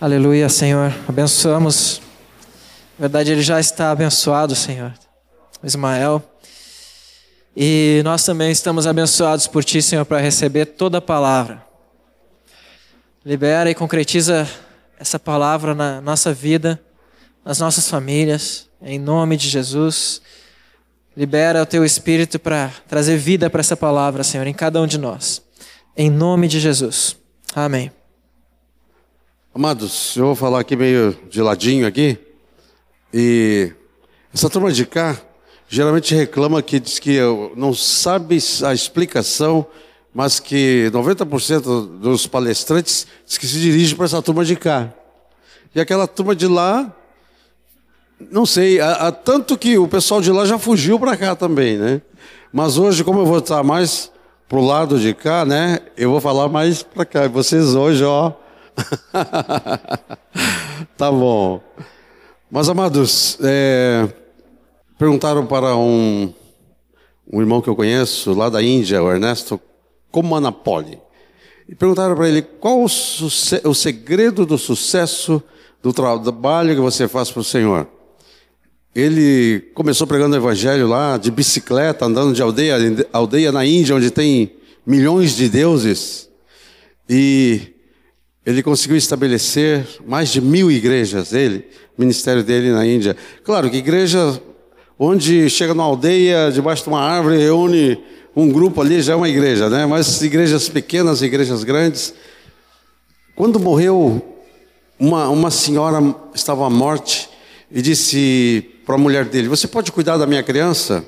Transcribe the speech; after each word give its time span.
Aleluia, 0.00 0.48
Senhor. 0.48 0.94
Abençoamos. 1.06 2.00
Na 2.98 3.02
verdade, 3.02 3.32
ele 3.32 3.42
já 3.42 3.60
está 3.60 3.90
abençoado, 3.90 4.56
Senhor. 4.56 4.94
Ismael. 5.62 6.22
E 7.54 8.00
nós 8.02 8.24
também 8.24 8.50
estamos 8.50 8.86
abençoados 8.86 9.46
por 9.46 9.62
Ti, 9.62 9.82
Senhor, 9.82 10.06
para 10.06 10.18
receber 10.18 10.64
toda 10.64 10.96
a 10.96 11.00
palavra. 11.02 11.62
Libera 13.22 13.70
e 13.70 13.74
concretiza 13.74 14.48
essa 14.98 15.18
palavra 15.18 15.74
na 15.74 16.00
nossa 16.00 16.32
vida, 16.32 16.80
nas 17.44 17.58
nossas 17.58 17.86
famílias, 17.86 18.70
em 18.80 18.98
nome 18.98 19.36
de 19.36 19.50
Jesus. 19.50 20.22
Libera 21.14 21.60
o 21.60 21.66
Teu 21.66 21.84
Espírito 21.84 22.38
para 22.38 22.72
trazer 22.88 23.18
vida 23.18 23.50
para 23.50 23.60
essa 23.60 23.76
palavra, 23.76 24.24
Senhor, 24.24 24.46
em 24.46 24.54
cada 24.54 24.80
um 24.80 24.86
de 24.86 24.96
nós. 24.96 25.42
Em 25.94 26.08
nome 26.08 26.48
de 26.48 26.58
Jesus. 26.58 27.18
Amém. 27.54 27.99
Amados, 29.52 30.14
eu 30.16 30.26
vou 30.26 30.36
falar 30.36 30.60
aqui 30.60 30.76
meio 30.76 31.18
de 31.28 31.42
ladinho 31.42 31.84
aqui. 31.84 32.16
E 33.12 33.72
essa 34.32 34.48
turma 34.48 34.70
de 34.70 34.86
cá 34.86 35.20
geralmente 35.68 36.14
reclama 36.14 36.62
que 36.62 36.78
diz 36.78 37.00
que 37.00 37.18
não 37.56 37.74
sabe 37.74 38.38
a 38.64 38.72
explicação, 38.72 39.66
mas 40.14 40.38
que 40.38 40.88
90% 40.92 41.98
dos 41.98 42.28
palestrantes 42.28 43.08
diz 43.26 43.38
que 43.38 43.46
se 43.48 43.58
dirige 43.58 43.96
para 43.96 44.04
essa 44.04 44.22
turma 44.22 44.44
de 44.44 44.54
cá. 44.54 44.88
E 45.74 45.80
aquela 45.80 46.06
turma 46.06 46.36
de 46.36 46.46
lá, 46.46 46.94
não 48.30 48.46
sei, 48.46 48.80
há, 48.80 49.10
tanto 49.10 49.58
que 49.58 49.76
o 49.76 49.88
pessoal 49.88 50.20
de 50.20 50.30
lá 50.30 50.46
já 50.46 50.60
fugiu 50.60 50.96
para 50.96 51.16
cá 51.16 51.34
também, 51.34 51.76
né? 51.76 52.00
Mas 52.52 52.78
hoje, 52.78 53.02
como 53.02 53.18
eu 53.18 53.26
vou 53.26 53.38
estar 53.38 53.64
mais 53.64 54.12
pro 54.48 54.60
lado 54.60 54.96
de 54.96 55.12
cá, 55.12 55.44
né? 55.44 55.80
Eu 55.96 56.12
vou 56.12 56.20
falar 56.20 56.48
mais 56.48 56.84
para 56.84 57.04
cá. 57.04 57.26
Vocês 57.26 57.74
hoje, 57.74 58.04
ó, 58.04 58.32
tá 60.96 61.10
bom. 61.10 61.62
Mas, 62.50 62.68
amados, 62.68 63.38
é, 63.42 64.08
perguntaram 64.98 65.46
para 65.46 65.76
um, 65.76 66.32
um 67.32 67.40
irmão 67.40 67.60
que 67.60 67.68
eu 67.68 67.76
conheço, 67.76 68.32
lá 68.34 68.48
da 68.48 68.62
Índia, 68.62 69.02
o 69.02 69.10
Ernesto 69.10 69.60
Comanapoli. 70.10 70.98
E 71.68 71.74
perguntaram 71.74 72.16
para 72.16 72.28
ele 72.28 72.42
qual 72.42 72.80
o, 72.80 72.84
o 72.84 73.74
segredo 73.74 74.44
do 74.44 74.58
sucesso 74.58 75.42
do 75.82 75.92
trabalho 75.92 76.74
que 76.74 76.80
você 76.80 77.06
faz 77.06 77.30
para 77.30 77.40
o 77.40 77.44
Senhor. 77.44 77.86
Ele 78.94 79.70
começou 79.72 80.06
pregando 80.06 80.34
o 80.34 80.38
evangelho 80.38 80.88
lá, 80.88 81.16
de 81.16 81.30
bicicleta, 81.30 82.04
andando 82.04 82.34
de 82.34 82.42
aldeia 82.42 82.76
aldeia 83.12 83.52
na 83.52 83.64
Índia, 83.64 83.94
onde 83.94 84.10
tem 84.10 84.52
milhões 84.84 85.36
de 85.36 85.48
deuses. 85.48 86.28
E 87.08 87.72
ele 88.44 88.62
conseguiu 88.62 88.96
estabelecer 88.96 89.86
mais 90.06 90.30
de 90.30 90.40
mil 90.40 90.70
igrejas, 90.70 91.32
ele, 91.32 91.66
o 91.96 92.00
ministério 92.00 92.42
dele 92.42 92.70
na 92.72 92.86
Índia. 92.86 93.16
Claro 93.44 93.70
que 93.70 93.76
igreja 93.76 94.40
onde 94.98 95.48
chega 95.48 95.74
numa 95.74 95.84
aldeia, 95.84 96.50
debaixo 96.52 96.84
de 96.84 96.88
uma 96.88 97.00
árvore, 97.00 97.38
reúne 97.38 97.98
um 98.34 98.50
grupo 98.50 98.80
ali, 98.80 99.00
já 99.00 99.14
é 99.14 99.16
uma 99.16 99.28
igreja, 99.28 99.68
né? 99.68 99.86
Mas 99.86 100.22
igrejas 100.22 100.68
pequenas, 100.68 101.22
igrejas 101.22 101.64
grandes. 101.64 102.14
Quando 103.34 103.58
morreu, 103.58 104.22
uma, 104.98 105.28
uma 105.28 105.50
senhora 105.50 106.14
estava 106.34 106.66
à 106.66 106.70
morte 106.70 107.28
e 107.70 107.80
disse 107.80 108.70
para 108.84 108.94
a 108.94 108.98
mulher 108.98 109.24
dele: 109.24 109.48
Você 109.48 109.66
pode 109.66 109.90
cuidar 109.92 110.16
da 110.16 110.26
minha 110.26 110.42
criança? 110.42 111.04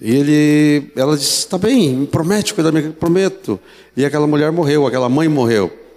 E 0.00 0.14
ele, 0.14 0.92
ela 0.96 1.16
disse: 1.16 1.40
Está 1.40 1.58
bem, 1.58 1.90
me 1.90 2.06
promete 2.06 2.54
cuidar 2.54 2.70
da 2.70 2.80
minha 2.80 2.92
prometo. 2.92 3.58
E 3.96 4.04
aquela 4.04 4.26
mulher 4.26 4.52
morreu, 4.52 4.86
aquela 4.86 5.08
mãe 5.08 5.28
morreu. 5.28 5.87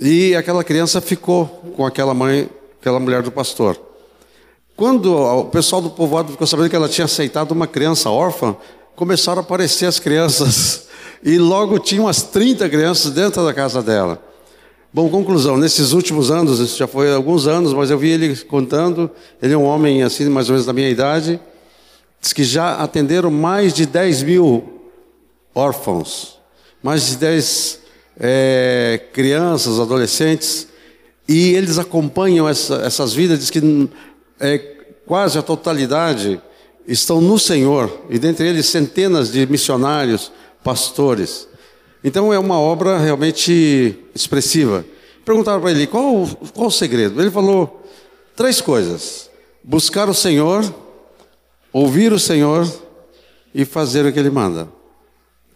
E 0.00 0.34
aquela 0.34 0.64
criança 0.64 1.00
ficou 1.00 1.46
com 1.76 1.86
aquela 1.86 2.12
mãe, 2.12 2.48
aquela 2.80 2.98
mulher 2.98 3.22
do 3.22 3.30
pastor. 3.30 3.78
Quando 4.76 5.14
o 5.14 5.44
pessoal 5.44 5.80
do 5.80 5.90
povoado 5.90 6.32
ficou 6.32 6.46
sabendo 6.46 6.68
que 6.68 6.76
ela 6.76 6.88
tinha 6.88 7.04
aceitado 7.04 7.52
uma 7.52 7.66
criança 7.66 8.10
órfã, 8.10 8.56
começaram 8.96 9.40
a 9.40 9.44
aparecer 9.44 9.86
as 9.86 9.98
crianças. 9.98 10.82
E 11.26 11.38
logo 11.38 11.78
tinha 11.78 12.02
umas 12.02 12.22
30 12.22 12.68
crianças 12.68 13.10
dentro 13.10 13.42
da 13.46 13.54
casa 13.54 13.80
dela. 13.80 14.22
Bom, 14.92 15.08
conclusão, 15.08 15.56
nesses 15.56 15.92
últimos 15.92 16.30
anos, 16.30 16.60
isso 16.60 16.76
já 16.76 16.86
foi 16.86 17.10
alguns 17.14 17.46
anos, 17.46 17.72
mas 17.72 17.90
eu 17.90 17.98
vi 17.98 18.10
ele 18.10 18.36
contando, 18.44 19.10
ele 19.40 19.54
é 19.54 19.56
um 19.56 19.64
homem 19.64 20.02
assim, 20.02 20.28
mais 20.28 20.50
ou 20.50 20.52
menos 20.52 20.66
da 20.66 20.74
minha 20.74 20.90
idade, 20.90 21.40
diz 22.20 22.34
que 22.34 22.44
já 22.44 22.76
atenderam 22.76 23.30
mais 23.30 23.72
de 23.72 23.86
10 23.86 24.22
mil 24.22 24.82
órfãos, 25.54 26.38
mais 26.82 27.06
de 27.06 27.16
10 27.16 27.80
é, 28.18 29.00
crianças, 29.12 29.80
adolescentes, 29.80 30.68
e 31.28 31.54
eles 31.54 31.78
acompanham 31.78 32.48
essa, 32.48 32.76
essas 32.76 33.12
vidas, 33.12 33.38
diz 33.38 33.50
que 33.50 33.88
é, 34.38 34.58
quase 35.06 35.38
a 35.38 35.42
totalidade 35.42 36.40
estão 36.86 37.20
no 37.20 37.38
Senhor, 37.38 38.04
e 38.10 38.18
dentre 38.18 38.46
eles 38.46 38.66
centenas 38.66 39.32
de 39.32 39.46
missionários, 39.46 40.30
pastores. 40.62 41.48
Então 42.02 42.32
é 42.32 42.38
uma 42.38 42.58
obra 42.58 42.98
realmente 42.98 43.96
expressiva. 44.14 44.84
Perguntaram 45.24 45.60
para 45.60 45.70
ele 45.70 45.86
qual, 45.86 46.28
qual 46.52 46.66
o 46.66 46.70
segredo. 46.70 47.20
Ele 47.20 47.30
falou 47.30 47.82
três 48.36 48.60
coisas: 48.60 49.30
buscar 49.62 50.08
o 50.08 50.14
Senhor, 50.14 50.62
ouvir 51.72 52.12
o 52.12 52.18
Senhor 52.18 52.70
e 53.54 53.64
fazer 53.64 54.04
o 54.04 54.12
que 54.12 54.18
Ele 54.18 54.30
manda. 54.30 54.68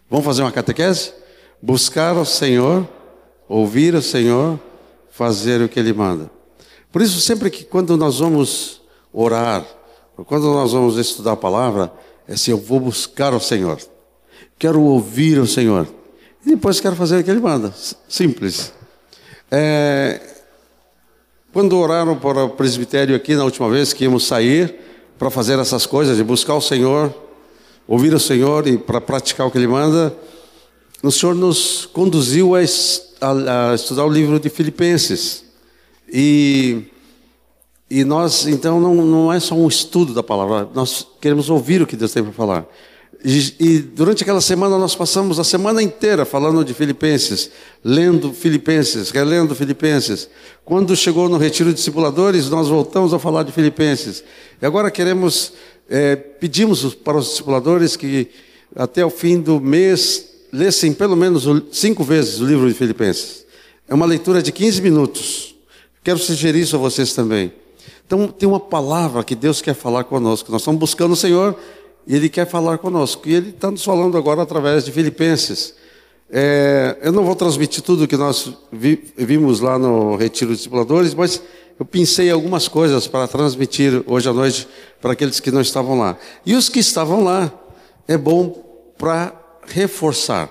Vamos 0.09 0.25
fazer 0.25 0.41
uma 0.41 0.51
catequese? 0.51 1.13
Buscar 1.61 2.15
o 2.15 2.25
Senhor, 2.25 2.87
ouvir 3.47 3.95
o 3.95 4.01
Senhor, 4.01 4.59
fazer 5.09 5.61
o 5.61 5.69
que 5.69 5.79
Ele 5.79 5.93
manda. 5.93 6.29
Por 6.91 7.01
isso, 7.01 7.19
sempre 7.19 7.49
que 7.49 7.63
quando 7.63 7.95
nós 7.97 8.19
vamos 8.19 8.81
orar, 9.13 9.65
quando 10.25 10.51
nós 10.53 10.71
vamos 10.71 10.97
estudar 10.97 11.33
a 11.33 11.37
palavra, 11.37 11.91
é 12.27 12.33
assim: 12.33 12.51
eu 12.51 12.57
vou 12.57 12.79
buscar 12.79 13.33
o 13.33 13.39
Senhor, 13.39 13.79
quero 14.57 14.81
ouvir 14.81 15.39
o 15.39 15.47
Senhor, 15.47 15.87
e 16.45 16.49
depois 16.49 16.79
quero 16.79 16.95
fazer 16.95 17.19
o 17.19 17.23
que 17.23 17.29
Ele 17.29 17.41
manda. 17.41 17.73
Simples. 18.07 18.73
É, 19.51 20.21
quando 21.51 21.77
oraram 21.77 22.17
para 22.17 22.43
o 22.45 22.49
presbitério 22.51 23.15
aqui 23.15 23.35
na 23.35 23.43
última 23.43 23.69
vez 23.69 23.91
que 23.93 24.03
íamos 24.03 24.25
sair 24.25 24.75
para 25.17 25.29
fazer 25.29 25.59
essas 25.59 25.85
coisas, 25.85 26.15
de 26.15 26.23
buscar 26.23 26.55
o 26.55 26.61
Senhor, 26.61 27.13
ouvir 27.87 28.13
o 28.13 28.19
Senhor 28.19 28.67
e 28.67 28.77
para 28.77 29.01
praticar 29.01 29.47
o 29.47 29.51
que 29.51 29.57
Ele 29.57 29.67
manda, 29.67 30.15
o 31.01 31.11
Senhor 31.11 31.33
nos 31.33 31.85
conduziu 31.85 32.55
a, 32.55 32.59
a, 33.21 33.71
a 33.71 33.75
estudar 33.75 34.05
o 34.05 34.09
livro 34.09 34.39
de 34.39 34.49
Filipenses. 34.49 35.45
E, 36.11 36.83
e 37.89 38.03
nós, 38.03 38.45
então, 38.47 38.79
não, 38.79 38.93
não 38.95 39.33
é 39.33 39.39
só 39.39 39.55
um 39.55 39.67
estudo 39.67 40.13
da 40.13 40.23
palavra, 40.23 40.67
nós 40.73 41.07
queremos 41.21 41.49
ouvir 41.49 41.81
o 41.81 41.87
que 41.87 41.95
Deus 41.95 42.11
tem 42.11 42.23
para 42.23 42.33
falar. 42.33 42.67
E, 43.23 43.53
e, 43.59 43.79
durante 43.79 44.23
aquela 44.23 44.39
semana 44.39 44.77
nós 44.77 44.95
passamos 44.95 45.39
a 45.39 45.43
semana 45.43 45.83
inteira 45.83 46.23
falando 46.23 46.63
de 46.63 46.73
Filipenses, 46.73 47.51
lendo 47.83 48.33
Filipenses, 48.33 49.09
relendo 49.09 49.53
Filipenses. 49.53 50.29
Quando 50.63 50.95
chegou 50.95 51.27
no 51.27 51.37
retiro 51.37 51.69
de 51.69 51.75
discipuladores, 51.75 52.49
nós 52.49 52.69
voltamos 52.69 53.13
a 53.13 53.19
falar 53.19 53.43
de 53.43 53.51
Filipenses. 53.51 54.23
E 54.61 54.65
agora 54.65 54.89
queremos, 54.89 55.53
é, 55.89 56.15
pedimos 56.15 56.93
para 56.95 57.17
os 57.17 57.29
discipuladores 57.29 57.97
que 57.97 58.29
até 58.75 59.05
o 59.05 59.09
fim 59.09 59.41
do 59.41 59.59
mês 59.59 60.28
lessem 60.51 60.93
pelo 60.93 61.15
menos 61.15 61.45
cinco 61.71 62.03
vezes 62.03 62.39
o 62.39 62.45
livro 62.45 62.67
de 62.67 62.73
Filipenses. 62.73 63.45
É 63.87 63.93
uma 63.93 64.05
leitura 64.05 64.41
de 64.41 64.51
15 64.51 64.81
minutos. 64.81 65.55
Quero 66.03 66.19
sugerir 66.19 66.61
isso 66.61 66.75
a 66.75 66.79
vocês 66.79 67.13
também. 67.13 67.51
Então, 68.05 68.27
tem 68.27 68.47
uma 68.47 68.59
palavra 68.59 69.23
que 69.23 69.35
Deus 69.35 69.61
quer 69.61 69.73
falar 69.73 70.03
conosco. 70.03 70.51
Nós 70.51 70.61
estamos 70.61 70.79
buscando 70.79 71.11
o 71.11 71.15
Senhor 71.15 71.55
e 72.07 72.15
Ele 72.15 72.29
quer 72.29 72.47
falar 72.47 72.77
conosco. 72.77 73.27
E 73.27 73.35
Ele 73.35 73.49
está 73.49 73.69
nos 73.69 73.83
falando 73.83 74.17
agora 74.17 74.41
através 74.41 74.85
de 74.85 74.91
Filipenses. 74.91 75.75
É, 76.31 76.97
eu 77.01 77.11
não 77.11 77.23
vou 77.23 77.35
transmitir 77.35 77.81
tudo 77.81 78.07
que 78.07 78.17
nós 78.17 78.53
vi, 78.71 79.11
vimos 79.17 79.59
lá 79.59 79.79
no 79.79 80.15
Retiro 80.15 80.51
dos 80.51 80.59
Discipuladores, 80.59 81.13
mas 81.13 81.41
eu 81.79 81.85
pensei 81.85 82.29
algumas 82.29 82.67
coisas 82.67 83.07
para 83.07 83.27
transmitir 83.27 84.03
hoje 84.05 84.29
à 84.29 84.33
noite 84.33 84.67
para 85.01 85.13
aqueles 85.13 85.39
que 85.39 85.51
não 85.51 85.61
estavam 85.61 85.97
lá. 85.97 86.17
E 86.45 86.55
os 86.55 86.69
que 86.69 86.79
estavam 86.79 87.23
lá, 87.23 87.51
é 88.07 88.17
bom 88.17 88.93
para 88.97 89.38
reforçar. 89.73 90.49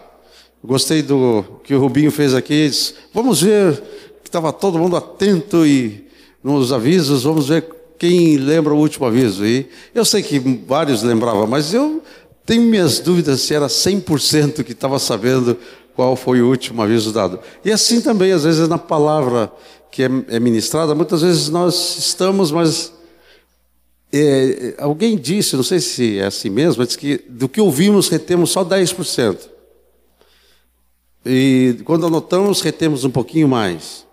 Gostei 0.64 1.02
do 1.02 1.44
que 1.64 1.74
o 1.74 1.80
Rubinho 1.80 2.10
fez 2.10 2.34
aqui. 2.34 2.68
Disse, 2.68 2.94
vamos 3.12 3.42
ver 3.42 3.74
que 4.22 4.28
estava 4.28 4.52
todo 4.52 4.78
mundo 4.78 4.96
atento 4.96 5.64
e 5.64 6.06
nos 6.42 6.72
avisos, 6.72 7.22
vamos 7.22 7.48
ver 7.48 7.64
quem 7.98 8.36
lembra 8.36 8.74
o 8.74 8.78
último 8.78 9.06
aviso. 9.06 9.44
E 9.44 9.68
eu 9.94 10.04
sei 10.04 10.22
que 10.22 10.38
vários 10.66 11.02
lembravam, 11.02 11.46
mas 11.46 11.74
eu 11.74 12.02
tenho 12.46 12.62
minhas 12.62 13.00
dúvidas 13.00 13.40
se 13.40 13.54
era 13.54 13.66
100% 13.66 14.64
que 14.64 14.72
estava 14.72 14.98
sabendo 14.98 15.56
qual 15.94 16.14
foi 16.14 16.40
o 16.40 16.48
último 16.48 16.80
aviso 16.80 17.12
dado. 17.12 17.40
E 17.64 17.72
assim 17.72 18.00
também, 18.00 18.32
às 18.32 18.44
vezes, 18.44 18.68
na 18.68 18.78
palavra 18.78 19.52
que 19.90 20.02
é, 20.02 20.10
é 20.28 20.38
ministrada, 20.38 20.94
muitas 20.94 21.22
vezes 21.22 21.48
nós 21.48 21.96
estamos, 21.98 22.52
mas 22.52 22.92
é, 24.12 24.74
alguém 24.78 25.16
disse, 25.16 25.54
não 25.56 25.62
sei 25.62 25.80
se 25.80 26.18
é 26.18 26.26
assim 26.26 26.48
mesmo, 26.48 26.82
mas 26.82 26.96
que 26.96 27.18
do 27.28 27.48
que 27.48 27.60
ouvimos 27.60 28.08
retemos 28.08 28.50
só 28.50 28.64
10%. 28.64 29.48
E 31.26 31.76
quando 31.84 32.06
anotamos, 32.06 32.60
retemos 32.60 33.04
um 33.04 33.10
pouquinho 33.10 33.46
mais. 33.48 34.06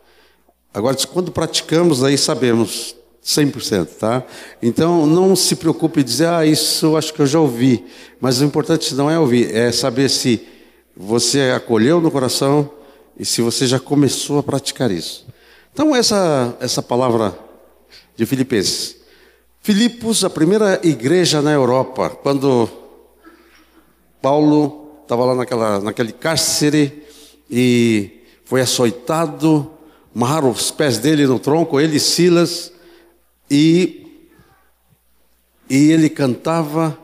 Agora, 0.73 0.97
quando 1.07 1.31
praticamos, 1.31 2.03
aí 2.03 2.17
sabemos 2.17 2.95
100%, 3.23 3.87
tá? 3.97 4.23
Então, 4.61 5.07
não 5.07 5.33
se 5.35 5.55
preocupe 5.55 6.01
em 6.01 6.03
dizer, 6.03 6.27
ah, 6.27 6.45
isso 6.45 6.97
acho 6.97 7.13
que 7.13 7.21
eu 7.21 7.25
já 7.25 7.39
ouvi. 7.39 7.85
Mas 8.19 8.41
o 8.41 8.43
importante 8.43 8.93
não 8.93 9.09
é 9.09 9.17
ouvir, 9.17 9.55
é 9.55 9.71
saber 9.71 10.09
se 10.09 10.45
você 10.95 11.53
acolheu 11.55 12.01
no 12.01 12.11
coração 12.11 12.69
e 13.17 13.23
se 13.23 13.41
você 13.41 13.65
já 13.65 13.79
começou 13.79 14.39
a 14.39 14.43
praticar 14.43 14.91
isso. 14.91 15.25
Então, 15.71 15.95
essa, 15.95 16.55
essa 16.59 16.81
palavra 16.81 17.37
de 18.15 18.25
Filipenses. 18.25 19.04
Filipos, 19.65 20.23
a 20.23 20.29
primeira 20.29 20.79
igreja 20.83 21.41
na 21.41 21.51
Europa, 21.51 22.11
quando 22.11 22.69
Paulo 24.21 24.99
estava 25.01 25.25
lá 25.25 25.33
naquela, 25.33 25.79
naquele 25.79 26.11
cárcere 26.11 27.03
e 27.49 28.21
foi 28.45 28.61
açoitado, 28.61 29.67
amarraram 30.15 30.51
os 30.51 30.69
pés 30.69 30.99
dele 30.99 31.25
no 31.25 31.39
tronco, 31.39 31.79
ele 31.79 31.97
e 31.97 31.99
Silas, 31.99 32.71
e, 33.49 34.05
e 35.67 35.91
ele 35.91 36.11
cantava 36.11 36.95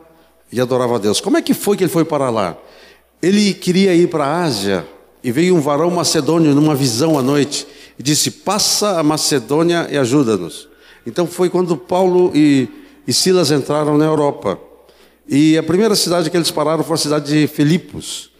e 0.52 0.60
adorava 0.60 0.94
a 0.94 0.98
Deus. 0.98 1.20
Como 1.20 1.36
é 1.36 1.42
que 1.42 1.54
foi 1.54 1.76
que 1.76 1.82
ele 1.82 1.90
foi 1.90 2.04
para 2.04 2.30
lá? 2.30 2.56
Ele 3.20 3.54
queria 3.54 3.92
ir 3.92 4.08
para 4.08 4.24
a 4.24 4.42
Ásia 4.44 4.86
e 5.20 5.32
veio 5.32 5.56
um 5.56 5.60
varão 5.60 5.90
macedônio 5.90 6.54
numa 6.54 6.76
visão 6.76 7.18
à 7.18 7.22
noite 7.22 7.66
e 7.98 8.04
disse: 8.04 8.30
Passa 8.30 9.00
a 9.00 9.02
Macedônia 9.02 9.88
e 9.90 9.98
ajuda-nos. 9.98 10.70
Então 11.06 11.26
foi 11.26 11.50
quando 11.50 11.76
Paulo 11.76 12.30
e, 12.34 12.68
e 13.06 13.12
Silas 13.12 13.50
entraram 13.50 13.98
na 13.98 14.04
Europa. 14.04 14.58
E 15.28 15.56
a 15.56 15.62
primeira 15.62 15.94
cidade 15.94 16.30
que 16.30 16.36
eles 16.36 16.50
pararam 16.50 16.84
foi 16.84 16.94
a 16.94 16.98
cidade 16.98 17.32
de 17.32 17.46
Filipos. 17.46 18.30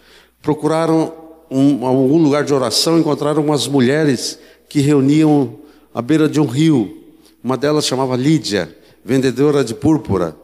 Procuraram 0.41 1.13
um, 1.51 1.87
algum 1.87 2.23
lugar 2.23 2.45
de 2.45 2.53
oração, 2.53 2.99
encontraram 2.99 3.43
umas 3.45 3.67
mulheres 3.67 4.39
que 4.69 4.81
reuniam 4.81 5.59
à 5.95 6.01
beira 6.03 6.29
de 6.29 6.41
um 6.41 6.47
rio. 6.47 6.99
Uma 7.43 7.57
delas 7.57 7.87
chamava 7.87 8.17
Lídia, 8.17 8.75
vendedora 9.05 9.65
de 9.65 9.75
púrpura. 9.75 10.37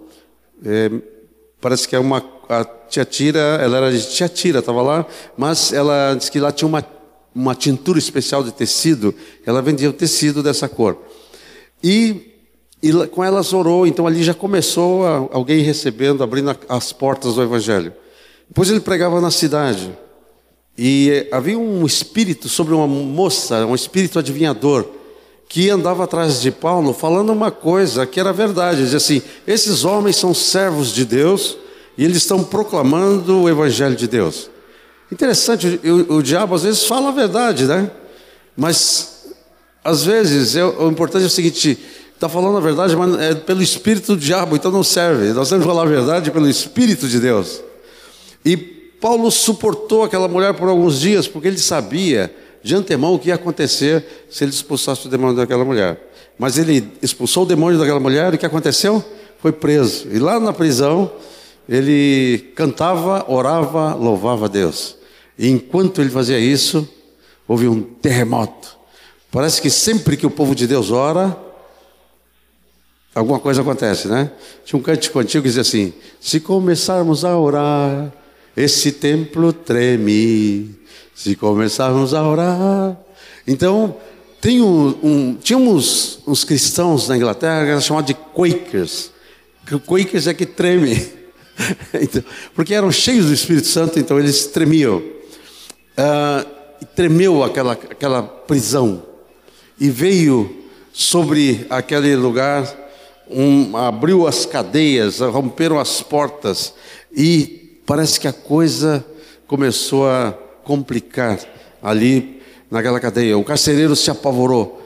É, 0.64 0.90
parece 1.60 1.88
que 1.88 1.94
é 1.96 1.98
uma 1.98 2.22
a 2.48 2.64
tia 2.88 3.04
Tira, 3.04 3.40
ela 3.62 3.76
era 3.76 3.92
de 3.92 4.08
tia 4.08 4.28
Tira, 4.28 4.60
estava 4.60 4.80
lá, 4.80 5.06
mas 5.36 5.72
ela 5.72 6.14
disse 6.14 6.30
que 6.30 6.40
lá 6.40 6.50
tinha 6.50 6.66
uma, 6.66 6.84
uma 7.34 7.54
tintura 7.54 7.98
especial 7.98 8.42
de 8.42 8.52
tecido, 8.52 9.14
ela 9.44 9.60
vendia 9.60 9.90
o 9.90 9.92
tecido 9.92 10.42
dessa 10.42 10.68
cor. 10.68 10.96
E, 11.82 12.34
e 12.82 12.92
com 13.08 13.22
elas 13.22 13.52
orou, 13.52 13.86
então 13.86 14.06
ali 14.06 14.22
já 14.22 14.34
começou 14.34 15.06
a, 15.06 15.28
alguém 15.32 15.62
recebendo, 15.62 16.22
abrindo 16.22 16.56
as 16.69 16.92
portas 16.92 17.34
do 17.34 17.42
Evangelho. 17.42 17.92
Depois 18.48 18.70
ele 18.70 18.80
pregava 18.80 19.20
na 19.20 19.30
cidade. 19.30 19.90
E 20.76 21.26
havia 21.32 21.58
um 21.58 21.84
espírito 21.84 22.48
sobre 22.48 22.72
uma 22.72 22.86
moça, 22.86 23.66
um 23.66 23.75
espírito 23.75 24.19
adivinhador, 24.19 24.86
que 25.48 25.69
andava 25.70 26.04
atrás 26.04 26.40
de 26.40 26.50
Paulo 26.50 26.92
falando 26.92 27.30
uma 27.30 27.50
coisa 27.50 28.06
que 28.06 28.20
era 28.20 28.32
verdade. 28.32 28.82
Dizia 28.82 28.98
assim: 28.98 29.22
esses 29.46 29.84
homens 29.84 30.16
são 30.16 30.32
servos 30.32 30.92
de 30.92 31.04
Deus 31.04 31.58
e 31.96 32.04
eles 32.04 32.19
estão 32.19 32.44
proclamando 32.44 33.42
o 33.42 33.48
Evangelho 33.48 33.96
de 33.96 34.06
Deus. 34.06 34.48
Interessante, 35.10 35.80
o, 35.84 36.16
o 36.16 36.22
diabo 36.22 36.54
às 36.54 36.62
vezes 36.62 36.84
fala 36.84 37.08
a 37.08 37.12
verdade, 37.12 37.64
né? 37.64 37.90
Mas 38.56 39.17
às 39.88 40.05
vezes 40.05 40.55
é, 40.55 40.64
o 40.64 40.88
importante 40.90 41.25
é 41.25 41.26
o 41.26 41.31
seguinte: 41.31 41.79
está 42.14 42.29
falando 42.29 42.58
a 42.58 42.61
verdade, 42.61 42.94
mas 42.94 43.19
é 43.20 43.35
pelo 43.35 43.62
espírito 43.62 44.14
do 44.14 44.20
diabo, 44.20 44.56
então 44.56 44.70
não 44.70 44.85
serve. 44.85 45.32
Nós 45.32 45.49
temos 45.49 45.64
que 45.64 45.70
falar 45.70 45.82
a 45.82 45.87
verdade 45.87 46.31
pelo 46.31 46.49
espírito 46.49 47.08
de 47.08 47.19
Deus. 47.19 47.62
E 48.44 48.56
Paulo 48.56 49.31
suportou 49.31 50.02
aquela 50.02 50.29
mulher 50.29 50.55
por 50.55 50.69
alguns 50.69 51.00
dias, 51.00 51.26
porque 51.26 51.49
ele 51.49 51.58
sabia 51.58 52.35
de 52.62 52.75
antemão 52.75 53.14
o 53.14 53.19
que 53.19 53.29
ia 53.29 53.37
acontecer 53.37 54.05
se 54.29 54.44
ele 54.44 54.50
expulsasse 54.50 55.06
o 55.06 55.11
demônio 55.11 55.37
daquela 55.37 55.64
mulher. 55.64 56.00
Mas 56.38 56.58
ele 56.58 56.93
expulsou 57.02 57.44
o 57.44 57.46
demônio 57.46 57.79
daquela 57.79 58.00
mulher 58.00 58.32
e 58.32 58.37
o 58.37 58.38
que 58.38 58.46
aconteceu? 58.46 59.05
Foi 59.40 59.52
preso. 59.52 60.08
E 60.12 60.19
lá 60.19 60.38
na 60.38 60.52
prisão, 60.52 61.11
ele 61.69 62.52
cantava, 62.55 63.25
orava, 63.29 63.94
louvava 63.94 64.46
a 64.46 64.49
Deus. 64.49 64.96
E 65.38 65.49
enquanto 65.49 66.00
ele 66.00 66.11
fazia 66.11 66.38
isso, 66.38 66.88
houve 67.46 67.69
um 67.69 67.81
terremoto. 67.81 68.77
Parece 69.30 69.60
que 69.60 69.70
sempre 69.70 70.16
que 70.16 70.26
o 70.26 70.30
povo 70.30 70.54
de 70.54 70.66
Deus 70.66 70.90
ora, 70.90 71.36
alguma 73.14 73.38
coisa 73.38 73.60
acontece, 73.60 74.08
né? 74.08 74.30
Tinha 74.64 74.78
um 74.78 74.82
cântico 74.82 75.19
antigo 75.19 75.42
que 75.42 75.48
dizia 75.48 75.62
assim: 75.62 75.92
Se 76.20 76.40
começarmos 76.40 77.25
a 77.25 77.38
orar, 77.38 78.12
esse 78.56 78.92
templo 78.92 79.52
treme 79.52 80.78
se 81.14 81.34
começarmos 81.34 82.14
a 82.14 82.26
orar. 82.26 82.96
Então, 83.46 83.96
tem 84.40 84.62
um, 84.62 84.94
um, 85.02 85.34
tinha 85.34 85.58
uns, 85.58 86.20
uns, 86.26 86.44
cristãos 86.44 87.08
na 87.08 87.16
Inglaterra 87.16 87.64
que 87.64 87.70
eram 87.70 87.80
chamados 87.80 88.06
de 88.06 88.14
Quakers. 88.14 89.10
Quakers 89.84 90.28
é 90.28 90.34
que 90.34 90.46
treme. 90.46 91.12
então, 92.00 92.22
porque 92.54 92.72
eram 92.72 92.92
cheios 92.92 93.26
do 93.26 93.34
Espírito 93.34 93.66
Santo, 93.66 93.98
então 93.98 94.19
eles 94.19 94.46
tremiam. 94.46 94.98
Uh, 94.98 96.86
tremeu 96.94 97.42
aquela, 97.42 97.72
aquela 97.72 98.22
prisão. 98.22 99.02
E 99.80 99.90
veio 99.90 100.64
sobre 100.92 101.66
aquele 101.70 102.16
lugar, 102.16 102.66
um, 103.30 103.76
abriu 103.76 104.26
as 104.26 104.44
cadeias, 104.44 105.20
romperam 105.20 105.78
as 105.78 106.02
portas. 106.02 106.75
E 107.14 107.80
parece 107.86 108.19
que 108.19 108.26
a 108.26 108.32
coisa 108.32 109.04
começou 109.46 110.08
a 110.08 110.32
complicar 110.64 111.38
ali 111.82 112.42
naquela 112.70 112.98
cadeia. 112.98 113.38
O 113.38 113.44
carcereiro 113.44 113.94
se 113.94 114.10
apavorou. 114.10 114.82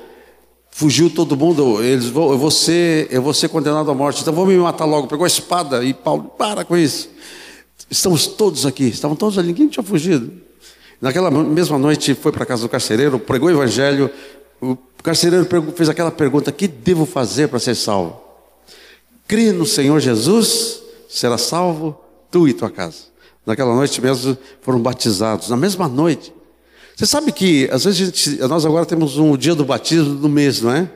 Fugiu 0.70 1.10
todo 1.10 1.36
mundo, 1.36 1.82
eles 1.82 2.06
vão, 2.06 2.30
eu 2.30 2.38
vou 2.38 2.50
ser, 2.50 3.06
eu 3.10 3.20
vou 3.20 3.34
ser 3.34 3.48
condenado 3.48 3.90
à 3.90 3.94
morte, 3.94 4.22
então 4.22 4.32
vou 4.32 4.46
me 4.46 4.56
matar 4.56 4.86
logo. 4.86 5.06
Pegou 5.06 5.24
a 5.24 5.26
espada 5.26 5.84
e 5.84 5.92
Paulo, 5.92 6.24
para 6.36 6.64
com 6.64 6.76
isso. 6.76 7.10
Estamos 7.90 8.26
todos 8.26 8.64
aqui, 8.64 8.84
estavam 8.84 9.16
todos 9.16 9.38
ali, 9.38 9.48
ninguém 9.48 9.68
tinha 9.68 9.82
fugido. 9.82 10.32
Naquela 11.00 11.30
mesma 11.30 11.78
noite 11.78 12.14
foi 12.14 12.32
para 12.32 12.44
a 12.44 12.46
casa 12.46 12.62
do 12.62 12.68
carcereiro, 12.68 13.18
pregou 13.18 13.48
o 13.48 13.52
evangelho. 13.52 14.10
O 14.62 14.78
carcereiro 15.02 15.44
fez 15.74 15.88
aquela 15.88 16.12
pergunta: 16.12 16.52
"Que 16.52 16.68
devo 16.68 17.04
fazer 17.04 17.48
para 17.48 17.58
ser 17.58 17.74
salvo?" 17.74 18.20
Crê 19.26 19.50
no 19.50 19.66
Senhor 19.66 19.98
Jesus, 19.98 20.80
será 21.08 21.36
salvo 21.36 21.98
tu 22.30 22.46
e 22.46 22.52
tua 22.52 22.70
casa. 22.70 23.12
Naquela 23.44 23.74
noite 23.74 24.00
mesmo 24.00 24.38
foram 24.60 24.80
batizados, 24.80 25.48
na 25.48 25.56
mesma 25.56 25.88
noite. 25.88 26.32
Você 26.94 27.06
sabe 27.06 27.32
que, 27.32 27.68
às 27.72 27.84
vezes, 27.84 27.98
gente, 27.98 28.38
nós 28.42 28.64
agora 28.64 28.86
temos 28.86 29.18
um 29.18 29.36
dia 29.36 29.54
do 29.54 29.64
batismo 29.64 30.14
no 30.14 30.28
mês, 30.28 30.62
não 30.62 30.70
é? 30.70 30.88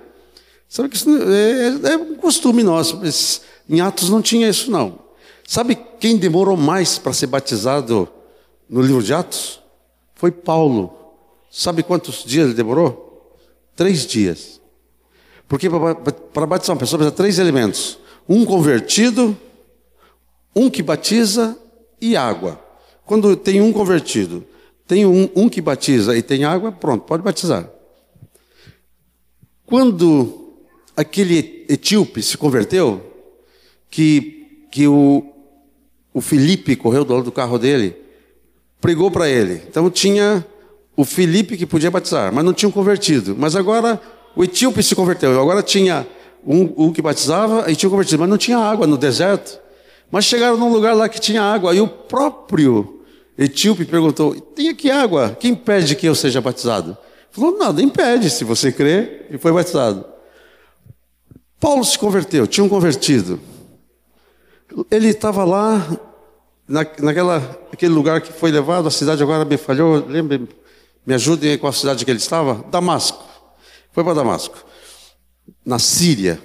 Sabe 0.68 0.88
que 0.88 0.96
isso 0.96 1.08
é, 1.10 1.92
é 1.92 1.96
um 1.96 2.14
costume 2.14 2.62
nosso, 2.62 2.98
mas 2.98 3.40
em 3.68 3.80
Atos 3.80 4.10
não 4.10 4.22
tinha 4.22 4.48
isso, 4.48 4.70
não. 4.70 4.98
Sabe 5.46 5.76
quem 5.98 6.16
demorou 6.16 6.56
mais 6.56 6.98
para 6.98 7.12
ser 7.12 7.26
batizado 7.26 8.08
no 8.68 8.82
livro 8.82 9.02
de 9.02 9.14
Atos? 9.14 9.60
Foi 10.14 10.30
Paulo. 10.30 10.92
Sabe 11.50 11.82
quantos 11.82 12.24
dias 12.24 12.46
ele 12.46 12.54
demorou? 12.54 13.05
Três 13.76 14.06
dias. 14.06 14.60
Porque 15.46 15.68
para 16.32 16.46
batizar 16.46 16.74
uma 16.74 16.80
pessoa 16.80 16.98
precisa 16.98 17.16
três 17.16 17.38
elementos: 17.38 17.98
um 18.28 18.44
convertido, 18.44 19.36
um 20.54 20.68
que 20.68 20.82
batiza 20.82 21.56
e 22.00 22.16
água. 22.16 22.60
Quando 23.04 23.36
tem 23.36 23.60
um 23.60 23.72
convertido, 23.72 24.44
tem 24.86 25.06
um, 25.06 25.28
um 25.36 25.48
que 25.48 25.60
batiza 25.60 26.16
e 26.16 26.22
tem 26.22 26.44
água, 26.44 26.72
pronto, 26.72 27.04
pode 27.04 27.22
batizar. 27.22 27.70
Quando 29.64 30.54
aquele 30.96 31.66
etíope 31.68 32.22
se 32.22 32.36
converteu, 32.36 33.02
que, 33.90 34.66
que 34.70 34.88
o, 34.88 35.24
o 36.14 36.20
Felipe 36.20 36.74
correu 36.76 37.04
do 37.04 37.12
lado 37.14 37.24
do 37.24 37.32
carro 37.32 37.58
dele, 37.58 37.96
pregou 38.80 39.10
para 39.10 39.28
ele. 39.28 39.62
Então 39.68 39.90
tinha 39.90 40.44
o 40.96 41.04
Felipe 41.04 41.56
que 41.56 41.66
podia 41.66 41.90
batizar, 41.90 42.32
mas 42.32 42.44
não 42.44 42.54
tinha 42.54 42.68
um 42.68 42.72
convertido. 42.72 43.36
Mas 43.38 43.54
agora 43.54 44.00
o 44.34 44.42
etíope 44.42 44.82
se 44.82 44.94
converteu. 44.94 45.38
Agora 45.40 45.62
tinha 45.62 46.06
um, 46.44 46.86
um 46.86 46.92
que 46.92 47.02
batizava 47.02 47.70
e 47.70 47.76
tinha 47.76 47.90
convertido, 47.90 48.20
mas 48.20 48.28
não 48.28 48.38
tinha 48.38 48.58
água 48.58 48.86
no 48.86 48.96
deserto. 48.96 49.60
Mas 50.10 50.24
chegaram 50.24 50.56
num 50.56 50.72
lugar 50.72 50.94
lá 50.94 51.08
que 51.08 51.20
tinha 51.20 51.42
água, 51.42 51.74
e 51.74 51.80
o 51.80 51.88
próprio 51.88 53.02
etíope 53.36 53.84
perguntou: 53.84 54.34
tem 54.34 54.68
aqui 54.68 54.90
água? 54.90 55.36
Quem 55.38 55.52
impede 55.52 55.94
que 55.94 56.06
eu 56.06 56.14
seja 56.14 56.40
batizado? 56.40 56.96
Falou: 57.30 57.58
nada 57.58 57.82
impede, 57.82 58.30
se 58.30 58.44
você 58.44 58.72
crê, 58.72 59.26
e 59.30 59.36
foi 59.36 59.52
batizado. 59.52 60.04
Paulo 61.60 61.84
se 61.84 61.98
converteu, 61.98 62.46
tinha 62.46 62.64
um 62.64 62.68
convertido. 62.68 63.40
Ele 64.90 65.08
estava 65.08 65.44
lá, 65.44 65.86
na, 66.68 66.86
naquela, 67.00 67.38
aquele 67.72 67.92
lugar 67.92 68.20
que 68.20 68.32
foi 68.32 68.50
levado, 68.50 68.86
a 68.86 68.90
cidade 68.90 69.22
agora 69.22 69.44
me 69.44 69.56
falhou, 69.56 70.04
lembre, 70.06 70.48
me 71.06 71.14
ajudem 71.14 71.52
aí 71.52 71.58
com 71.58 71.68
a 71.68 71.72
cidade 71.72 72.04
que 72.04 72.10
ele 72.10 72.18
estava? 72.18 72.64
Damasco. 72.70 73.24
Foi 73.92 74.02
para 74.02 74.14
Damasco, 74.14 74.58
na 75.64 75.78
Síria. 75.78 76.40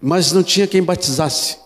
Mas 0.00 0.32
não 0.32 0.42
tinha 0.42 0.66
quem 0.66 0.82
batizasse. 0.82 1.56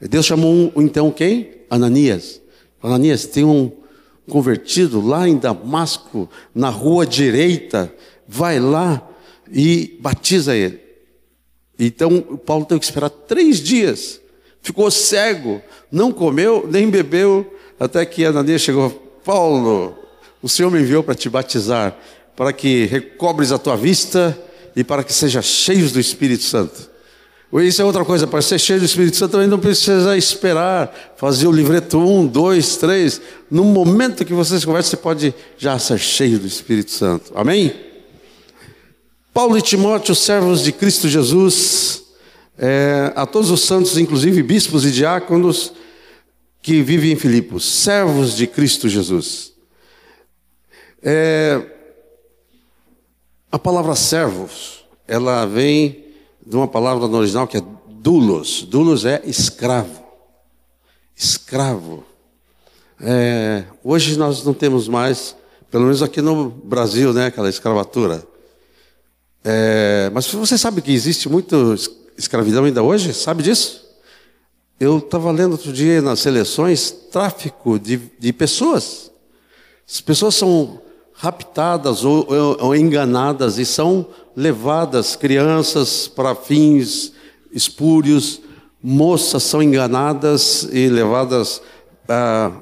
Deus 0.00 0.26
chamou 0.26 0.72
então 0.76 1.10
quem? 1.10 1.62
Ananias. 1.70 2.40
Ananias, 2.82 3.26
tem 3.26 3.44
um 3.44 3.70
convertido 4.28 5.04
lá 5.04 5.28
em 5.28 5.36
Damasco, 5.36 6.28
na 6.54 6.70
rua 6.70 7.06
direita, 7.06 7.92
vai 8.26 8.58
lá. 8.58 9.04
e 9.50 9.96
batiza 10.00 10.54
ele. 10.54 10.78
Então 11.78 12.20
Paulo 12.20 12.66
teve 12.66 12.80
que 12.80 12.84
esperar 12.84 13.08
três 13.08 13.60
dias, 13.62 14.20
ficou 14.60 14.90
cego, 14.90 15.62
não 15.90 16.12
comeu 16.12 16.68
nem 16.70 16.90
bebeu, 16.90 17.50
até 17.80 18.04
que 18.04 18.24
Ananias 18.24 18.60
chegou: 18.60 18.90
Paulo, 19.24 19.96
o 20.42 20.48
Senhor 20.48 20.70
me 20.70 20.80
enviou 20.80 21.02
para 21.02 21.14
te 21.14 21.28
batizar, 21.28 21.96
para 22.36 22.52
que 22.52 22.86
recobres 22.86 23.50
a 23.50 23.58
tua 23.58 23.76
vista 23.76 24.38
e 24.76 24.84
para 24.84 25.02
que 25.02 25.12
seja 25.12 25.42
cheios 25.42 25.92
do 25.92 25.98
Espírito 25.98 26.44
Santo. 26.44 26.88
Isso 27.54 27.80
é 27.80 27.84
outra 27.84 28.04
coisa, 28.04 28.26
para 28.26 28.42
ser 28.42 28.58
cheio 28.58 28.78
do 28.78 28.84
Espírito 28.84 29.16
Santo 29.16 29.32
também 29.32 29.48
não 29.48 29.58
precisa 29.58 30.16
esperar, 30.18 31.14
fazer 31.16 31.46
o 31.46 31.52
livreto 31.52 31.98
1, 31.98 32.26
2, 32.26 32.76
3. 32.76 33.22
No 33.50 33.64
momento 33.64 34.24
que 34.24 34.34
vocês 34.34 34.64
conversam, 34.66 34.90
você 34.90 34.96
pode 34.98 35.34
já 35.56 35.78
ser 35.78 35.98
cheio 35.98 36.38
do 36.38 36.46
Espírito 36.46 36.90
Santo. 36.90 37.32
Amém? 37.34 37.74
Paulo 39.32 39.56
e 39.56 39.62
Timóteo, 39.62 40.14
servos 40.14 40.62
de 40.62 40.72
Cristo 40.72 41.08
Jesus, 41.08 42.02
é, 42.58 43.12
a 43.16 43.24
todos 43.24 43.50
os 43.50 43.62
santos, 43.62 43.96
inclusive 43.96 44.42
bispos 44.42 44.84
e 44.84 44.90
diáconos 44.90 45.72
que 46.60 46.82
vivem 46.82 47.12
em 47.12 47.16
Filipos, 47.16 47.64
servos 47.64 48.36
de 48.36 48.46
Cristo 48.46 48.88
Jesus. 48.90 49.52
É, 51.02 51.64
a 53.50 53.58
palavra 53.58 53.94
servos, 53.94 54.84
ela 55.06 55.46
vem 55.46 56.04
de 56.44 56.56
uma 56.56 56.66
palavra 56.66 57.06
no 57.06 57.16
original 57.16 57.46
que 57.46 57.56
é 57.56 57.62
dulos. 57.88 58.62
Dulos 58.62 59.04
é 59.04 59.22
escravo. 59.24 60.04
Escravo. 61.14 62.04
É, 63.00 63.64
hoje 63.84 64.18
nós 64.18 64.44
não 64.44 64.52
temos 64.52 64.88
mais, 64.88 65.36
pelo 65.70 65.84
menos 65.84 66.02
aqui 66.02 66.20
no 66.20 66.50
Brasil, 66.50 67.12
né, 67.12 67.26
aquela 67.26 67.48
escravatura. 67.48 68.26
É, 69.44 70.10
mas 70.12 70.26
você 70.32 70.58
sabe 70.58 70.82
que 70.82 70.92
existe 70.92 71.28
muito 71.28 71.74
escravidão 72.16 72.64
ainda 72.64 72.82
hoje? 72.82 73.14
Sabe 73.14 73.42
disso? 73.42 73.86
Eu 74.80 74.98
estava 74.98 75.30
lendo 75.30 75.52
outro 75.52 75.72
dia 75.72 76.02
nas 76.02 76.20
seleções 76.20 76.90
tráfico 76.90 77.78
de, 77.78 77.96
de 78.18 78.32
pessoas. 78.32 79.10
As 79.88 80.00
pessoas 80.00 80.34
são 80.34 80.80
raptadas 81.18 82.04
ou, 82.04 82.26
ou, 82.28 82.56
ou 82.60 82.76
enganadas 82.76 83.58
e 83.58 83.66
são 83.66 84.06
levadas, 84.36 85.16
crianças, 85.16 86.06
para 86.06 86.34
fins 86.34 87.12
espúrios, 87.52 88.40
moças 88.82 89.42
são 89.42 89.62
enganadas 89.62 90.68
e 90.72 90.88
levadas. 90.88 91.60
Ah, 92.08 92.52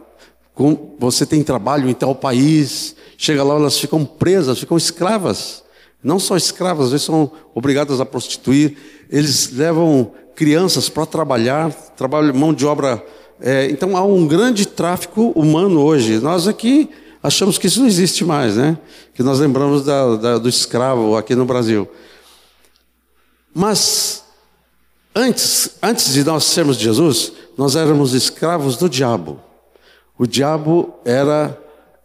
você 0.99 1.27
tem 1.27 1.43
trabalho 1.43 1.89
em 1.89 1.95
tal 1.95 2.15
país, 2.15 2.97
chega 3.19 3.45
lá, 3.45 3.55
elas 3.55 3.79
ficam 3.79 4.05
presas, 4.05 4.59
ficam 4.59 4.77
escravas. 4.77 5.63
Não 6.03 6.19
só 6.19 6.37
escravas, 6.37 6.87
às 6.87 6.93
vezes 6.93 7.07
são 7.07 7.31
obrigadas 7.55 8.01
a 8.01 8.07
prostituir. 8.07 8.77
Eles 9.11 9.53
levam 9.53 10.13
crianças 10.35 10.89
para 10.89 11.05
trabalhar, 11.05 11.71
trabalho, 11.95 12.35
mão 12.35 12.55
de 12.55 12.65
obra. 12.65 13.05
É, 13.39 13.69
então 13.71 13.97
há 13.97 14.03
um 14.03 14.27
grande 14.27 14.67
tráfico 14.67 15.33
humano 15.35 15.83
hoje. 15.83 16.19
Nós 16.21 16.49
aqui 16.49 16.89
achamos 17.26 17.59
que 17.59 17.66
isso 17.66 17.80
não 17.80 17.88
existe 17.88 18.25
mais, 18.25 18.56
né? 18.56 18.78
Que 19.12 19.23
nós 19.23 19.40
lembramos 19.40 19.85
da, 19.85 20.14
da, 20.14 20.38
do 20.38 20.49
escravo 20.49 21.16
aqui 21.16 21.35
no 21.35 21.45
Brasil. 21.45 21.88
Mas 23.52 24.23
antes, 25.12 25.71
antes 25.83 26.12
de 26.12 26.23
nós 26.23 26.45
sermos 26.45 26.76
Jesus, 26.76 27.33
nós 27.59 27.75
éramos 27.75 28.14
escravos 28.14 28.76
do 28.76 28.88
diabo. 28.88 29.40
O 30.16 30.25
diabo 30.25 30.95
era 31.04 31.61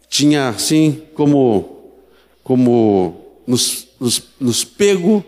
tinha 0.10 0.50
assim 0.50 1.04
como 1.14 1.78
como 2.44 3.22
nos, 3.46 3.88
nos, 4.00 4.24
nos 4.40 4.64
pego, 4.66 5.24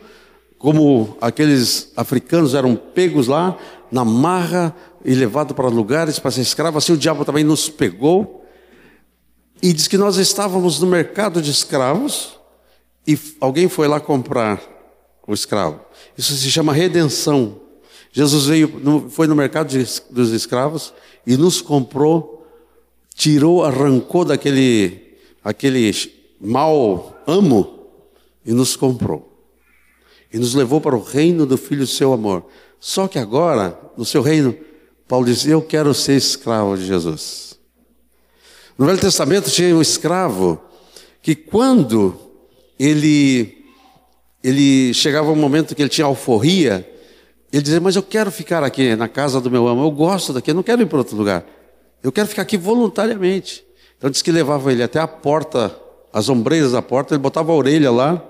como 0.58 1.16
aqueles 1.22 1.92
africanos 1.96 2.56
eram 2.56 2.76
pegos 2.76 3.28
lá 3.28 3.56
na 3.92 4.04
marra 4.04 4.76
e 5.06 5.14
levados 5.14 5.56
para 5.56 5.68
lugares 5.68 6.18
para 6.18 6.32
ser 6.32 6.42
escravo, 6.42 6.80
assim 6.80 6.94
o 6.94 6.98
diabo 6.98 7.24
também 7.24 7.44
nos 7.44 7.70
pegou 7.70 8.43
e 9.64 9.72
diz 9.72 9.88
que 9.88 9.98
nós 9.98 10.18
estávamos 10.18 10.82
no 10.82 10.88
mercado 10.88 11.42
de 11.42 11.50
escravos 11.50 12.38
e 13.08 13.18
alguém 13.40 13.70
foi 13.70 13.88
lá 13.88 13.98
comprar 13.98 14.62
o 15.26 15.34
escravo. 15.34 15.80
Isso 16.18 16.36
se 16.36 16.52
chama 16.52 16.74
redenção. 16.74 17.62
Jesus 18.12 18.48
veio, 18.48 19.10
foi 19.10 19.26
no 19.26 19.34
mercado 19.34 19.74
dos 20.10 20.32
escravos 20.32 20.94
e 21.26 21.38
nos 21.38 21.62
comprou, 21.62 22.46
tirou, 23.16 23.64
arrancou 23.64 24.26
daquele 24.26 25.16
aquele 25.42 25.94
mal 26.42 27.16
amo 27.26 27.88
e 28.46 28.52
nos 28.52 28.76
comprou. 28.76 29.48
E 30.34 30.38
nos 30.38 30.54
levou 30.54 30.82
para 30.82 30.96
o 30.96 31.02
reino 31.02 31.46
do 31.46 31.58
Filho 31.58 31.82
do 31.82 31.88
seu 31.88 32.12
amor. 32.12 32.46
Só 32.82 33.08
que 33.08 33.18
agora, 33.18 33.80
no 33.96 34.04
seu 34.04 34.22
reino, 34.22 34.58
Paulo 35.08 35.26
diz: 35.26 35.46
Eu 35.46 35.62
quero 35.62 35.94
ser 35.94 36.18
escravo 36.18 36.76
de 36.76 36.86
Jesus. 36.86 37.53
No 38.78 38.86
Velho 38.86 39.00
Testamento 39.00 39.52
tinha 39.52 39.76
um 39.76 39.82
escravo 39.82 40.60
que 41.22 41.36
quando 41.36 42.18
ele 42.80 43.60
ele 44.44 44.94
chegava 44.94 45.32
um 45.32 45.36
momento 45.36 45.74
que 45.74 45.82
ele 45.82 45.90
tinha 45.90 46.06
alforria, 46.06 46.90
ele 47.52 47.62
dizia: 47.62 47.80
"Mas 47.80 47.96
eu 47.96 48.04
quero 48.04 48.32
ficar 48.32 48.64
aqui 48.64 48.96
na 48.96 49.08
casa 49.08 49.40
do 49.40 49.50
meu 49.50 49.68
amo, 49.68 49.84
eu 49.84 49.92
gosto 49.92 50.34
daqui, 50.34 50.52
eu 50.52 50.56
não 50.56 50.64
quero 50.64 50.82
ir 50.82 50.86
para 50.86 50.98
outro 50.98 51.16
lugar. 51.16 51.46
Eu 52.02 52.12
quero 52.12 52.28
ficar 52.28 52.42
aqui 52.42 52.58
voluntariamente". 52.58 53.64
Então 53.98 54.10
diz 54.10 54.22
que 54.22 54.32
levava 54.32 54.72
ele 54.72 54.84
até 54.84 55.00
a 55.00 55.08
porta, 55.08 55.74
as 56.12 56.28
ombreiras 56.28 56.74
da 56.74 56.82
porta, 56.82 57.14
ele 57.14 57.22
botava 57.22 57.52
a 57.52 57.56
orelha 57.56 57.92
lá. 57.92 58.22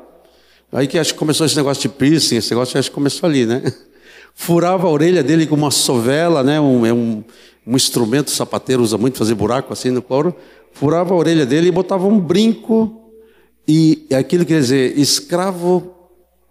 Aí 0.72 0.88
que 0.88 1.00
acho 1.00 1.14
que 1.14 1.20
começou 1.20 1.46
esse 1.46 1.56
negócio 1.56 1.82
de 1.82 1.90
piercing, 1.90 2.38
esse 2.38 2.52
negócio 2.52 2.78
acho 2.78 2.90
que 2.90 2.96
começou 2.96 3.28
ali, 3.28 3.46
né? 3.46 3.64
Furava 4.34 4.88
a 4.88 4.90
orelha 4.90 5.24
dele 5.24 5.46
com 5.46 5.56
uma 5.56 5.72
sovela, 5.72 6.44
né? 6.44 6.60
Um, 6.60 6.86
é 6.86 6.94
um, 6.94 7.24
um 7.66 7.76
instrumento, 7.76 8.32
sapateiro 8.32 8.82
usa 8.82 8.98
muito, 8.98 9.18
fazer 9.18 9.36
buraco 9.36 9.72
assim 9.72 9.90
no 9.90 10.02
couro, 10.02 10.36
furava 10.72 11.14
a 11.14 11.18
orelha 11.18 11.46
dele 11.46 11.68
e 11.68 11.72
botava 11.72 12.06
um 12.08 12.20
brinco, 12.20 13.12
e 13.68 14.08
aquilo 14.14 14.46
quer 14.46 14.60
dizer, 14.60 14.98
escravo 14.98 15.94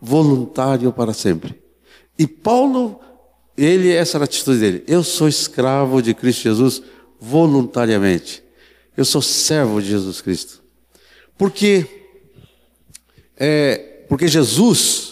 voluntário 0.00 0.92
para 0.92 1.12
sempre. 1.12 1.60
E 2.18 2.26
Paulo, 2.26 3.00
ele, 3.56 3.90
essa 3.90 4.16
era 4.16 4.24
a 4.24 4.26
atitude 4.26 4.58
dele, 4.58 4.84
eu 4.86 5.02
sou 5.02 5.28
escravo 5.28 6.00
de 6.00 6.14
Cristo 6.14 6.42
Jesus 6.42 6.82
voluntariamente. 7.20 8.42
Eu 8.96 9.04
sou 9.04 9.22
servo 9.22 9.80
de 9.80 9.88
Jesus 9.88 10.20
Cristo. 10.20 10.62
Porque, 11.38 11.86
é, 13.36 14.04
porque 14.08 14.28
Jesus 14.28 15.11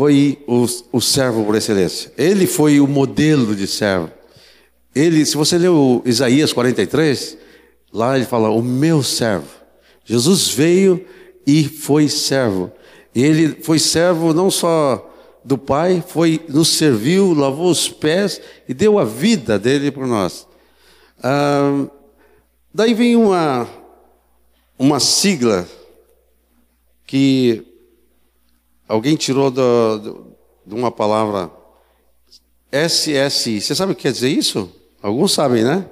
foi 0.00 0.38
o, 0.46 0.64
o 0.92 0.98
servo 1.02 1.44
por 1.44 1.54
excelência. 1.54 2.10
Ele 2.16 2.46
foi 2.46 2.80
o 2.80 2.86
modelo 2.86 3.54
de 3.54 3.66
servo. 3.66 4.10
Ele, 4.94 5.26
se 5.26 5.36
você 5.36 5.58
leu 5.58 6.02
Isaías 6.06 6.54
43, 6.54 7.36
lá 7.92 8.16
ele 8.16 8.24
fala: 8.24 8.48
"O 8.48 8.62
meu 8.62 9.02
servo". 9.02 9.50
Jesus 10.02 10.48
veio 10.48 11.04
e 11.46 11.64
foi 11.64 12.08
servo. 12.08 12.72
Ele 13.14 13.58
foi 13.62 13.78
servo 13.78 14.32
não 14.32 14.50
só 14.50 15.06
do 15.44 15.58
Pai, 15.58 16.02
foi 16.08 16.40
nos 16.48 16.68
serviu, 16.68 17.34
lavou 17.34 17.70
os 17.70 17.86
pés 17.86 18.40
e 18.66 18.72
deu 18.72 18.98
a 18.98 19.04
vida 19.04 19.58
dele 19.58 19.90
por 19.90 20.06
nós. 20.06 20.46
Ah, 21.22 21.84
daí 22.72 22.94
vem 22.94 23.16
uma 23.16 23.68
uma 24.78 24.98
sigla 24.98 25.68
que 27.06 27.69
alguém 28.90 29.14
tirou 29.14 29.52
de 29.52 30.74
uma 30.74 30.90
palavra 30.90 31.48
SSI. 32.72 33.60
Você 33.60 33.74
sabe 33.74 33.92
o 33.92 33.94
que 33.94 34.02
quer 34.02 34.12
dizer 34.12 34.28
isso? 34.28 34.68
Alguns 35.00 35.32
sabem, 35.32 35.62
né? 35.62 35.86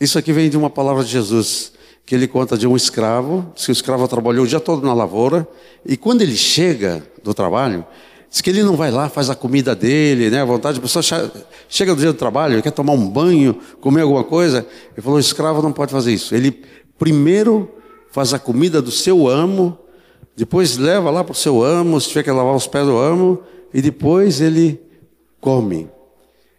Isso 0.00 0.18
aqui 0.18 0.32
vem 0.32 0.48
de 0.48 0.56
uma 0.56 0.70
palavra 0.70 1.04
de 1.04 1.10
Jesus, 1.10 1.72
que 2.06 2.14
ele 2.14 2.26
conta 2.26 2.56
de 2.56 2.66
um 2.66 2.74
escravo, 2.74 3.52
que 3.54 3.70
o 3.70 3.72
escravo 3.72 4.08
trabalhou 4.08 4.44
o 4.44 4.48
dia 4.48 4.60
todo 4.60 4.84
na 4.86 4.94
lavoura, 4.94 5.46
e 5.84 5.96
quando 5.96 6.22
ele 6.22 6.36
chega 6.36 7.06
do 7.22 7.34
trabalho, 7.34 7.84
diz 8.30 8.40
que 8.40 8.48
ele 8.48 8.62
não 8.62 8.74
vai 8.74 8.90
lá, 8.90 9.10
faz 9.10 9.28
a 9.28 9.34
comida 9.34 9.74
dele, 9.74 10.30
né? 10.30 10.40
A 10.40 10.44
vontade, 10.44 10.78
a 10.78 10.82
pessoa 10.82 11.02
chega 11.68 11.94
do 11.94 12.00
dia 12.00 12.12
do 12.12 12.18
trabalho, 12.18 12.62
quer 12.62 12.70
tomar 12.70 12.94
um 12.94 13.08
banho, 13.08 13.60
comer 13.80 14.02
alguma 14.02 14.24
coisa. 14.24 14.66
Ele 14.92 15.02
falou: 15.02 15.18
o 15.18 15.20
escravo 15.20 15.60
não 15.60 15.72
pode 15.72 15.92
fazer 15.92 16.14
isso. 16.14 16.34
Ele 16.34 16.64
primeiro 16.98 17.70
faz 18.10 18.32
a 18.32 18.38
comida 18.38 18.80
do 18.80 18.90
seu 18.90 19.28
amo, 19.28 19.78
depois 20.38 20.76
leva 20.76 21.10
lá 21.10 21.24
para 21.24 21.32
o 21.32 21.34
seu 21.34 21.64
amo, 21.64 22.00
se 22.00 22.10
tiver 22.10 22.22
que 22.22 22.30
lavar 22.30 22.54
os 22.54 22.68
pés 22.68 22.86
do 22.86 22.96
amo, 22.96 23.42
e 23.74 23.82
depois 23.82 24.40
ele 24.40 24.80
come. 25.40 25.88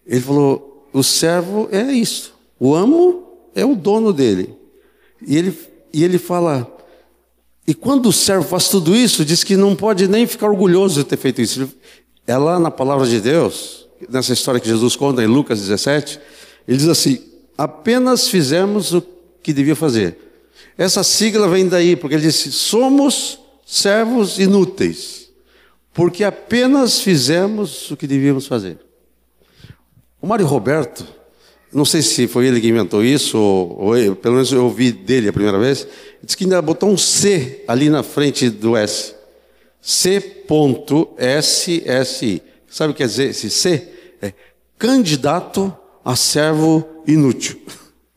Ele 0.05 0.19
falou: 0.19 0.85
o 0.91 1.01
servo 1.01 1.69
é 1.71 1.83
isso. 1.83 2.33
O 2.59 2.75
amo 2.75 3.23
é 3.55 3.63
o 3.63 3.77
dono 3.77 4.11
dele. 4.11 4.53
E 5.25 5.37
ele, 5.37 5.57
e 5.93 6.03
ele 6.03 6.17
fala. 6.17 6.69
E 7.65 7.73
quando 7.73 8.09
o 8.09 8.11
servo 8.11 8.43
faz 8.43 8.67
tudo 8.67 8.93
isso, 8.93 9.23
diz 9.23 9.45
que 9.45 9.55
não 9.55 9.73
pode 9.77 10.09
nem 10.09 10.27
ficar 10.27 10.49
orgulhoso 10.49 11.01
de 11.01 11.05
ter 11.05 11.15
feito 11.15 11.41
isso. 11.41 11.71
É 12.27 12.37
lá 12.37 12.59
na 12.59 12.69
palavra 12.69 13.07
de 13.07 13.21
Deus, 13.21 13.87
nessa 14.09 14.33
história 14.33 14.59
que 14.59 14.67
Jesus 14.67 14.97
conta 14.97 15.23
em 15.23 15.27
Lucas 15.27 15.57
17, 15.57 16.19
ele 16.67 16.77
diz 16.77 16.89
assim: 16.89 17.23
apenas 17.57 18.27
fizemos 18.27 18.93
o 18.93 19.01
que 19.41 19.53
devia 19.53 19.73
fazer. 19.73 20.17
Essa 20.77 21.01
sigla 21.01 21.47
vem 21.47 21.65
daí, 21.65 21.95
porque 21.95 22.15
ele 22.15 22.23
disse: 22.23 22.51
somos 22.51 23.38
servos 23.69 24.39
inúteis, 24.39 25.29
porque 25.93 26.23
apenas 26.23 27.01
fizemos 27.01 27.91
o 27.91 27.97
que 27.97 28.07
devíamos 28.07 28.47
fazer. 28.47 28.79
O 30.19 30.25
Mário 30.25 30.47
Roberto, 30.47 31.05
não 31.71 31.85
sei 31.85 32.01
se 32.01 32.27
foi 32.27 32.47
ele 32.47 32.59
que 32.59 32.67
inventou 32.67 33.05
isso, 33.05 33.37
ou, 33.37 33.95
ou 33.95 34.15
pelo 34.15 34.33
menos 34.33 34.51
eu 34.51 34.63
ouvi 34.63 34.91
dele 34.91 35.29
a 35.29 35.33
primeira 35.33 35.59
vez, 35.59 35.87
disse 36.23 36.35
que 36.35 36.45
ainda 36.45 36.59
botou 36.63 36.89
um 36.89 36.97
C 36.97 37.63
ali 37.67 37.91
na 37.91 38.01
frente 38.01 38.49
do 38.49 38.75
S. 38.75 39.13
C.SSI. 39.79 40.41
Sabe 42.67 42.89
o 42.89 42.93
que 42.95 43.03
quer 43.03 43.07
dizer 43.07 43.29
esse 43.29 43.51
C? 43.51 43.87
É 44.19 44.33
candidato 44.79 45.71
a 46.03 46.15
servo 46.15 47.03
inútil. 47.05 47.59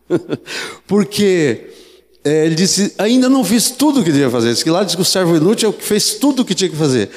Porque 0.89 1.73
é, 2.25 2.47
ele 2.47 2.55
disse, 2.55 2.95
ainda 2.99 3.29
não 3.29 3.45
fiz 3.45 3.71
tudo 3.71 4.01
o 4.01 4.05
que 4.05 4.13
devia 4.13 4.31
fazer. 4.31 4.53
Diz 4.53 4.63
que 4.63 4.71
lá 4.71 4.85
diz 4.85 4.95
que 4.95 5.03
o 5.03 5.05
servo 5.05 5.37
inútil 5.37 5.69
é 5.69 5.71
o 5.71 5.73
que 5.73 5.85
fez 5.85 6.15
tudo 6.15 6.43
o 6.43 6.45
que 6.45 6.55
tinha 6.55 6.71
que 6.71 6.77
fazer. 6.77 7.11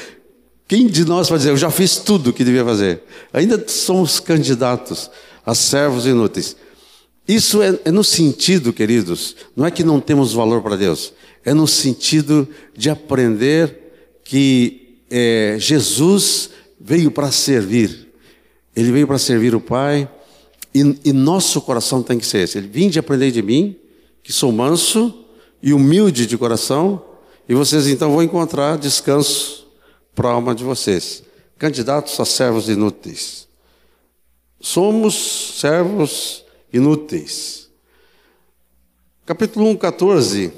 Quem 0.68 0.88
de 0.88 1.06
nós 1.06 1.30
vai 1.30 1.38
dizer, 1.38 1.52
eu 1.52 1.58
já 1.58 1.70
fiz 1.70 1.98
tudo 1.98 2.32
o 2.32 2.34
que 2.34 2.44
devia 2.44 2.66
fazer? 2.66 3.04
Ainda 3.32 3.64
somos 3.68 4.20
candidatos 4.20 5.12
a 5.46 5.54
servos 5.54 6.08
inúteis. 6.08 6.56
Isso 7.28 7.62
é, 7.62 7.80
é 7.86 7.92
no 7.92 8.04
sentido, 8.04 8.74
queridos, 8.74 9.36
não 9.56 9.66
é 9.66 9.72
que 9.72 9.84
não 9.84 10.00
temos 10.00 10.34
valor 10.34 10.62
para 10.62 10.76
Deus, 10.76 11.14
é 11.44 11.54
no 11.54 11.68
sentido 11.68 12.48
de 12.76 12.90
aprender 12.90 14.20
que 14.24 14.98
é, 15.10 15.58
Jesus 15.60 16.50
veio 16.80 17.12
para 17.12 17.32
servir. 17.32 18.08
Ele 18.76 18.92
veio 18.92 19.08
para 19.08 19.18
servir 19.18 19.56
o 19.56 19.62
Pai, 19.62 20.10
e, 20.74 21.00
e, 21.06 21.14
nosso 21.14 21.62
coração 21.62 22.04
tem 22.04 22.20
que 22.20 22.26
ser 22.26 22.40
esse. 22.40 22.58
Ele 22.58 22.68
vim 22.68 22.90
de 22.90 23.00
aprender 23.00 23.32
de 23.32 23.42
mim, 23.42 23.76
que 24.26 24.34
sou 24.34 24.52
manso 24.52 25.14
e 25.62 25.72
humilde 25.72 26.26
de 26.26 26.36
coração, 26.36 27.00
e 27.48 27.54
vocês 27.54 27.86
então 27.86 28.12
vão 28.12 28.24
encontrar 28.24 28.76
descanso 28.76 29.68
para 30.16 30.30
a 30.30 30.32
alma 30.32 30.56
de 30.56 30.64
vocês. 30.64 31.22
Candidatos 31.60 32.20
a 32.20 32.26
servos 32.26 32.68
inúteis. 32.68 33.48
Somos 34.60 35.60
servos 35.60 36.44
inúteis. 36.74 37.70
Capítulo 39.28 39.70
1, 39.70 39.76
14. 39.76 40.52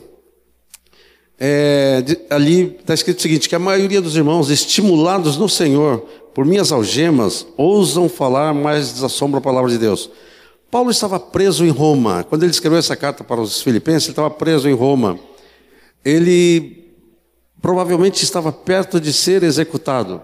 É, 1.38 2.06
ali 2.30 2.78
está 2.80 2.94
escrito 2.94 3.20
o 3.20 3.22
seguinte: 3.22 3.50
que 3.50 3.56
a 3.56 3.60
maioria 3.60 4.02
dos 4.02 4.16
irmãos, 4.16 4.50
estimulados 4.50 5.36
no 5.36 5.50
Senhor 5.50 6.00
por 6.34 6.46
minhas 6.46 6.72
algemas, 6.72 7.46
ousam 7.58 8.08
falar 8.08 8.54
mais 8.54 8.94
desassombro 8.94 9.40
a 9.40 9.42
palavra 9.42 9.70
de 9.70 9.78
Deus. 9.78 10.10
Paulo 10.70 10.92
estava 10.92 11.20
preso 11.20 11.66
em 11.66 11.70
Roma. 11.70 12.26
Quando 12.28 12.44
ele 12.44 12.52
escreveu 12.52 12.78
essa 12.78 12.96
carta 12.96 13.24
para 13.24 13.40
os 13.40 13.62
filipenses, 13.62 14.08
ele 14.08 14.12
estava 14.12 14.30
preso 14.30 14.68
em 14.68 14.74
Roma. 14.74 15.18
Ele 16.04 16.94
provavelmente 17.62 18.24
estava 18.24 18.52
perto 18.52 19.00
de 19.00 19.14
ser 19.14 19.44
executado. 19.44 20.22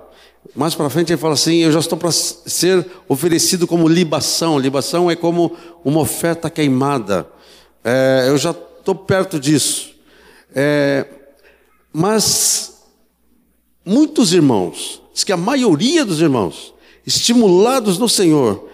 Mais 0.54 0.76
para 0.76 0.90
frente 0.90 1.14
ele 1.14 1.22
fala 1.22 1.34
assim: 1.34 1.58
Eu 1.60 1.72
já 1.72 1.80
estou 1.80 1.98
para 1.98 2.12
ser 2.12 2.86
oferecido 3.08 3.66
como 3.66 3.88
libação. 3.88 4.60
Libação 4.60 5.10
é 5.10 5.16
como 5.16 5.56
uma 5.84 6.02
oferta 6.02 6.50
queimada. 6.50 7.28
É, 7.84 8.26
eu 8.28 8.38
já 8.38 8.52
estou 8.52 8.94
perto 8.94 9.40
disso. 9.40 9.94
É, 10.54 11.06
mas 11.92 12.84
muitos 13.86 14.34
irmãos, 14.34 15.02
diz 15.14 15.24
que 15.24 15.32
a 15.32 15.38
maioria 15.38 16.04
dos 16.04 16.20
irmãos, 16.20 16.74
estimulados 17.06 17.98
no 17.98 18.10
Senhor 18.10 18.73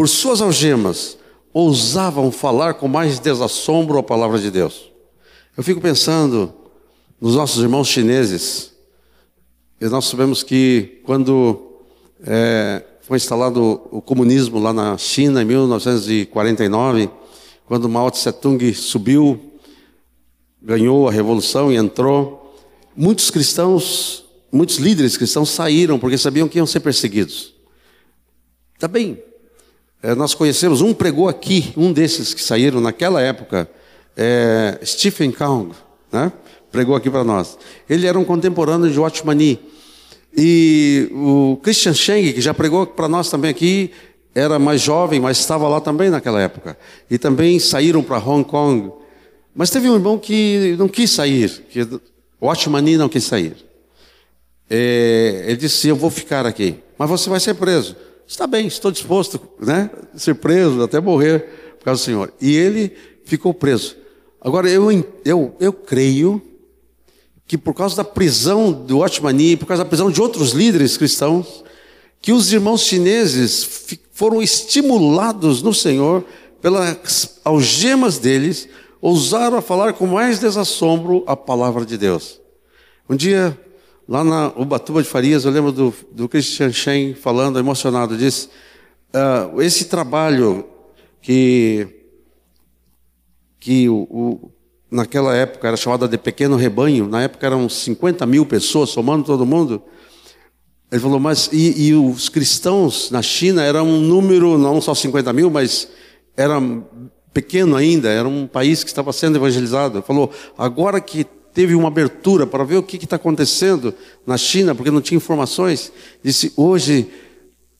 por 0.00 0.08
suas 0.08 0.40
algemas, 0.40 1.18
ousavam 1.52 2.32
falar 2.32 2.72
com 2.72 2.88
mais 2.88 3.18
desassombro 3.18 3.98
a 3.98 4.02
palavra 4.02 4.38
de 4.38 4.50
Deus. 4.50 4.90
Eu 5.54 5.62
fico 5.62 5.78
pensando 5.78 6.54
nos 7.20 7.34
nossos 7.34 7.62
irmãos 7.62 7.86
chineses. 7.86 8.72
E 9.78 9.84
nós 9.88 10.06
sabemos 10.06 10.42
que 10.42 11.02
quando 11.04 11.82
é, 12.22 12.82
foi 13.02 13.18
instalado 13.18 13.82
o 13.90 14.00
comunismo 14.00 14.58
lá 14.58 14.72
na 14.72 14.96
China 14.96 15.42
em 15.42 15.44
1949, 15.44 17.10
quando 17.66 17.86
Mao 17.86 18.10
Tse 18.10 18.32
Tung 18.32 18.72
subiu, 18.72 19.38
ganhou 20.62 21.08
a 21.08 21.12
revolução 21.12 21.70
e 21.70 21.76
entrou, 21.76 22.56
muitos 22.96 23.30
cristãos, 23.30 24.24
muitos 24.50 24.78
líderes 24.78 25.18
cristãos 25.18 25.50
saíram 25.50 25.98
porque 25.98 26.16
sabiam 26.16 26.48
que 26.48 26.56
iam 26.56 26.66
ser 26.66 26.80
perseguidos. 26.80 27.52
Tá 28.78 28.88
bem. 28.88 29.28
É, 30.02 30.14
nós 30.14 30.34
conhecemos, 30.34 30.80
um 30.80 30.94
pregou 30.94 31.28
aqui, 31.28 31.74
um 31.76 31.92
desses 31.92 32.32
que 32.32 32.42
saíram 32.42 32.80
naquela 32.80 33.20
época, 33.20 33.68
é, 34.16 34.78
Stephen 34.82 35.30
Kong, 35.30 35.74
né? 36.10 36.32
pregou 36.72 36.96
aqui 36.96 37.10
para 37.10 37.22
nós. 37.22 37.58
Ele 37.88 38.06
era 38.06 38.18
um 38.18 38.24
contemporâneo 38.24 38.90
de 38.90 38.98
Watchmani. 38.98 39.60
E 40.34 41.08
o 41.12 41.58
Christian 41.62 41.92
Cheng, 41.92 42.32
que 42.32 42.40
já 42.40 42.54
pregou 42.54 42.86
para 42.86 43.08
nós 43.08 43.28
também 43.28 43.50
aqui, 43.50 43.90
era 44.34 44.58
mais 44.58 44.80
jovem, 44.80 45.20
mas 45.20 45.38
estava 45.38 45.68
lá 45.68 45.80
também 45.80 46.08
naquela 46.08 46.40
época. 46.40 46.78
E 47.10 47.18
também 47.18 47.58
saíram 47.58 48.02
para 48.02 48.18
Hong 48.18 48.44
Kong. 48.44 48.92
Mas 49.54 49.70
teve 49.70 49.90
um 49.90 49.94
irmão 49.94 50.16
que 50.16 50.76
não 50.78 50.88
quis 50.88 51.10
sair, 51.10 51.50
que 51.68 51.86
Watchmani 52.40 52.96
não 52.96 53.08
quis 53.08 53.24
sair. 53.24 53.56
É, 54.68 55.44
ele 55.48 55.56
disse: 55.56 55.88
Eu 55.88 55.96
vou 55.96 56.10
ficar 56.10 56.46
aqui, 56.46 56.76
mas 56.96 57.10
você 57.10 57.28
vai 57.28 57.40
ser 57.40 57.54
preso. 57.54 57.96
Está 58.30 58.46
bem, 58.46 58.68
estou 58.68 58.92
disposto 58.92 59.40
né, 59.58 59.90
ser 60.14 60.36
preso 60.36 60.80
até 60.84 61.00
morrer 61.00 61.74
por 61.76 61.84
causa 61.86 62.00
do 62.00 62.04
Senhor. 62.04 62.32
E 62.40 62.54
ele 62.54 62.96
ficou 63.24 63.52
preso. 63.52 63.96
Agora, 64.40 64.70
eu, 64.70 64.88
eu, 65.24 65.56
eu 65.58 65.72
creio 65.72 66.40
que 67.44 67.58
por 67.58 67.74
causa 67.74 67.96
da 67.96 68.04
prisão 68.04 68.70
do 68.70 69.00
Otmani, 69.00 69.56
por 69.56 69.66
causa 69.66 69.82
da 69.82 69.88
prisão 69.88 70.12
de 70.12 70.22
outros 70.22 70.52
líderes 70.52 70.96
cristãos, 70.96 71.64
que 72.22 72.32
os 72.32 72.52
irmãos 72.52 72.82
chineses 72.82 73.96
foram 74.12 74.40
estimulados 74.40 75.60
no 75.60 75.74
Senhor 75.74 76.24
pelas 76.62 77.40
algemas 77.44 78.18
deles, 78.18 78.68
ousaram 79.00 79.56
a 79.56 79.62
falar 79.62 79.94
com 79.94 80.06
mais 80.06 80.38
desassombro 80.38 81.24
a 81.26 81.34
palavra 81.34 81.84
de 81.84 81.98
Deus. 81.98 82.40
Um 83.08 83.16
dia, 83.16 83.58
lá 84.10 84.24
na 84.24 84.48
Ubatuba 84.56 85.00
de 85.00 85.08
Farias, 85.08 85.44
eu 85.44 85.52
lembro 85.52 85.70
do, 85.70 85.94
do 86.10 86.28
Christian 86.28 86.72
Shen 86.72 87.14
falando, 87.14 87.60
emocionado, 87.60 88.16
disse, 88.18 88.48
uh, 89.14 89.62
esse 89.62 89.84
trabalho 89.84 90.66
que, 91.22 91.86
que 93.60 93.88
o, 93.88 94.08
o 94.10 94.50
naquela 94.90 95.32
época 95.36 95.68
era 95.68 95.76
chamada 95.76 96.08
de 96.08 96.18
pequeno 96.18 96.56
rebanho, 96.56 97.06
na 97.06 97.22
época 97.22 97.46
eram 97.46 97.68
50 97.68 98.26
mil 98.26 98.44
pessoas, 98.44 98.90
somando 98.90 99.22
todo 99.22 99.46
mundo. 99.46 99.80
Ele 100.90 101.00
falou, 101.00 101.20
mas 101.20 101.48
e, 101.52 101.90
e, 101.90 101.94
os 101.94 102.28
cristãos 102.28 103.12
na 103.12 103.22
China 103.22 103.62
eram 103.62 103.86
um 103.86 104.00
número, 104.00 104.58
não 104.58 104.80
só 104.80 104.92
50 104.92 105.32
mil, 105.32 105.48
mas 105.48 105.88
era 106.36 106.60
pequeno 107.32 107.76
ainda, 107.76 108.08
era 108.08 108.26
um 108.26 108.44
país 108.48 108.82
que 108.82 108.90
estava 108.90 109.12
sendo 109.12 109.36
evangelizado. 109.36 109.98
Ele 109.98 110.04
falou, 110.04 110.32
agora 110.58 111.00
que 111.00 111.24
teve 111.52 111.74
uma 111.74 111.88
abertura 111.88 112.46
para 112.46 112.64
ver 112.64 112.76
o 112.76 112.82
que 112.82 112.96
está 112.96 113.16
acontecendo 113.16 113.94
na 114.26 114.36
China, 114.36 114.74
porque 114.74 114.90
não 114.90 115.00
tinha 115.00 115.16
informações, 115.16 115.92
disse, 116.22 116.52
hoje 116.56 117.08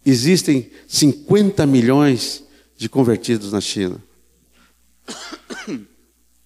existem 0.05 0.71
50 0.89 1.67
milhões 1.67 2.45
de 2.77 2.89
convertidos 2.89 3.53
na 3.53 3.61
China. 3.61 4.03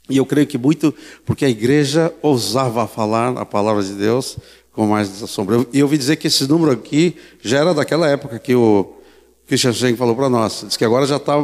E 0.06 0.18
eu 0.18 0.26
creio 0.26 0.46
que 0.46 0.58
muito 0.58 0.94
porque 1.24 1.46
a 1.46 1.48
igreja 1.48 2.14
ousava 2.20 2.86
falar 2.86 3.38
a 3.38 3.46
palavra 3.46 3.82
de 3.82 3.94
Deus 3.94 4.36
com 4.70 4.86
mais 4.86 5.08
desassombro. 5.08 5.66
E 5.72 5.78
eu 5.78 5.86
ouvi 5.86 5.96
dizer 5.96 6.16
que 6.16 6.26
esse 6.26 6.46
número 6.46 6.72
aqui 6.72 7.16
já 7.40 7.60
era 7.60 7.72
daquela 7.72 8.06
época 8.06 8.38
que 8.38 8.54
o 8.54 8.98
Christian 9.46 9.72
Schenck 9.72 9.96
falou 9.96 10.14
para 10.14 10.28
nós. 10.28 10.64
Diz 10.66 10.76
que 10.76 10.84
agora 10.84 11.06
já 11.06 11.16
está 11.16 11.34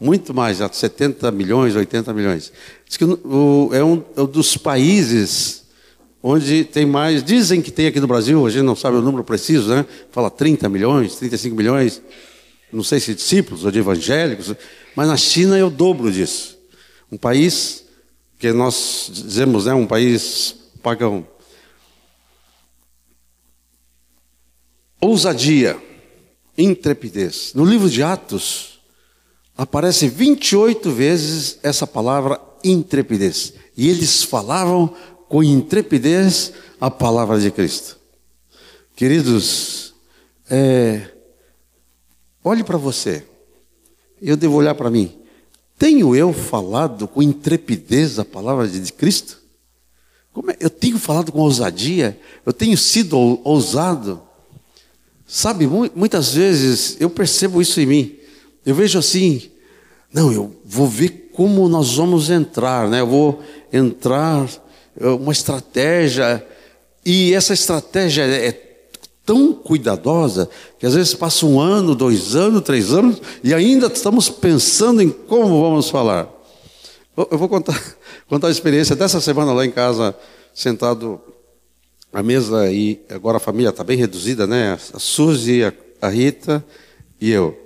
muito 0.00 0.34
mais, 0.34 0.58
já 0.58 0.68
70 0.70 1.30
milhões, 1.30 1.74
80 1.74 2.12
milhões. 2.12 2.52
Diz 2.86 2.96
que 2.96 3.04
o, 3.04 3.70
é, 3.72 3.82
um, 3.82 4.02
é 4.16 4.20
um 4.20 4.26
dos 4.26 4.56
países 4.56 5.64
onde 6.22 6.64
tem 6.64 6.84
mais. 6.84 7.22
Dizem 7.22 7.62
que 7.62 7.70
tem 7.70 7.86
aqui 7.86 8.00
no 8.00 8.06
Brasil, 8.06 8.46
a 8.46 8.50
gente 8.50 8.64
não 8.64 8.76
sabe 8.76 8.96
o 8.96 9.02
número 9.02 9.24
preciso, 9.24 9.68
né? 9.70 9.86
Fala 10.10 10.30
30 10.30 10.68
milhões, 10.68 11.16
35 11.16 11.56
milhões, 11.56 12.02
não 12.72 12.82
sei 12.82 13.00
se 13.00 13.14
discípulos 13.14 13.64
ou 13.64 13.70
de 13.70 13.78
evangélicos, 13.78 14.54
mas 14.94 15.08
na 15.08 15.16
China 15.16 15.56
é 15.56 15.64
o 15.64 15.70
dobro 15.70 16.10
disso. 16.10 16.58
Um 17.10 17.16
país 17.16 17.84
que 18.38 18.52
nós 18.52 19.10
dizemos, 19.12 19.66
né, 19.66 19.74
um 19.74 19.86
país 19.86 20.56
pagão. 20.82 21.26
Ousadia, 25.00 25.80
intrepidez. 26.56 27.52
No 27.54 27.64
livro 27.64 27.88
de 27.88 28.02
Atos, 28.02 28.75
aparece 29.56 30.08
28 30.08 30.90
vezes 30.90 31.58
essa 31.62 31.86
palavra 31.86 32.40
intrepidez. 32.62 33.54
E 33.76 33.88
eles 33.88 34.22
falavam 34.22 34.94
com 35.28 35.42
intrepidez 35.42 36.52
a 36.80 36.90
palavra 36.90 37.40
de 37.40 37.50
Cristo. 37.50 37.98
Queridos, 38.94 39.94
é, 40.50 41.10
olhe 42.44 42.62
para 42.62 42.78
você, 42.78 43.24
eu 44.20 44.36
devo 44.36 44.56
olhar 44.56 44.74
para 44.74 44.90
mim. 44.90 45.12
Tenho 45.78 46.16
eu 46.16 46.32
falado 46.32 47.06
com 47.06 47.22
intrepidez 47.22 48.18
a 48.18 48.24
palavra 48.24 48.66
de 48.66 48.92
Cristo? 48.92 49.42
É? 50.48 50.56
Eu 50.60 50.70
tenho 50.70 50.98
falado 50.98 51.32
com 51.32 51.40
ousadia, 51.40 52.18
eu 52.44 52.52
tenho 52.52 52.76
sido 52.76 53.40
ousado. 53.44 54.22
Sabe, 55.26 55.66
muitas 55.66 56.34
vezes 56.34 56.96
eu 57.00 57.10
percebo 57.10 57.60
isso 57.60 57.80
em 57.80 57.86
mim. 57.86 58.16
Eu 58.66 58.74
vejo 58.74 58.98
assim, 58.98 59.48
não, 60.12 60.32
eu 60.32 60.56
vou 60.64 60.88
ver 60.88 61.30
como 61.32 61.68
nós 61.68 61.94
vamos 61.94 62.30
entrar, 62.30 62.88
né? 62.88 63.00
Eu 63.00 63.06
vou 63.06 63.40
entrar 63.72 64.48
uma 65.00 65.30
estratégia 65.30 66.44
e 67.04 67.32
essa 67.32 67.54
estratégia 67.54 68.22
é 68.22 68.66
tão 69.24 69.52
cuidadosa 69.52 70.48
que 70.78 70.86
às 70.86 70.94
vezes 70.94 71.14
passa 71.14 71.46
um 71.46 71.60
ano, 71.60 71.94
dois 71.94 72.34
anos, 72.34 72.62
três 72.62 72.92
anos 72.92 73.20
e 73.44 73.54
ainda 73.54 73.86
estamos 73.86 74.28
pensando 74.28 75.00
em 75.00 75.10
como 75.10 75.62
vamos 75.62 75.88
falar. 75.88 76.28
Eu 77.16 77.38
vou 77.38 77.48
contar, 77.48 77.80
contar 78.28 78.48
a 78.48 78.50
experiência 78.50 78.96
dessa 78.96 79.20
semana 79.20 79.52
lá 79.52 79.64
em 79.64 79.70
casa, 79.70 80.12
sentado 80.52 81.20
à 82.12 82.22
mesa 82.22 82.68
e 82.72 83.00
agora 83.08 83.36
a 83.36 83.40
família 83.40 83.70
está 83.70 83.84
bem 83.84 83.96
reduzida, 83.96 84.46
né? 84.46 84.78
A 84.92 84.98
Suzy, 84.98 85.60
a 86.00 86.08
Rita 86.08 86.64
e 87.20 87.30
eu. 87.30 87.65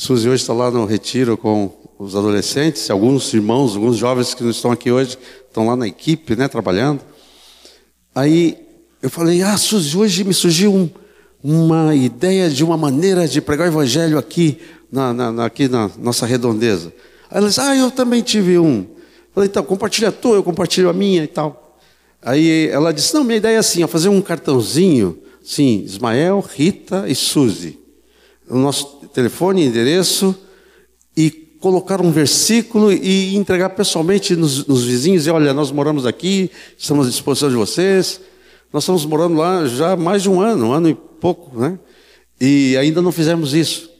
Suzy 0.00 0.28
hoje 0.28 0.42
está 0.42 0.52
lá 0.52 0.70
no 0.70 0.84
retiro 0.84 1.36
com 1.36 1.72
os 1.98 2.14
adolescentes, 2.14 2.88
alguns 2.88 3.34
irmãos, 3.34 3.74
alguns 3.74 3.96
jovens 3.96 4.32
que 4.32 4.44
não 4.44 4.50
estão 4.52 4.70
aqui 4.70 4.92
hoje, 4.92 5.18
estão 5.48 5.66
lá 5.66 5.74
na 5.74 5.88
equipe, 5.88 6.36
né, 6.36 6.46
trabalhando. 6.46 7.00
Aí 8.14 8.56
eu 9.02 9.10
falei, 9.10 9.42
ah, 9.42 9.56
Suzy, 9.56 9.98
hoje 9.98 10.22
me 10.22 10.32
surgiu 10.32 10.72
um, 10.72 10.88
uma 11.42 11.96
ideia 11.96 12.48
de 12.48 12.62
uma 12.62 12.76
maneira 12.76 13.26
de 13.26 13.40
pregar 13.40 13.66
o 13.66 13.72
evangelho 13.72 14.16
aqui 14.18 14.60
na, 14.90 15.12
na, 15.12 15.44
aqui 15.44 15.66
na 15.66 15.90
nossa 15.98 16.24
redondeza. 16.24 16.92
Aí 17.28 17.38
ela 17.38 17.48
disse, 17.48 17.60
ah, 17.60 17.74
eu 17.74 17.90
também 17.90 18.22
tive 18.22 18.56
um. 18.56 18.82
Eu 18.82 19.34
falei, 19.34 19.48
então, 19.48 19.64
compartilha 19.64 20.10
a 20.10 20.12
tua, 20.12 20.36
eu 20.36 20.44
compartilho 20.44 20.88
a 20.88 20.92
minha 20.92 21.24
e 21.24 21.28
tal. 21.28 21.76
Aí 22.22 22.68
ela 22.68 22.92
disse, 22.92 23.12
não, 23.14 23.24
minha 23.24 23.38
ideia 23.38 23.56
é 23.56 23.58
assim, 23.58 23.82
é 23.82 23.86
fazer 23.88 24.10
um 24.10 24.22
cartãozinho, 24.22 25.18
sim, 25.42 25.82
Ismael, 25.84 26.38
Rita 26.54 27.04
e 27.08 27.16
Suzy. 27.16 27.80
O 28.48 28.56
nosso 28.56 28.97
telefone, 29.18 29.64
endereço 29.64 30.32
e 31.16 31.28
colocar 31.28 32.00
um 32.00 32.12
versículo 32.12 32.92
e 32.92 33.34
entregar 33.34 33.70
pessoalmente 33.70 34.36
nos, 34.36 34.64
nos 34.64 34.84
vizinhos 34.84 35.26
e 35.26 35.30
olha, 35.30 35.52
nós 35.52 35.72
moramos 35.72 36.06
aqui, 36.06 36.52
estamos 36.76 37.08
à 37.08 37.10
disposição 37.10 37.48
de 37.48 37.56
vocês. 37.56 38.20
Nós 38.72 38.84
estamos 38.84 39.04
morando 39.04 39.36
lá 39.36 39.66
já 39.66 39.92
há 39.92 39.96
mais 39.96 40.22
de 40.22 40.30
um 40.30 40.40
ano, 40.40 40.68
um 40.68 40.72
ano 40.72 40.88
e 40.88 40.94
pouco, 40.94 41.58
né? 41.58 41.76
E 42.40 42.76
ainda 42.76 43.02
não 43.02 43.10
fizemos 43.10 43.54
isso. 43.54 43.90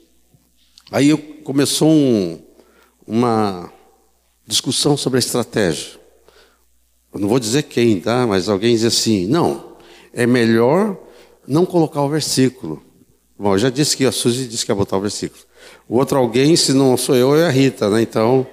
Aí 0.92 1.16
começou 1.42 1.90
um, 1.90 2.38
uma 3.04 3.72
discussão 4.46 4.96
sobre 4.96 5.16
a 5.16 5.18
estratégia. 5.18 5.98
Eu 7.12 7.18
não 7.18 7.28
vou 7.28 7.40
dizer 7.40 7.64
quem, 7.64 7.98
tá? 7.98 8.24
Mas 8.24 8.48
alguém 8.48 8.76
diz 8.76 8.84
assim: 8.84 9.26
não, 9.26 9.76
é 10.12 10.26
melhor 10.28 10.96
não 11.44 11.66
colocar 11.66 12.02
o 12.02 12.08
versículo. 12.08 12.87
Bom, 13.38 13.54
eu 13.54 13.58
já 13.58 13.70
disse 13.70 13.96
que 13.96 14.04
a 14.04 14.10
Suzy 14.10 14.48
disse 14.48 14.66
que 14.66 14.72
ia 14.72 14.74
botar 14.74 14.96
o 14.96 15.00
versículo. 15.00 15.40
O 15.88 15.96
outro 15.98 16.18
alguém, 16.18 16.56
se 16.56 16.72
não 16.72 16.96
sou 16.96 17.14
eu, 17.14 17.36
é 17.36 17.46
a 17.46 17.50
Rita, 17.50 17.88
né? 17.88 18.02
Então. 18.02 18.44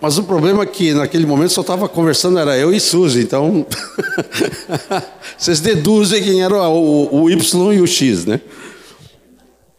Mas 0.00 0.18
o 0.18 0.24
problema 0.24 0.64
é 0.64 0.66
que 0.66 0.92
naquele 0.92 1.24
momento 1.24 1.50
só 1.50 1.60
estava 1.60 1.88
conversando, 1.88 2.40
era 2.40 2.58
eu 2.58 2.74
e 2.74 2.80
Suzy, 2.80 3.20
então. 3.20 3.64
Vocês 5.38 5.60
deduzem 5.60 6.24
quem 6.24 6.42
era 6.42 6.68
o, 6.68 7.22
o, 7.22 7.30
Y 7.30 7.72
e 7.72 7.80
o 7.80 7.86
X, 7.86 8.26
né? 8.26 8.40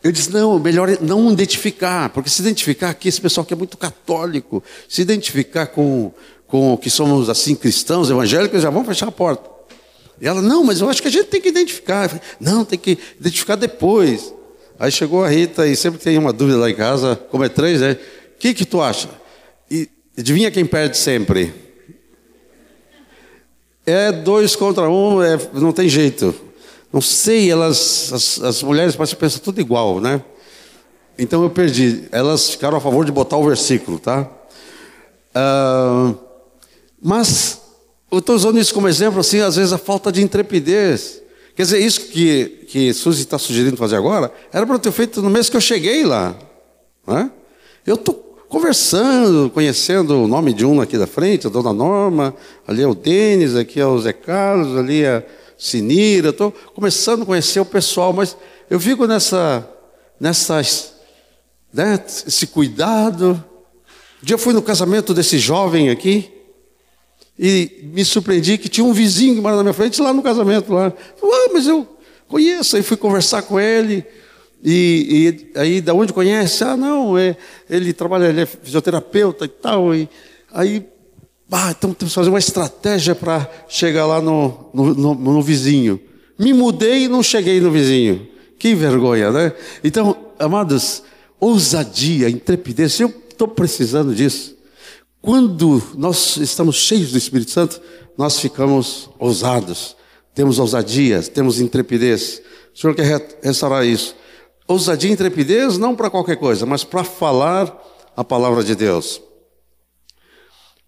Eu 0.01 0.13
disse, 0.13 0.31
não, 0.31 0.57
melhor 0.57 0.87
não 1.01 1.29
identificar, 1.29 2.09
porque 2.09 2.29
se 2.29 2.41
identificar 2.41 2.91
aqui, 2.91 3.09
esse 3.09 3.19
pessoal 3.19 3.43
que 3.43 3.53
é 3.53 3.57
muito 3.57 3.77
católico, 3.77 4.63
se 4.87 5.01
identificar 5.01 5.67
com, 5.67 6.13
com 6.47 6.77
que 6.77 6.89
somos 6.89 7.29
assim 7.29 7.53
cristãos, 7.53 8.09
evangélicos, 8.09 8.61
já 8.61 8.69
vão 8.69 8.85
fechar 8.85 9.09
a 9.09 9.11
porta. 9.11 9.56
E 10.19 10.27
ela, 10.27 10.41
não, 10.41 10.63
mas 10.63 10.81
eu 10.81 10.89
acho 10.89 11.01
que 11.01 11.07
a 11.07 11.11
gente 11.11 11.27
tem 11.27 11.41
que 11.41 11.49
identificar. 11.49 12.09
Falei, 12.09 12.23
não, 12.39 12.65
tem 12.65 12.77
que 12.77 12.97
identificar 13.19 13.55
depois. 13.55 14.33
Aí 14.79 14.91
chegou 14.91 15.23
a 15.23 15.29
Rita 15.29 15.67
e 15.67 15.75
sempre 15.75 15.99
tem 15.99 16.17
uma 16.17 16.33
dúvida 16.33 16.57
lá 16.57 16.69
em 16.69 16.75
casa, 16.75 17.15
como 17.29 17.43
é 17.43 17.49
três, 17.49 17.81
né? 17.81 17.93
O 18.35 18.39
que, 18.39 18.53
que 18.53 18.65
tu 18.65 18.81
acha? 18.81 19.09
E 19.69 19.89
adivinha 20.17 20.51
quem 20.51 20.65
perde 20.65 20.97
sempre? 20.97 21.53
É 23.85 24.11
dois 24.11 24.55
contra 24.55 24.89
um, 24.89 25.21
é, 25.23 25.39
não 25.53 25.71
tem 25.71 25.87
jeito. 25.87 26.35
Não 26.91 27.01
sei, 27.01 27.51
elas, 27.51 28.11
as, 28.13 28.41
as 28.41 28.63
mulheres 28.63 28.95
parecem 28.95 29.15
que 29.15 29.19
pensam 29.19 29.41
tudo 29.41 29.59
igual, 29.59 29.99
né? 29.99 30.21
Então 31.17 31.43
eu 31.43 31.49
perdi. 31.49 32.07
Elas 32.11 32.51
ficaram 32.51 32.77
a 32.77 32.81
favor 32.81 33.03
de 33.05 33.11
botar 33.11 33.37
o 33.37 33.45
versículo, 33.45 33.97
tá? 33.97 34.29
Uh, 35.35 36.17
mas 37.01 37.61
eu 38.11 38.19
estou 38.19 38.35
usando 38.35 38.59
isso 38.59 38.73
como 38.73 38.87
exemplo, 38.87 39.19
assim, 39.19 39.39
às 39.39 39.55
vezes 39.55 39.73
a 39.73 39.77
falta 39.77 40.11
de 40.11 40.21
intrepidez. 40.21 41.21
Quer 41.55 41.63
dizer, 41.63 41.79
isso 41.79 42.01
que, 42.01 42.65
que 42.67 42.93
Suzy 42.93 43.23
está 43.23 43.37
sugerindo 43.37 43.75
fazer 43.75 43.95
agora, 43.95 44.31
era 44.53 44.65
para 44.65 44.75
eu 44.75 44.79
ter 44.79 44.91
feito 44.91 45.21
no 45.21 45.29
mês 45.29 45.49
que 45.49 45.57
eu 45.57 45.61
cheguei 45.61 46.05
lá. 46.05 46.35
Né? 47.05 47.31
Eu 47.85 47.95
estou 47.95 48.13
conversando, 48.47 49.49
conhecendo 49.49 50.23
o 50.23 50.27
nome 50.27 50.53
de 50.53 50.65
um 50.65 50.79
aqui 50.79 50.97
da 50.97 51.07
frente, 51.07 51.47
a 51.47 51.49
dona 51.49 51.73
Norma, 51.73 52.33
ali 52.67 52.81
é 52.81 52.87
o 52.87 52.95
Denis, 52.95 53.55
aqui 53.55 53.79
é 53.79 53.85
o 53.85 53.99
Zé 53.99 54.13
Carlos, 54.13 54.77
ali 54.77 55.03
é 55.03 55.17
a 55.17 55.23
Sinira, 55.57 56.29
estou 56.29 56.53
começando 56.73 57.23
a 57.23 57.25
conhecer 57.25 57.59
o 57.59 57.65
pessoal, 57.65 58.13
mas 58.13 58.37
eu 58.69 58.79
fico 58.79 59.05
nessa, 59.07 59.67
nessa 60.19 60.61
né, 61.73 61.99
esse 62.05 62.47
cuidado. 62.47 63.43
Um 64.21 64.25
dia 64.25 64.35
eu 64.35 64.39
fui 64.39 64.53
no 64.53 64.61
casamento 64.61 65.13
desse 65.13 65.37
jovem 65.39 65.89
aqui, 65.89 66.31
e 67.39 67.89
me 67.93 68.03
surpreendi 68.03 68.57
que 68.57 68.67
tinha 68.67 68.83
um 68.83 68.93
vizinho 68.93 69.35
que 69.35 69.41
mora 69.41 69.55
na 69.55 69.63
minha 69.63 69.73
frente 69.73 70.01
lá 70.01 70.11
no 70.11 70.23
casamento. 70.23 70.73
Lá. 70.73 70.91
Ah, 71.21 71.49
mas 71.53 71.67
eu 71.67 71.87
conheço. 72.27 72.75
Aí 72.75 72.83
fui 72.83 72.97
conversar 72.97 73.43
com 73.43 73.59
ele. 73.59 74.03
E, 74.63 75.47
e 75.53 75.59
aí, 75.59 75.81
da 75.81 75.93
onde 75.93 76.11
conhece? 76.11 76.63
Ah, 76.63 76.75
não, 76.75 77.17
é, 77.17 77.37
ele 77.69 77.93
trabalha, 77.93 78.25
ele 78.25 78.41
é 78.41 78.45
fisioterapeuta 78.45 79.45
e 79.45 79.49
tal. 79.49 79.93
E, 79.93 80.09
aí, 80.51 80.83
ah, 81.51 81.73
então 81.77 81.93
temos 81.93 82.11
que 82.11 82.15
fazer 82.15 82.29
uma 82.29 82.39
estratégia 82.39 83.13
para 83.13 83.47
chegar 83.69 84.07
lá 84.07 84.19
no, 84.19 84.69
no, 84.73 84.93
no, 84.95 85.13
no 85.13 85.41
vizinho. 85.41 85.99
Me 86.39 86.53
mudei 86.53 87.03
e 87.03 87.07
não 87.07 87.21
cheguei 87.21 87.61
no 87.61 87.71
vizinho. 87.71 88.27
Que 88.57 88.73
vergonha, 88.73 89.31
né? 89.31 89.53
Então, 89.83 90.17
amados, 90.39 91.03
ousadia, 91.39 92.27
intrepidez, 92.27 92.99
eu 92.99 93.13
estou 93.29 93.47
precisando 93.47 94.15
disso. 94.15 94.56
Quando 95.27 95.83
nós 95.97 96.37
estamos 96.37 96.77
cheios 96.77 97.11
do 97.11 97.17
Espírito 97.17 97.51
Santo, 97.51 97.81
nós 98.17 98.39
ficamos 98.39 99.09
ousados, 99.19 99.97
temos 100.33 100.57
ousadia, 100.57 101.21
temos 101.21 101.59
intrepidez. 101.59 102.41
O 102.73 102.79
Senhor 102.79 102.95
quer 102.95 103.37
restaurar 103.43 103.85
isso. 103.85 104.15
Ousadia 104.65 105.09
e 105.09 105.13
intrepidez 105.13 105.77
não 105.77 105.97
para 105.97 106.09
qualquer 106.09 106.37
coisa, 106.37 106.65
mas 106.65 106.85
para 106.85 107.03
falar 107.03 107.77
a 108.15 108.23
palavra 108.23 108.63
de 108.63 108.73
Deus. 108.73 109.21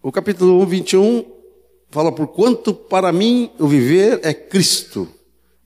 O 0.01 0.09
capítulo 0.09 0.61
1, 0.61 0.65
21 0.67 1.25
fala: 1.91 2.09
Por 2.09 2.27
quanto 2.27 2.73
para 2.73 3.11
mim 3.11 3.51
o 3.59 3.67
viver 3.67 4.21
é 4.23 4.33
Cristo 4.33 5.05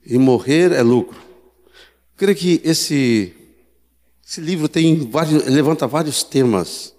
e 0.04 0.18
morrer 0.18 0.72
é 0.72 0.82
lucro. 0.82 1.20
Eu 1.64 2.16
creio 2.16 2.36
que 2.36 2.60
esse, 2.64 3.32
esse 4.26 4.40
livro 4.40 4.68
tem 4.68 5.08
vários, 5.08 5.44
levanta 5.46 5.86
vários 5.86 6.24
temas. 6.24 6.92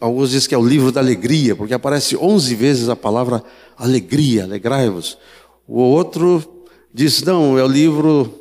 Alguns 0.00 0.30
dizem 0.30 0.48
que 0.48 0.54
é 0.54 0.58
o 0.58 0.66
livro 0.66 0.92
da 0.92 1.00
alegria, 1.00 1.56
porque 1.56 1.74
aparece 1.74 2.16
11 2.16 2.54
vezes 2.54 2.88
a 2.88 2.94
palavra 2.94 3.42
alegria, 3.76 4.44
alegrai-vos. 4.44 5.18
O 5.66 5.80
outro 5.80 6.64
diz, 6.94 7.22
não, 7.22 7.58
é 7.58 7.64
o 7.64 7.68
livro 7.68 8.32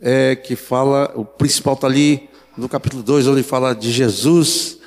é, 0.00 0.36
que 0.36 0.54
fala, 0.54 1.10
o 1.14 1.24
principal 1.24 1.74
está 1.74 1.86
ali 1.86 2.28
no 2.56 2.68
capítulo 2.68 3.02
2, 3.02 3.26
onde 3.26 3.42
fala 3.42 3.74
de 3.74 3.90
Jesus, 3.90 4.78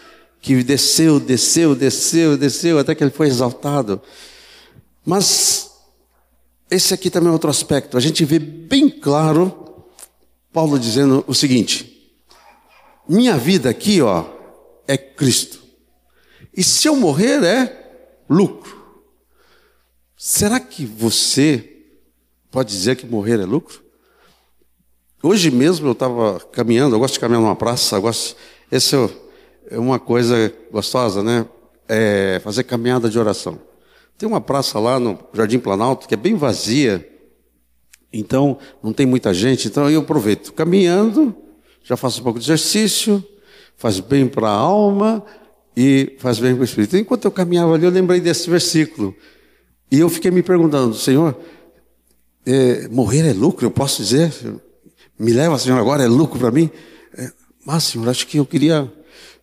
que 0.42 0.64
desceu, 0.64 1.20
desceu, 1.20 1.76
desceu, 1.76 2.38
desceu, 2.38 2.80
até 2.80 2.94
que 2.94 3.04
ele 3.04 3.12
foi 3.12 3.28
exaltado. 3.28 4.02
Mas 5.06 5.72
esse 6.70 6.94
aqui 6.94 7.10
também 7.10 7.30
é 7.30 7.34
outro 7.34 7.50
aspecto. 7.50 7.98
A 7.98 8.00
gente 8.00 8.24
vê 8.24 8.38
bem 8.38 8.90
claro 8.90 9.84
Paulo 10.54 10.80
dizendo 10.80 11.24
o 11.28 11.34
seguinte: 11.34 12.12
minha 13.08 13.38
vida 13.38 13.70
aqui, 13.70 14.02
ó, 14.02 14.26
é 14.88 14.98
Cristo. 14.98 15.59
E 16.60 16.64
se 16.64 16.90
eu 16.90 16.96
morrer 16.98 17.42
é 17.42 18.20
lucro. 18.30 18.78
Será 20.18 20.60
que 20.60 20.86
você 20.86 21.86
pode 22.52 22.68
dizer 22.68 22.98
que 22.98 23.06
morrer 23.06 23.40
é 23.40 23.46
lucro? 23.46 23.82
Hoje 25.24 25.52
mesmo 25.52 25.88
eu 25.88 25.94
estava 25.94 26.38
caminhando, 26.52 26.94
eu 26.94 27.00
gosto 27.00 27.14
de 27.14 27.22
caminhar 27.22 27.42
numa 27.42 27.56
praça, 27.56 27.98
gosto, 27.98 28.36
esse 28.70 28.94
é 29.70 29.80
uma 29.80 29.98
coisa 30.00 30.54
gostosa, 30.70 31.24
né? 31.24 31.46
É 31.88 32.42
fazer 32.44 32.66
caminhada 32.66 33.10
de 33.10 33.18
oração. 33.18 33.58
Tem 34.18 34.28
uma 34.28 34.42
praça 34.42 34.78
lá 34.80 35.00
no 35.00 35.18
Jardim 35.34 35.60
Planalto 35.60 36.10
que 36.10 36.14
é 36.14 36.18
bem 36.18 36.36
vazia, 36.36 37.10
então 38.12 38.58
não 38.84 38.92
tem 38.92 39.06
muita 39.06 39.34
gente, 39.34 39.70
então 39.70 39.90
eu 39.90 40.02
aproveito. 40.02 40.52
Caminhando, 40.52 41.34
já 41.86 41.96
faço 41.96 42.20
um 42.20 42.24
pouco 42.26 42.38
de 42.38 42.44
exercício, 42.44 43.24
faz 43.78 44.02
bem 44.02 44.28
para 44.28 44.50
a 44.50 44.54
alma 44.54 45.26
e 45.82 46.18
faz 46.20 46.40
bem 46.40 46.54
para 46.54 46.60
o 46.60 46.66
Espírito. 46.66 46.98
Enquanto 46.98 47.24
eu 47.24 47.32
caminhava 47.32 47.74
ali, 47.74 47.86
eu 47.86 47.90
lembrei 47.90 48.20
desse 48.20 48.50
versículo. 48.50 49.16
E 49.90 49.98
eu 49.98 50.10
fiquei 50.10 50.30
me 50.30 50.44
perguntando, 50.44 50.94
Senhor, 50.94 51.34
é, 52.46 52.90
morrer 52.90 53.26
é 53.26 53.32
lucro? 53.32 53.66
Eu 53.66 53.72
posso 53.72 54.04
dizer? 54.04 54.30
Me 55.18 55.32
leva, 55.32 55.58
Senhor, 55.58 55.80
agora 55.80 56.04
é 56.04 56.08
lucro 56.08 56.38
para 56.38 56.52
mim? 56.52 56.70
É, 57.18 57.32
mas, 57.66 57.86
Senhor, 57.86 58.10
acho 58.10 58.28
que 58.28 58.36
eu 58.36 58.46
queria 58.46 58.92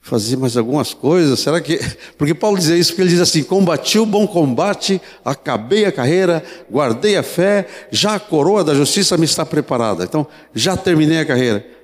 fazer 0.02 0.36
mais 0.36 0.58
algumas 0.58 0.92
coisas. 0.92 1.40
Será 1.40 1.58
que. 1.58 1.80
Porque 2.18 2.34
Paulo 2.34 2.58
diz 2.58 2.68
isso, 2.68 2.90
porque 2.90 3.00
ele 3.00 3.10
diz 3.10 3.20
assim: 3.20 3.42
combati 3.42 3.98
o 3.98 4.04
bom 4.04 4.26
combate, 4.26 5.00
acabei 5.24 5.86
a 5.86 5.92
carreira, 5.92 6.44
guardei 6.70 7.16
a 7.16 7.22
fé, 7.22 7.66
já 7.90 8.14
a 8.14 8.20
coroa 8.20 8.62
da 8.62 8.74
justiça 8.74 9.16
me 9.16 9.24
está 9.24 9.46
preparada. 9.46 10.04
Então, 10.04 10.26
já 10.54 10.76
terminei 10.76 11.18
a 11.18 11.24
carreira. 11.24 11.75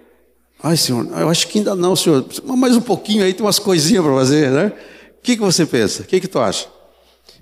Ai, 0.62 0.76
Senhor, 0.76 1.06
eu 1.18 1.28
acho 1.28 1.48
que 1.48 1.58
ainda 1.58 1.74
não, 1.74 1.96
Senhor. 1.96 2.24
Mais 2.44 2.76
um 2.76 2.80
pouquinho 2.80 3.24
aí, 3.24 3.34
tem 3.34 3.44
umas 3.44 3.58
coisinhas 3.58 4.04
para 4.04 4.14
fazer, 4.14 4.50
né? 4.50 4.72
O 5.18 5.22
que, 5.22 5.36
que 5.36 5.42
você 5.42 5.66
pensa? 5.66 6.02
O 6.02 6.06
que, 6.06 6.20
que 6.20 6.28
tu 6.28 6.38
acha? 6.38 6.68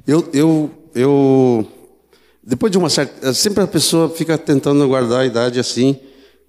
Eu, 0.07 0.27
eu, 0.33 0.71
eu. 0.95 1.67
Depois 2.43 2.73
de 2.73 2.79
uma 2.79 2.89
certa. 2.89 3.35
Sempre 3.35 3.63
a 3.63 3.67
pessoa 3.67 4.09
fica 4.09 4.39
tentando 4.39 4.87
guardar 4.89 5.21
a 5.21 5.27
idade 5.27 5.61
assim 5.61 5.99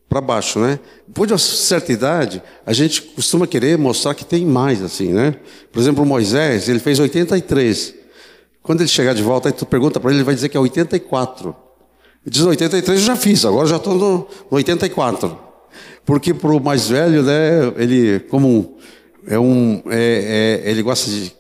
para 0.08 0.22
baixo, 0.22 0.60
né? 0.60 0.80
Depois 1.06 1.28
de 1.28 1.34
uma 1.34 1.40
certa 1.40 1.92
idade, 1.92 2.42
a 2.66 2.72
gente 2.72 3.02
costuma 3.02 3.46
querer 3.46 3.78
mostrar 3.78 4.14
que 4.14 4.24
tem 4.24 4.46
mais, 4.46 4.82
assim, 4.82 5.12
né? 5.12 5.36
Por 5.74 5.80
exemplo, 5.80 6.06
Moisés, 6.06 6.70
ele 6.70 6.80
fez 6.80 7.00
83. 7.00 7.96
Quando 8.64 8.80
ele 8.80 8.90
chegar 8.90 9.14
de 9.14 9.24
volta, 9.24 9.50
aí 9.50 9.54
tu 9.54 9.66
pergunta 9.66 10.00
para 10.00 10.10
ele, 10.12 10.20
ele 10.20 10.26
vai 10.26 10.36
dizer 10.36 10.48
que 10.48 10.56
é 10.56 10.60
84. 10.60 11.50
Ele 12.26 12.34
diz, 12.34 12.42
83 12.42 13.00
eu 13.00 13.06
já 13.06 13.16
fiz, 13.18 13.44
agora 13.44 13.68
já 13.68 13.76
estou 13.76 13.96
no 13.96 14.28
84. 14.52 15.51
Porque 16.12 16.34
para 16.34 16.52
o 16.52 16.60
mais 16.60 16.90
velho, 16.90 17.24
né, 17.24 17.72
ele, 17.78 18.20
como 18.20 18.76
é 19.26 19.40
um, 19.40 19.82
é, 19.86 20.60
é, 20.66 20.70
ele 20.70 20.84
gosta 20.84 21.10
de, 21.10 21.34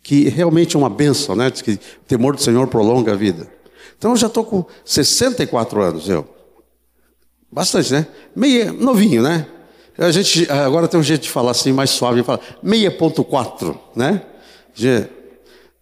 que 0.00 0.28
realmente 0.28 0.76
é 0.76 0.78
uma 0.78 0.88
benção, 0.88 1.34
né? 1.34 1.50
Que 1.50 1.72
o 1.72 1.78
temor 2.06 2.36
do 2.36 2.40
Senhor 2.40 2.68
prolonga 2.68 3.14
a 3.14 3.16
vida. 3.16 3.48
Então 3.98 4.12
eu 4.12 4.16
já 4.16 4.28
estou 4.28 4.44
com 4.44 4.64
64 4.84 5.82
anos, 5.82 6.08
eu. 6.08 6.24
Bastante, 7.50 7.92
né? 7.92 8.06
Meia, 8.32 8.72
novinho, 8.72 9.24
né? 9.24 9.44
A 9.98 10.12
gente 10.12 10.48
agora 10.48 10.86
tem 10.86 11.00
um 11.00 11.02
jeito 11.02 11.22
de 11.22 11.28
falar 11.28 11.50
assim 11.50 11.72
mais 11.72 11.90
suave, 11.90 12.22
fala 12.22 12.38
meia 12.62 12.92
ponto 12.92 13.24
quatro, 13.24 13.76
né? 13.96 14.22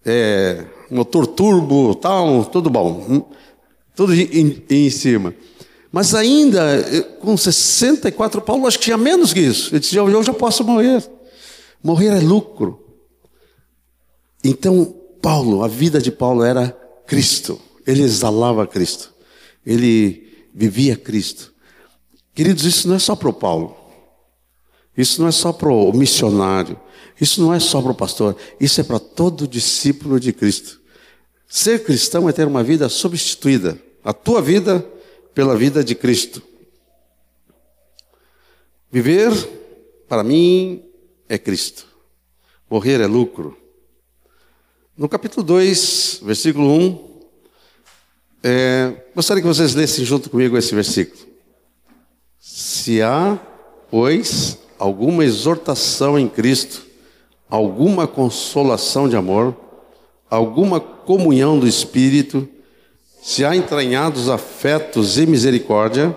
É, 0.03 0.64
motor 0.90 1.26
turbo, 1.26 1.94
tal, 1.94 2.46
tudo 2.46 2.70
bom, 2.70 3.29
tudo 3.94 4.14
em, 4.14 4.64
em 4.70 4.88
cima. 4.88 5.35
Mas 5.92 6.14
ainda 6.14 6.62
com 7.20 7.37
64, 7.37 8.40
Paulo 8.42 8.66
acho 8.66 8.79
que 8.79 8.85
tinha 8.85 8.96
menos 8.96 9.33
que 9.33 9.40
isso. 9.40 9.72
Ele 9.72 9.81
disse: 9.81 9.96
eu 9.96 10.22
já 10.22 10.33
posso 10.33 10.62
morrer. 10.62 11.09
Morrer 11.83 12.09
é 12.09 12.20
lucro. 12.20 12.85
Então, 14.44 14.94
Paulo, 15.20 15.64
a 15.64 15.68
vida 15.68 16.00
de 16.00 16.12
Paulo 16.12 16.44
era 16.44 16.70
Cristo. 17.07 17.61
Ele 17.87 18.03
exalava 18.03 18.66
Cristo. 18.66 19.12
Ele 19.66 20.48
vivia 20.55 20.96
Cristo. 20.96 21.53
Queridos, 22.35 22.64
isso 22.64 22.88
não 22.88 22.94
é 22.94 22.98
só 22.98 23.16
para 23.16 23.29
o 23.29 23.33
Paulo. 23.33 23.76
Isso 24.96 25.20
não 25.20 25.29
é 25.29 25.33
só 25.33 25.53
para 25.53 25.68
o 25.68 25.92
missionário. 25.92 26.79
Isso 27.20 27.40
não 27.40 27.53
é 27.53 27.59
só 27.59 27.83
para 27.83 27.92
o 27.92 27.94
pastor. 27.94 28.37
Isso 28.61 28.81
é 28.81 28.85
para 28.85 28.98
todo 28.98 29.48
discípulo 29.48 30.20
de 30.20 30.33
Cristo. 30.33 30.81
Ser 31.48 31.83
cristão 31.83 32.29
é 32.29 32.33
ter 32.33 32.46
uma 32.46 32.62
vida 32.62 32.88
substituída. 32.88 33.79
A 34.05 34.12
tua 34.12 34.40
vida 34.40 34.87
pela 35.34 35.56
vida 35.56 35.82
de 35.82 35.94
Cristo. 35.94 36.42
Viver, 38.90 39.30
para 40.08 40.24
mim, 40.24 40.82
é 41.28 41.38
Cristo. 41.38 41.86
Morrer 42.68 43.00
é 43.00 43.06
lucro. 43.06 43.56
No 44.96 45.08
capítulo 45.08 45.44
2, 45.44 46.20
versículo 46.24 46.68
1, 46.68 47.10
é, 48.42 49.04
gostaria 49.14 49.42
que 49.42 49.48
vocês 49.48 49.74
lessem 49.74 50.04
junto 50.04 50.28
comigo 50.28 50.56
esse 50.56 50.74
versículo. 50.74 51.20
Se 52.38 53.00
há, 53.00 53.38
pois, 53.90 54.58
alguma 54.78 55.24
exortação 55.24 56.18
em 56.18 56.28
Cristo, 56.28 56.86
alguma 57.48 58.06
consolação 58.06 59.08
de 59.08 59.16
amor, 59.16 59.54
alguma 60.28 60.80
comunhão 60.80 61.58
do 61.58 61.66
Espírito, 61.68 62.48
se 63.22 63.44
há 63.44 63.54
entranhados 63.54 64.28
afetos 64.28 65.18
e 65.18 65.26
misericórdia, 65.26 66.16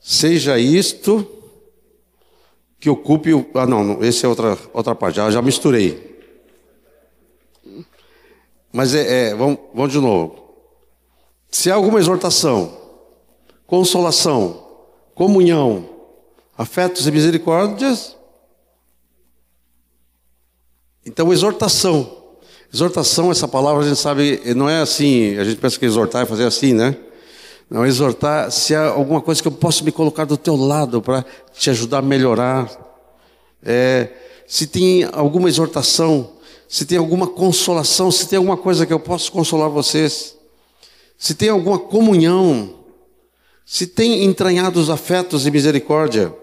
seja 0.00 0.58
isto 0.58 1.26
que 2.78 2.90
ocupe 2.90 3.32
o. 3.32 3.46
Ah, 3.54 3.66
não, 3.66 4.02
esse 4.04 4.24
é 4.24 4.28
outra, 4.28 4.56
outra 4.72 4.94
parte, 4.94 5.16
já, 5.16 5.30
já 5.30 5.42
misturei. 5.42 6.06
Mas 8.72 8.94
é, 8.94 9.30
é 9.30 9.34
vamos, 9.34 9.58
vamos 9.74 9.92
de 9.92 9.98
novo. 9.98 10.48
Se 11.50 11.70
há 11.70 11.74
alguma 11.74 11.98
exortação, 11.98 12.76
consolação, 13.66 14.66
comunhão, 15.14 15.88
afetos 16.56 17.06
e 17.06 17.10
misericórdias. 17.10 18.16
Então, 21.06 21.32
exortação. 21.32 22.17
Exortação, 22.72 23.30
essa 23.30 23.48
palavra 23.48 23.82
a 23.82 23.88
gente 23.88 23.98
sabe, 23.98 24.42
não 24.54 24.68
é 24.68 24.80
assim, 24.80 25.38
a 25.38 25.44
gente 25.44 25.56
pensa 25.56 25.78
que 25.78 25.86
exortar 25.86 26.22
é 26.22 26.26
fazer 26.26 26.44
assim, 26.44 26.74
né? 26.74 26.96
Não, 27.70 27.86
exortar, 27.86 28.50
se 28.50 28.74
há 28.74 28.88
alguma 28.88 29.22
coisa 29.22 29.40
que 29.40 29.48
eu 29.48 29.52
posso 29.52 29.84
me 29.84 29.92
colocar 29.92 30.26
do 30.26 30.36
teu 30.36 30.54
lado 30.54 31.00
para 31.00 31.24
te 31.52 31.70
ajudar 31.70 31.98
a 31.98 32.02
melhorar. 32.02 32.70
É, 33.62 34.08
se 34.46 34.66
tem 34.66 35.04
alguma 35.12 35.48
exortação, 35.48 36.32
se 36.68 36.84
tem 36.84 36.98
alguma 36.98 37.26
consolação, 37.26 38.10
se 38.10 38.28
tem 38.28 38.36
alguma 38.36 38.56
coisa 38.56 38.84
que 38.84 38.92
eu 38.92 39.00
posso 39.00 39.32
consolar 39.32 39.70
vocês, 39.70 40.36
se 41.16 41.34
tem 41.34 41.48
alguma 41.48 41.78
comunhão, 41.78 42.74
se 43.64 43.86
tem 43.86 44.24
entranhados 44.24 44.90
afetos 44.90 45.46
e 45.46 45.50
misericórdia, 45.50 46.34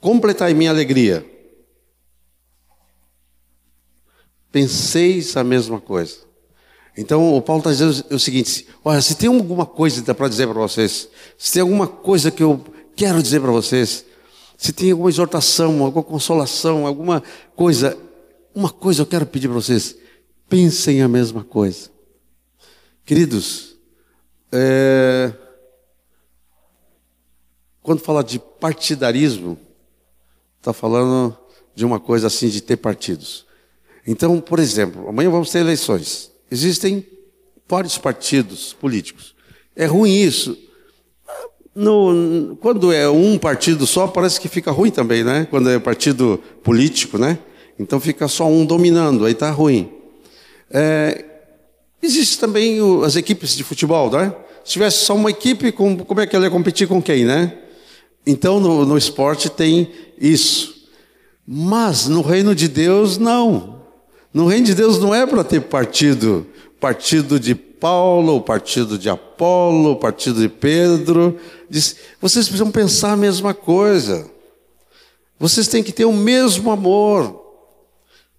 completai 0.00 0.52
minha 0.52 0.70
alegria. 0.70 1.31
Penseis 4.52 5.36
a 5.36 5.42
mesma 5.42 5.80
coisa. 5.80 6.18
Então 6.96 7.34
o 7.34 7.40
Paulo 7.40 7.60
está 7.60 7.70
dizendo 7.70 8.14
o 8.14 8.18
seguinte: 8.18 8.66
olha, 8.84 9.00
se 9.00 9.14
tem 9.14 9.28
alguma 9.28 9.64
coisa 9.64 10.14
para 10.14 10.28
dizer 10.28 10.46
para 10.46 10.60
vocês, 10.60 11.08
se 11.38 11.54
tem 11.54 11.62
alguma 11.62 11.86
coisa 11.86 12.30
que 12.30 12.42
eu 12.42 12.62
quero 12.94 13.22
dizer 13.22 13.40
para 13.40 13.50
vocês, 13.50 14.04
se 14.56 14.72
tem 14.72 14.90
alguma 14.90 15.08
exortação, 15.08 15.82
alguma 15.82 16.04
consolação, 16.04 16.86
alguma 16.86 17.22
coisa, 17.56 17.96
uma 18.54 18.70
coisa 18.70 19.02
eu 19.02 19.06
quero 19.06 19.26
pedir 19.26 19.48
para 19.48 19.54
vocês: 19.54 19.96
pensem 20.48 21.00
a 21.00 21.08
mesma 21.08 21.42
coisa. 21.42 21.90
Queridos, 23.06 23.74
é, 24.52 25.32
quando 27.82 28.00
fala 28.00 28.22
de 28.22 28.38
partidarismo, 28.38 29.58
está 30.58 30.72
falando 30.72 31.36
de 31.74 31.84
uma 31.86 31.98
coisa 31.98 32.26
assim 32.26 32.48
de 32.48 32.60
ter 32.60 32.76
partidos. 32.76 33.46
Então, 34.06 34.40
por 34.40 34.58
exemplo, 34.58 35.08
amanhã 35.08 35.30
vamos 35.30 35.50
ter 35.50 35.60
eleições. 35.60 36.30
Existem 36.50 37.06
vários 37.68 37.96
partidos 37.96 38.72
políticos. 38.72 39.34
É 39.74 39.86
ruim 39.86 40.14
isso. 40.14 40.58
No, 41.74 42.56
quando 42.60 42.92
é 42.92 43.08
um 43.08 43.38
partido 43.38 43.86
só, 43.86 44.06
parece 44.06 44.38
que 44.38 44.48
fica 44.48 44.70
ruim 44.70 44.90
também, 44.90 45.24
né? 45.24 45.46
Quando 45.48 45.70
é 45.70 45.78
partido 45.78 46.38
político, 46.62 47.16
né? 47.16 47.38
Então 47.78 47.98
fica 47.98 48.28
só 48.28 48.46
um 48.46 48.66
dominando, 48.66 49.24
aí 49.24 49.32
está 49.32 49.50
ruim. 49.50 49.90
É, 50.70 51.24
existe 52.02 52.38
também 52.38 52.82
o, 52.82 53.04
as 53.04 53.16
equipes 53.16 53.56
de 53.56 53.64
futebol, 53.64 54.10
né? 54.10 54.34
Se 54.62 54.72
tivesse 54.72 54.98
só 55.04 55.14
uma 55.14 55.30
equipe, 55.30 55.72
como, 55.72 56.04
é 56.20 56.26
que 56.26 56.36
ela 56.36 56.44
ia 56.44 56.50
competir 56.50 56.86
com 56.86 57.00
quem, 57.00 57.24
né? 57.24 57.58
Então 58.26 58.60
no, 58.60 58.84
no 58.84 58.98
esporte 58.98 59.48
tem 59.48 59.90
isso. 60.20 60.88
Mas 61.46 62.06
no 62.06 62.20
reino 62.20 62.54
de 62.54 62.68
Deus, 62.68 63.16
não. 63.16 63.71
No 64.32 64.46
reino 64.46 64.66
de 64.66 64.74
Deus 64.74 64.98
não 64.98 65.14
é 65.14 65.26
para 65.26 65.44
ter 65.44 65.60
partido. 65.60 66.46
Partido 66.80 67.38
de 67.38 67.54
Paulo, 67.54 68.40
partido 68.40 68.96
de 68.96 69.10
Apolo, 69.10 69.96
partido 69.96 70.40
de 70.40 70.48
Pedro. 70.48 71.38
Diz, 71.68 71.96
vocês 72.20 72.46
precisam 72.46 72.70
pensar 72.70 73.12
a 73.12 73.16
mesma 73.16 73.52
coisa. 73.52 74.30
Vocês 75.38 75.66
têm 75.68 75.82
que 75.82 75.92
ter 75.92 76.04
o 76.04 76.12
mesmo 76.12 76.70
amor. 76.70 77.42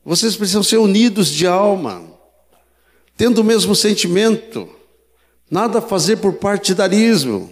Vocês 0.06 0.36
precisam 0.36 0.64
ser 0.64 0.78
unidos 0.78 1.28
de 1.28 1.46
alma, 1.48 2.02
tendo 3.16 3.40
o 3.40 3.44
mesmo 3.44 3.76
sentimento. 3.76 4.68
Nada 5.50 5.82
fazer 5.82 6.18
por 6.18 6.34
partidarismo. 6.34 7.52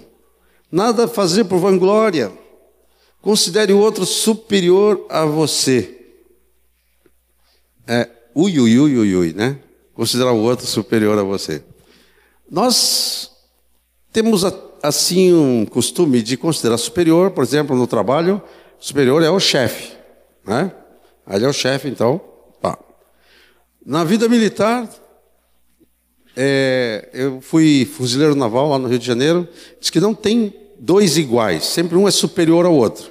Nada 0.72 1.06
a 1.06 1.08
fazer 1.08 1.44
por 1.44 1.60
vanglória. 1.60 2.32
Considere 3.22 3.72
o 3.74 3.80
outro 3.80 4.06
superior 4.06 5.06
a 5.10 5.26
você. 5.26 5.98
É, 7.86 8.10
ui, 8.34 8.60
ui, 8.60 8.80
ui, 8.80 8.98
ui, 8.98 9.16
ui, 9.16 9.34
né? 9.34 9.58
Considerar 9.94 10.32
o 10.32 10.42
outro 10.42 10.66
superior 10.66 11.18
a 11.18 11.24
você. 11.24 11.64
Nós 12.50 13.32
temos 14.12 14.44
assim 14.82 15.34
um 15.34 15.66
costume 15.66 16.22
de 16.22 16.36
considerar 16.38 16.78
superior, 16.78 17.32
por 17.32 17.44
exemplo, 17.44 17.76
no 17.76 17.88
trabalho, 17.88 18.42
superior 18.80 19.22
é 19.24 19.30
o 19.30 19.40
chefe, 19.40 19.94
né? 20.46 20.72
Ele 21.30 21.46
é 21.46 21.48
o 21.48 21.54
chefe, 21.54 21.88
então, 21.88 22.20
pá. 22.62 22.78
Na 23.86 24.04
vida 24.04 24.28
militar, 24.28 24.90
é, 26.36 27.10
eu 27.14 27.42
fui 27.42 27.86
fuzileiro 27.86 28.36
naval 28.36 28.70
lá 28.70 28.80
no 28.80 28.88
Rio 28.88 29.00
de 29.00 29.06
Janeiro, 29.06 29.48
diz 29.80 29.90
que 29.90 30.00
não 30.00 30.14
tem 30.14 30.54
dois 30.80 31.18
iguais, 31.18 31.64
sempre 31.66 31.96
um 31.96 32.08
é 32.08 32.12
superior 32.12 32.66
ao 32.66 32.74
outro. 32.74 33.10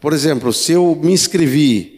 Por 0.00 0.12
exemplo, 0.12 0.52
se 0.52 0.72
eu 0.72 0.98
me 1.00 1.12
inscrevi 1.12 1.93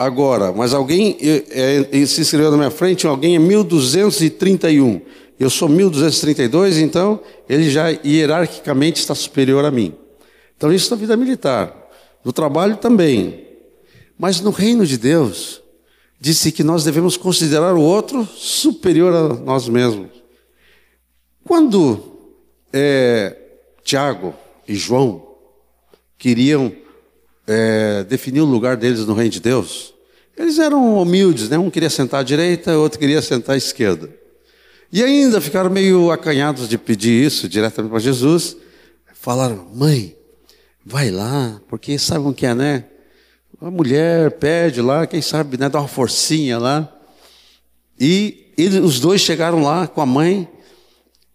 agora, 0.00 0.50
mas 0.50 0.72
alguém 0.72 1.18
é, 1.20 2.06
se 2.06 2.22
inscreveu 2.22 2.50
na 2.50 2.56
minha 2.56 2.70
frente, 2.70 3.06
alguém 3.06 3.36
é 3.36 3.38
1231, 3.38 5.02
eu 5.38 5.50
sou 5.50 5.68
1232, 5.68 6.78
então 6.78 7.20
ele 7.46 7.68
já 7.68 7.90
hierarquicamente 7.90 8.98
está 8.98 9.14
superior 9.14 9.62
a 9.62 9.70
mim. 9.70 9.94
Então 10.56 10.72
isso 10.72 10.90
na 10.90 10.96
vida 10.96 11.18
militar, 11.18 11.76
no 12.24 12.32
trabalho 12.32 12.78
também. 12.78 13.46
Mas 14.18 14.40
no 14.40 14.50
reino 14.50 14.86
de 14.86 14.96
Deus, 14.96 15.62
disse 16.18 16.50
que 16.50 16.64
nós 16.64 16.82
devemos 16.82 17.18
considerar 17.18 17.74
o 17.74 17.82
outro 17.82 18.26
superior 18.34 19.14
a 19.14 19.34
nós 19.34 19.68
mesmos. 19.68 20.08
Quando 21.44 22.16
é, 22.72 23.36
Tiago 23.84 24.34
e 24.66 24.74
João 24.74 25.26
queriam 26.16 26.72
é, 27.50 28.04
definir 28.04 28.40
o 28.40 28.44
lugar 28.44 28.76
deles 28.76 29.04
no 29.06 29.12
reino 29.12 29.30
de 29.30 29.40
Deus, 29.40 29.92
eles 30.36 30.58
eram 30.60 31.02
humildes, 31.02 31.48
né? 31.48 31.58
um 31.58 31.68
queria 31.68 31.90
sentar 31.90 32.20
à 32.20 32.22
direita, 32.22 32.78
outro 32.78 32.98
queria 32.98 33.20
sentar 33.20 33.54
à 33.54 33.58
esquerda. 33.58 34.08
E 34.92 35.02
ainda 35.02 35.40
ficaram 35.40 35.68
meio 35.68 36.10
acanhados 36.12 36.68
de 36.68 36.78
pedir 36.78 37.24
isso 37.24 37.48
diretamente 37.48 37.90
para 37.90 37.98
Jesus. 37.98 38.56
Falaram, 39.12 39.68
mãe, 39.74 40.16
vai 40.86 41.10
lá, 41.10 41.60
porque 41.68 41.98
sabe 41.98 42.26
o 42.26 42.32
que 42.32 42.46
é, 42.46 42.54
né? 42.54 42.84
A 43.60 43.70
mulher 43.70 44.30
pede 44.38 44.80
lá, 44.80 45.06
quem 45.06 45.20
sabe, 45.20 45.58
né, 45.58 45.68
dá 45.68 45.80
uma 45.80 45.88
forcinha 45.88 46.56
lá. 46.56 46.90
E 47.98 48.52
ele, 48.56 48.78
os 48.78 48.98
dois 49.00 49.20
chegaram 49.20 49.62
lá 49.62 49.86
com 49.86 50.00
a 50.00 50.06
mãe. 50.06 50.48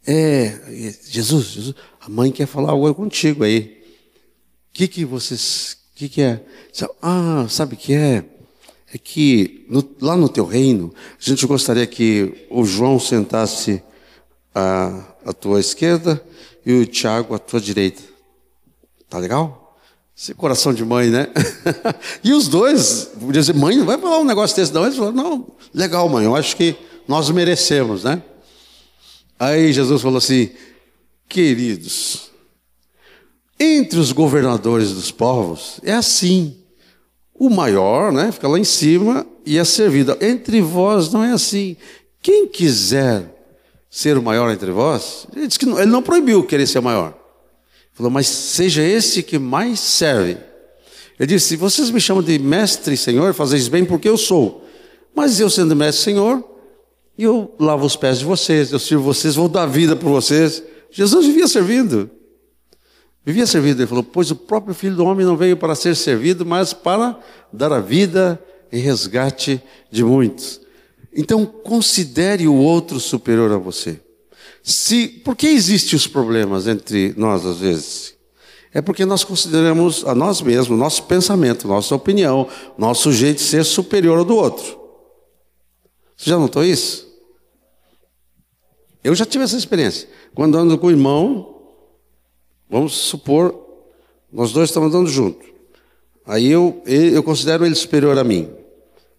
É, 0.08 0.94
Jesus, 1.08 1.48
Jesus, 1.48 1.76
a 2.00 2.10
mãe 2.10 2.32
quer 2.32 2.48
falar 2.48 2.72
algo 2.72 2.94
contigo 2.96 3.44
aí. 3.44 3.84
O 4.70 4.74
que 4.74 4.88
que 4.88 5.06
vocês, 5.06 5.78
o 5.96 5.98
que 5.98 6.10
que 6.10 6.22
é? 6.22 6.42
Ah, 7.02 7.46
sabe 7.48 7.76
o 7.76 7.78
que 7.78 7.94
é? 7.94 8.26
É 8.94 8.98
que 8.98 9.66
no, 9.70 9.82
lá 10.02 10.18
no 10.18 10.28
teu 10.28 10.44
reino, 10.44 10.94
a 11.18 11.24
gente 11.30 11.48
gostaria 11.48 11.88
que 11.88 12.48
o 12.50 12.66
João 12.66 13.00
sentasse 13.00 13.82
à, 14.54 15.06
à 15.26 15.32
tua 15.32 15.58
esquerda 15.62 16.22
e 16.66 16.74
o 16.74 16.86
Tiago 16.86 17.34
à 17.34 17.40
tua 17.40 17.62
direita. 17.62 18.02
Tá 19.10 19.20
legal? 19.20 19.80
Esse 20.18 20.34
coração 20.34 20.74
de 20.74 20.84
mãe, 20.84 21.10
né? 21.10 21.30
e 22.22 22.34
os 22.34 22.50
dois, 22.50 23.12
podiam 23.14 23.32
dizer, 23.32 23.56
mãe, 23.56 23.78
não 23.78 23.86
vai 23.86 23.98
falar 23.98 24.20
um 24.20 24.26
negócio 24.26 24.54
desse, 24.58 24.74
não. 24.74 24.84
Eles 24.84 24.98
falaram, 24.98 25.16
não, 25.16 25.48
legal, 25.74 26.10
mãe, 26.10 26.26
eu 26.26 26.36
acho 26.36 26.58
que 26.58 26.76
nós 27.08 27.30
merecemos, 27.30 28.04
né? 28.04 28.22
Aí 29.40 29.72
Jesus 29.72 30.02
falou 30.02 30.18
assim, 30.18 30.50
queridos, 31.30 32.32
entre 33.60 34.00
os 34.00 34.12
governadores 34.12 34.92
dos 34.92 35.12
povos 35.12 35.80
é 35.84 35.94
assim. 35.94 36.56
O 37.34 37.50
maior, 37.50 38.12
né, 38.12 38.32
fica 38.32 38.48
lá 38.48 38.58
em 38.58 38.64
cima 38.64 39.26
e 39.46 39.58
é 39.58 39.64
servido. 39.64 40.18
Entre 40.22 40.62
vós 40.62 41.12
não 41.12 41.24
é 41.24 41.32
assim. 41.32 41.76
Quem 42.22 42.48
quiser 42.48 43.32
ser 43.90 44.18
o 44.18 44.24
maior 44.24 44.52
entre 44.52 44.72
vós, 44.72 45.28
ele, 45.36 45.48
disse 45.48 45.60
que 45.60 45.66
não, 45.66 45.78
ele 45.78 45.92
não 45.92 46.02
proibiu 46.02 46.44
querer 46.44 46.68
ser 46.68 46.82
maior. 46.82 47.18
Falou, 47.94 48.12
mas 48.12 48.28
seja 48.28 48.84
esse 48.84 49.24
que 49.24 49.40
mais 49.40 49.80
serve. 49.80 50.38
Ele 51.18 51.28
disse: 51.28 51.50
se 51.50 51.56
vocês 51.56 51.90
me 51.92 52.02
chamam 52.02 52.22
de 52.22 52.38
mestre 52.38 52.96
e 52.96 52.98
senhor, 52.98 53.34
fazeis 53.34 53.70
bem 53.70 53.86
porque 53.86 54.10
eu 54.10 54.18
sou. 54.18 54.66
Mas 55.16 55.40
eu 55.40 55.50
sendo 55.50 55.76
mestre 55.76 56.02
e 56.02 56.04
senhor, 56.04 56.44
eu 57.18 57.54
lavo 57.58 57.86
os 57.86 57.96
pés 57.96 58.20
de 58.20 58.26
vocês, 58.26 58.72
eu 58.72 58.80
sirvo 58.80 59.04
vocês, 59.04 59.36
vou 59.36 59.48
dar 59.48 59.66
vida 59.66 59.96
por 59.96 60.10
vocês. 60.10 60.62
Jesus 60.92 61.26
vivia 61.26 61.48
servindo. 61.48 62.10
Vivia 63.26 63.48
servindo. 63.48 63.80
Ele 63.80 63.88
falou: 63.88 64.04
pois 64.04 64.30
o 64.30 64.36
próprio 64.36 64.76
filho 64.76 64.96
do 64.96 65.06
homem 65.06 65.26
não 65.26 65.36
veio 65.36 65.58
para 65.58 65.74
ser 65.74 65.96
servido, 65.96 66.46
mas 66.46 66.74
para 66.74 67.20
dar 67.52 67.74
a 67.74 67.80
vida 67.80 68.42
em 68.72 68.80
resgate 68.80 69.62
de 69.90 70.04
muitos. 70.04 70.62
Então 71.14 71.46
considere 71.46 72.48
o 72.48 72.54
outro 72.54 73.00
superior 73.00 73.52
a 73.52 73.58
você. 73.58 74.00
Se, 74.62 75.08
por 75.08 75.36
que 75.36 75.48
existem 75.48 75.96
os 75.96 76.08
problemas 76.08 76.68
entre 76.68 77.14
nós 77.18 77.46
às 77.46 77.58
vezes? 77.58 78.16
É 78.74 78.82
porque 78.82 79.06
nós 79.06 79.24
consideramos 79.24 80.04
a 80.06 80.14
nós 80.14 80.42
mesmos, 80.42 80.78
nosso 80.78 81.04
pensamento, 81.04 81.68
nossa 81.68 81.96
opinião, 81.96 82.48
nosso 82.78 83.12
jeito 83.14 83.38
de 83.38 83.44
ser 83.44 83.64
superior 83.64 84.18
ao 84.18 84.26
do 84.26 84.36
outro. 84.36 84.78
Você 86.18 86.30
já 86.30 86.38
notou 86.38 86.64
isso? 86.64 87.08
Eu 89.02 89.16
já 89.16 89.26
tive 89.26 89.46
essa 89.46 89.56
experiência. 89.56 90.10
Quando 90.34 90.58
ando 90.58 90.78
com 90.78 90.88
o 90.88 90.92
irmão, 90.92 91.55
vamos 92.70 92.94
supor, 92.94 93.66
nós 94.32 94.52
dois 94.52 94.70
estamos 94.70 94.90
andando 94.90 95.08
juntos. 95.08 95.48
Aí 96.26 96.52
eu, 96.52 96.82
eu 96.86 97.22
considero 97.22 97.66
ele 97.66 97.76
superior 97.76 98.18
a 98.18 98.24
mim. 98.24 98.50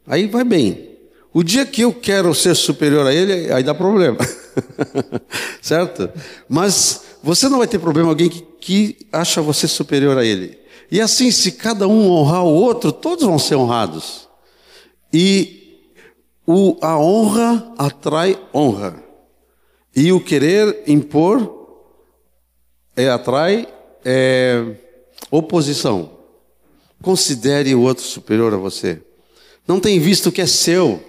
Aí 0.07 0.27
vai 0.27 0.45
bem. 0.45 0.97
O 1.33 1.43
dia 1.43 1.67
que 1.67 1.83
eu 1.83 1.93
quero 1.93 2.35
ser 2.35 2.55
superior 2.55 3.07
a 3.07 3.13
ele, 3.13 3.53
aí 3.53 3.63
dá 3.63 3.75
problema. 3.75 4.19
certo? 5.61 6.11
Mas 6.49 7.03
você 7.23 7.49
não 7.49 7.59
vai 7.59 7.67
ter 7.67 7.79
problema 7.79 8.09
alguém 8.09 8.29
que, 8.29 8.41
que 8.61 9.07
acha 9.13 9.43
você 9.43 9.69
superior 9.69 10.17
a 10.17 10.25
ele. 10.25 10.59
E 10.91 11.01
assim, 11.01 11.31
se 11.31 11.53
cada 11.53 11.87
um 11.87 12.11
honrar 12.11 12.45
o 12.45 12.53
outro, 12.53 12.93
todos 12.93 13.25
vão 13.25 13.39
ser 13.39 13.57
honrados. 13.57 14.29
E 15.13 15.79
o, 16.47 16.77
a 16.81 16.99
honra 16.99 17.73
atrai 17.77 18.39
honra. 18.55 19.03
E 19.95 20.13
o 20.13 20.21
querer 20.21 20.85
impor 20.87 21.56
é, 22.97 23.11
atrai 23.11 23.69
é, 24.05 24.75
oposição. 25.31 26.19
Considere 27.03 27.75
o 27.75 27.83
outro 27.83 28.03
superior 28.03 28.55
a 28.55 28.57
você. 28.57 29.03
Não 29.69 29.79
tem 29.79 30.01
visto 30.01 30.31
o 30.31 30.33
que 30.33 30.41
é 30.41 30.47
seu. 30.47 31.05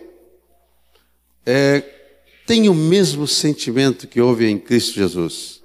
É, 1.45 1.82
tem 2.45 2.67
o 2.67 2.73
mesmo 2.73 3.26
sentimento 3.26 4.08
que 4.08 4.19
houve 4.19 4.47
em 4.47 4.60
Cristo 4.60 4.95
Jesus. 4.95 5.62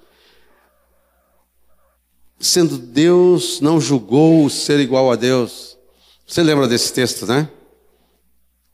Sendo 2.39 2.77
Deus, 2.77 3.59
não 3.61 3.79
julgou 3.79 4.49
ser 4.49 4.79
igual 4.79 5.11
a 5.11 5.15
Deus. 5.15 5.77
Você 6.25 6.41
lembra 6.41 6.67
desse 6.67 6.91
texto, 6.93 7.25
né? 7.25 7.49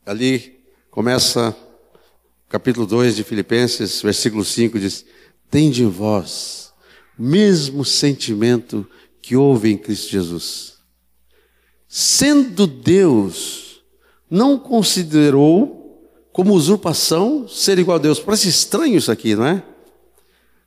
Ali 0.06 0.60
começa 0.90 1.56
capítulo 2.48 2.84
2 2.86 3.14
de 3.16 3.22
Filipenses, 3.22 4.02
versículo 4.02 4.44
5 4.44 4.78
diz: 4.78 5.04
Tende 5.48 5.84
vós 5.84 6.60
o 6.60 6.69
mesmo 7.18 7.84
sentimento 7.84 8.86
que 9.20 9.36
houve 9.36 9.70
em 9.70 9.76
Cristo 9.76 10.10
Jesus. 10.10 10.74
Sendo 11.88 12.66
Deus, 12.66 13.82
não 14.30 14.58
considerou 14.58 15.80
como 16.32 16.54
usurpação 16.54 17.48
ser 17.48 17.78
igual 17.78 17.96
a 17.96 18.00
Deus. 18.00 18.20
Parece 18.20 18.48
estranho 18.48 18.96
isso 18.96 19.10
aqui, 19.10 19.34
não 19.34 19.46
é? 19.46 19.62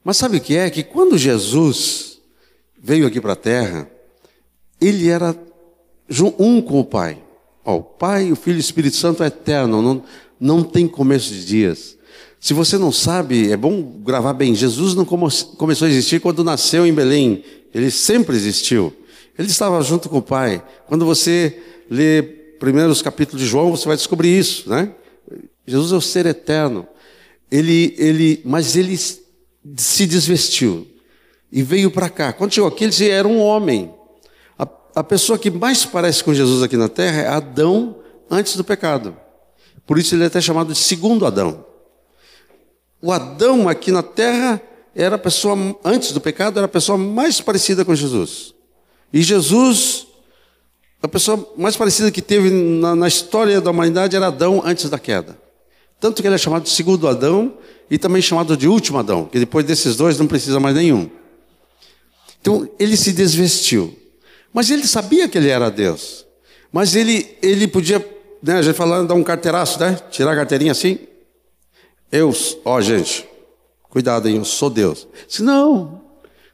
Mas 0.04 0.18
sabe 0.18 0.38
o 0.38 0.42
que 0.42 0.56
é? 0.56 0.70
Que 0.70 0.84
quando 0.84 1.18
Jesus 1.18 2.20
veio 2.78 3.08
aqui 3.08 3.22
para 3.22 3.34
a 3.34 3.38
terra, 3.38 3.90
ele 4.82 5.08
era 5.08 5.36
um 6.38 6.62
com 6.62 6.80
o 6.80 6.86
Pai. 6.86 7.24
Ó, 7.64 7.78
o 7.78 7.84
Pai, 7.84 8.32
o 8.32 8.36
Filho 8.36 8.58
e 8.58 8.60
o 8.60 8.60
Espírito 8.60 8.98
Santo 8.98 9.24
é 9.24 9.28
eterno, 9.28 9.82
não, 9.82 10.04
não 10.40 10.64
tem 10.64 10.88
começo 10.88 11.34
de 11.34 11.46
dias. 11.46 11.93
Se 12.44 12.54
você 12.54 12.78
não 12.78 12.92
sabe, 12.92 13.54
é 13.54 13.56
bom 13.56 13.82
gravar 14.04 14.34
bem. 14.34 14.54
Jesus 14.54 14.94
não 14.94 15.06
começou 15.06 15.88
a 15.88 15.90
existir 15.90 16.20
quando 16.20 16.44
nasceu 16.44 16.86
em 16.86 16.94
Belém. 16.94 17.42
Ele 17.74 17.90
sempre 17.90 18.36
existiu. 18.36 18.94
Ele 19.40 19.48
estava 19.48 19.82
junto 19.82 20.10
com 20.10 20.18
o 20.18 20.22
Pai. 20.22 20.62
Quando 20.86 21.06
você 21.06 21.58
lê 21.90 22.22
primeiros 22.60 23.02
capítulos 23.02 23.42
de 23.42 23.48
João, 23.48 23.72
você 23.72 23.88
vai 23.88 23.96
descobrir 23.96 24.38
isso, 24.38 24.70
né? 24.70 24.92
Jesus 25.66 25.94
é 25.94 25.96
o 25.96 26.02
ser 26.02 26.26
eterno. 26.26 26.86
Ele, 27.50 27.96
ele, 27.98 28.42
mas 28.44 28.76
ele 28.76 28.98
se 28.98 30.06
desvestiu 30.06 30.86
e 31.50 31.64
veio 31.64 31.90
para 31.90 32.10
cá. 32.10 32.34
Quando 32.34 32.54
chegou 32.54 32.68
aqui, 32.68 32.84
ele 32.84 33.08
era 33.08 33.26
um 33.26 33.40
homem. 33.40 33.90
A, 34.60 34.68
a 34.98 35.04
pessoa 35.06 35.40
que 35.40 35.50
mais 35.50 35.86
parece 35.86 36.22
com 36.22 36.34
Jesus 36.34 36.62
aqui 36.62 36.76
na 36.76 36.90
terra 36.90 37.22
é 37.22 37.28
Adão 37.30 38.00
antes 38.30 38.58
do 38.58 38.66
pecado. 38.66 39.16
Por 39.88 39.98
isso 39.98 40.14
ele 40.14 40.26
é 40.26 40.28
até 40.28 40.42
chamado 40.42 40.74
de 40.74 40.80
segundo 40.80 41.26
Adão. 41.26 41.72
O 43.06 43.12
Adão 43.12 43.68
aqui 43.68 43.92
na 43.92 44.02
terra 44.02 44.62
era 44.96 45.18
a 45.18 45.20
pessoa, 45.20 45.58
antes 45.84 46.14
do 46.14 46.22
pecado, 46.22 46.58
era 46.58 46.68
a 46.68 46.70
pessoa 46.70 46.98
mais 46.98 47.42
parecida 47.42 47.84
com 47.84 47.94
Jesus. 47.94 48.54
E 49.12 49.22
Jesus, 49.22 50.08
a 51.02 51.08
pessoa 51.10 51.52
mais 51.58 51.76
parecida 51.76 52.10
que 52.10 52.22
teve 52.22 52.50
na, 52.50 52.96
na 52.96 53.10
história 53.10 53.60
da 53.60 53.72
humanidade 53.72 54.16
era 54.16 54.28
Adão 54.28 54.62
antes 54.64 54.90
da 54.90 54.98
queda. 54.98 55.38
Tanto 56.00 56.22
que 56.22 56.28
ele 56.30 56.36
é 56.36 56.38
chamado 56.38 56.64
de 56.64 56.70
segundo 56.70 57.10
Adão 57.10 57.58
e 57.92 57.98
também 57.98 58.22
chamado 58.22 58.56
de 58.56 58.70
último 58.70 58.98
Adão, 59.00 59.26
que 59.26 59.38
depois 59.38 59.66
desses 59.66 59.98
dois 59.98 60.18
não 60.18 60.26
precisa 60.26 60.58
mais 60.62 60.74
nenhum. 60.74 61.10
Então 62.40 62.70
ele 62.80 62.96
se 62.96 63.12
desvestiu. 63.12 63.94
Mas 64.54 64.72
ele 64.72 64.88
sabia 64.88 65.28
que 65.28 65.38
ele 65.38 65.50
era 65.50 65.70
Deus. 65.70 66.26
Mas 66.72 66.96
ele, 66.96 67.36
ele 67.42 67.68
podia, 67.68 68.00
né, 68.42 68.60
a 68.60 68.62
gente 68.62 68.78
falando, 68.78 69.10
dar 69.10 69.16
um 69.16 69.24
carteiraço, 69.24 69.78
né? 69.78 70.00
Tirar 70.10 70.32
a 70.32 70.36
carteirinha 70.38 70.72
assim. 70.72 71.00
Eu, 72.14 72.32
ó 72.64 72.80
gente, 72.80 73.28
Cuidado, 73.94 74.28
hein? 74.28 74.38
Eu 74.38 74.46
sou 74.46 74.72
Deus. 74.72 75.08
Se 75.28 75.44
não, 75.44 76.02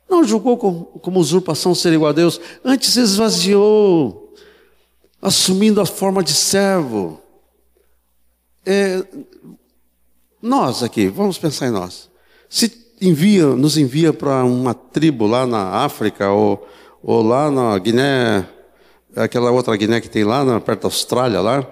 não 0.09 0.25
julgou 0.25 0.57
como, 0.57 0.83
como 1.01 1.21
usurpação 1.21 1.73
ser 1.73 1.93
igual 1.93 2.09
a 2.09 2.13
Deus. 2.13 2.37
Antes 2.65 2.97
esvaziou, 2.97 4.33
assumindo 5.21 5.79
a 5.79 5.85
forma 5.85 6.21
de 6.21 6.33
servo. 6.33 7.21
É, 8.65 9.01
nós 10.41 10.83
aqui, 10.83 11.07
vamos 11.07 11.37
pensar 11.37 11.67
em 11.67 11.71
nós. 11.71 12.09
Se 12.49 12.69
envia, 12.99 13.45
nos 13.45 13.77
envia 13.77 14.11
para 14.11 14.43
uma 14.43 14.73
tribo 14.73 15.25
lá 15.25 15.47
na 15.47 15.85
África 15.85 16.29
ou, 16.29 16.67
ou 17.01 17.21
lá 17.21 17.49
na 17.49 17.79
Guiné, 17.79 18.45
aquela 19.15 19.49
outra 19.49 19.77
Guiné 19.77 20.01
que 20.01 20.09
tem 20.09 20.25
lá, 20.25 20.43
na, 20.43 20.59
perto 20.59 20.81
da 20.81 20.87
Austrália 20.87 21.39
lá, 21.39 21.65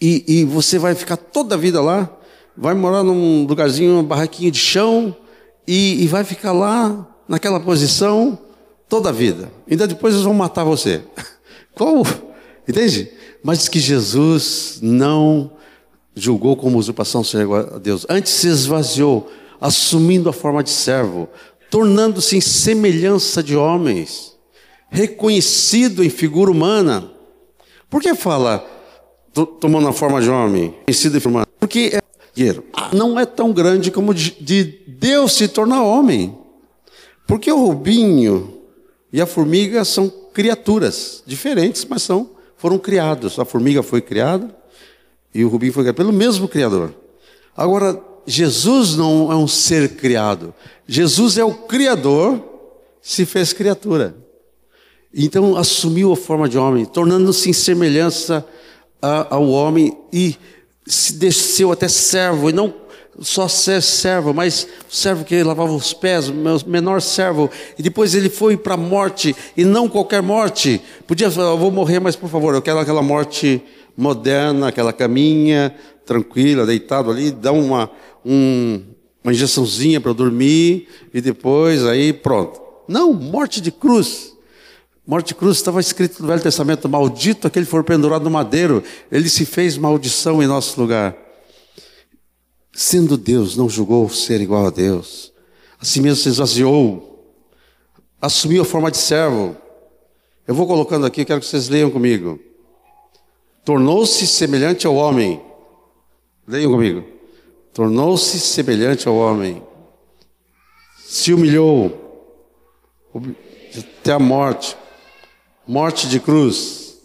e, 0.00 0.24
e 0.26 0.44
você 0.44 0.80
vai 0.80 0.96
ficar 0.96 1.16
toda 1.16 1.54
a 1.54 1.58
vida 1.58 1.80
lá, 1.80 2.16
vai 2.60 2.74
morar 2.74 3.02
num 3.02 3.46
lugarzinho, 3.46 3.94
uma 3.94 4.02
barraquinha 4.02 4.50
de 4.50 4.58
chão, 4.58 5.16
e, 5.66 6.04
e 6.04 6.06
vai 6.06 6.22
ficar 6.24 6.52
lá 6.52 7.08
naquela 7.26 7.58
posição 7.58 8.38
toda 8.86 9.08
a 9.08 9.12
vida. 9.12 9.50
Ainda 9.68 9.86
depois 9.86 10.12
eles 10.12 10.24
vão 10.24 10.34
matar 10.34 10.62
você. 10.62 11.02
Qual? 11.74 12.04
Entende? 12.68 13.10
Mas 13.42 13.60
diz 13.60 13.68
que 13.68 13.80
Jesus 13.80 14.78
não 14.82 15.52
julgou 16.14 16.54
como 16.54 16.76
usurpação 16.76 17.22
igual 17.40 17.76
a 17.76 17.78
Deus. 17.78 18.04
Antes 18.10 18.32
se 18.32 18.48
esvaziou, 18.48 19.30
assumindo 19.58 20.28
a 20.28 20.32
forma 20.32 20.62
de 20.62 20.70
servo, 20.70 21.30
tornando-se 21.70 22.36
em 22.36 22.40
semelhança 22.42 23.42
de 23.42 23.56
homens, 23.56 24.36
reconhecido 24.90 26.04
em 26.04 26.10
figura 26.10 26.50
humana. 26.50 27.10
Por 27.88 28.02
que 28.02 28.14
fala 28.14 28.66
tomando 29.60 29.88
a 29.88 29.92
forma 29.94 30.20
de 30.20 30.28
homem, 30.28 30.74
conhecido 30.84 31.16
em 31.16 31.20
figura 31.20 31.30
humana? 31.30 31.46
Porque 31.58 31.92
é, 31.94 32.00
não 32.92 33.18
é 33.18 33.26
tão 33.26 33.52
grande 33.52 33.90
como 33.90 34.14
de 34.14 34.64
Deus 34.86 35.32
se 35.32 35.48
tornar 35.48 35.82
homem. 35.82 36.36
Porque 37.26 37.50
o 37.50 37.66
rubinho 37.66 38.58
e 39.12 39.20
a 39.20 39.26
formiga 39.26 39.84
são 39.84 40.08
criaturas 40.32 41.22
diferentes, 41.26 41.84
mas 41.84 42.02
são 42.02 42.30
foram 42.56 42.78
criados. 42.78 43.38
A 43.38 43.44
formiga 43.44 43.82
foi 43.82 44.00
criada 44.00 44.54
e 45.34 45.44
o 45.44 45.48
rubinho 45.48 45.72
foi 45.72 45.82
criado 45.84 45.96
pelo 45.96 46.12
mesmo 46.12 46.46
Criador. 46.46 46.94
Agora, 47.56 48.00
Jesus 48.26 48.96
não 48.96 49.32
é 49.32 49.36
um 49.36 49.48
ser 49.48 49.96
criado. 49.96 50.54
Jesus 50.86 51.38
é 51.38 51.44
o 51.44 51.54
Criador, 51.54 52.42
se 53.00 53.24
fez 53.24 53.52
criatura. 53.52 54.14
Então 55.12 55.56
assumiu 55.56 56.12
a 56.12 56.16
forma 56.16 56.48
de 56.48 56.58
homem, 56.58 56.84
tornando-se 56.84 57.48
em 57.48 57.52
semelhança 57.52 58.46
a, 59.00 59.34
ao 59.34 59.48
homem 59.48 59.96
e 60.12 60.36
se 60.90 61.12
desceu 61.12 61.70
até 61.70 61.88
servo, 61.88 62.50
e 62.50 62.52
não 62.52 62.74
só 63.20 63.46
ser 63.46 63.82
servo, 63.82 64.32
mas 64.32 64.66
servo 64.88 65.24
que 65.24 65.42
lavava 65.42 65.72
os 65.72 65.92
pés, 65.92 66.28
o 66.28 66.34
menor 66.66 67.00
servo, 67.00 67.50
e 67.78 67.82
depois 67.82 68.14
ele 68.14 68.28
foi 68.28 68.56
para 68.56 68.74
a 68.74 68.76
morte, 68.76 69.34
e 69.56 69.64
não 69.64 69.88
qualquer 69.88 70.22
morte. 70.22 70.80
Podia 71.06 71.30
falar, 71.30 71.50
eu 71.50 71.58
vou 71.58 71.70
morrer, 71.70 72.00
mas 72.00 72.16
por 72.16 72.28
favor, 72.28 72.54
eu 72.54 72.62
quero 72.62 72.78
aquela 72.78 73.02
morte 73.02 73.62
moderna, 73.96 74.68
aquela 74.68 74.92
caminha 74.92 75.74
tranquila, 76.04 76.66
deitado 76.66 77.10
ali, 77.10 77.30
dá 77.30 77.52
uma, 77.52 77.90
um, 78.24 78.82
uma 79.22 79.32
injeçãozinha 79.32 80.00
para 80.00 80.12
dormir 80.12 80.88
e 81.14 81.20
depois 81.20 81.84
aí 81.84 82.12
pronto. 82.12 82.60
Não, 82.88 83.12
morte 83.12 83.60
de 83.60 83.70
cruz. 83.70 84.29
Morte 85.06 85.34
cruz 85.34 85.56
estava 85.56 85.80
escrito 85.80 86.22
no 86.22 86.28
Velho 86.28 86.42
Testamento: 86.42 86.88
maldito 86.88 87.46
aquele 87.46 87.64
que 87.64 87.70
for 87.70 87.84
pendurado 87.84 88.24
no 88.24 88.30
madeiro, 88.30 88.82
ele 89.10 89.28
se 89.28 89.44
fez 89.44 89.76
maldição 89.76 90.42
em 90.42 90.46
nosso 90.46 90.80
lugar. 90.80 91.16
Sendo 92.72 93.16
Deus, 93.16 93.56
não 93.56 93.68
julgou 93.68 94.08
ser 94.08 94.40
igual 94.40 94.66
a 94.66 94.70
Deus, 94.70 95.32
assim 95.78 96.00
mesmo 96.00 96.22
se 96.22 96.28
esvaziou, 96.28 97.34
assumiu 98.20 98.62
a 98.62 98.64
forma 98.64 98.90
de 98.90 98.98
servo. 98.98 99.56
Eu 100.46 100.54
vou 100.54 100.66
colocando 100.66 101.06
aqui, 101.06 101.24
quero 101.24 101.40
que 101.40 101.46
vocês 101.46 101.68
leiam 101.68 101.90
comigo. 101.90 102.38
Tornou-se 103.64 104.26
semelhante 104.26 104.86
ao 104.86 104.94
homem. 104.94 105.40
Leiam 106.46 106.72
comigo 106.72 107.20
tornou-se 107.72 108.38
semelhante 108.40 109.06
ao 109.06 109.14
homem, 109.14 109.62
se 110.98 111.32
humilhou 111.32 112.28
até 113.76 114.12
a 114.12 114.18
morte, 114.18 114.76
morte 115.70 116.08
de 116.08 116.18
cruz. 116.18 116.96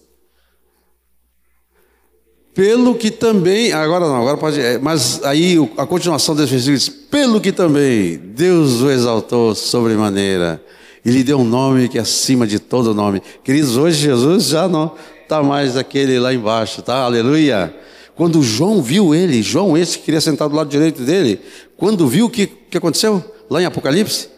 Pelo 2.56 2.96
que 2.96 3.12
também, 3.12 3.72
agora 3.72 4.08
não, 4.08 4.16
agora 4.16 4.38
pode, 4.38 4.60
é, 4.60 4.80
mas 4.80 5.24
aí 5.24 5.56
a 5.78 5.86
continuação 5.86 6.36
desse 6.36 6.52
versículo 6.52 6.78
diz: 6.78 6.90
pelo 6.90 7.40
que 7.40 7.52
também 7.52 8.18
Deus 8.18 8.82
o 8.82 8.90
exaltou 8.90 9.54
sobremaneira 9.54 10.64
e 11.04 11.12
lhe 11.12 11.24
deu 11.24 11.38
um 11.38 11.44
nome 11.44 11.88
que 11.88 12.00
é 12.00 12.02
acima 12.02 12.48
de 12.48 12.58
todo 12.58 12.96
nome. 12.96 13.22
Queridos, 13.44 13.78
hoje 13.78 14.00
Jesus 14.00 14.46
já 14.46 14.68
não 14.68 14.96
está 15.22 15.44
mais 15.44 15.78
aquele 15.78 16.18
lá 16.18 16.34
embaixo, 16.34 16.82
tá? 16.82 17.04
Aleluia. 17.04 17.72
Quando 18.16 18.42
João 18.42 18.82
viu 18.82 19.14
ele, 19.14 19.44
João, 19.44 19.78
esse 19.78 20.00
que 20.00 20.06
queria 20.06 20.22
sentar 20.22 20.50
do 20.50 20.56
lado 20.56 20.70
direito 20.70 21.04
dele, 21.04 21.40
quando 21.78 22.08
viu 22.08 22.26
o 22.26 22.30
que, 22.30 22.48
que 22.48 22.78
aconteceu 22.78 23.24
lá 23.48 23.62
em 23.62 23.66
Apocalipse, 23.66 24.30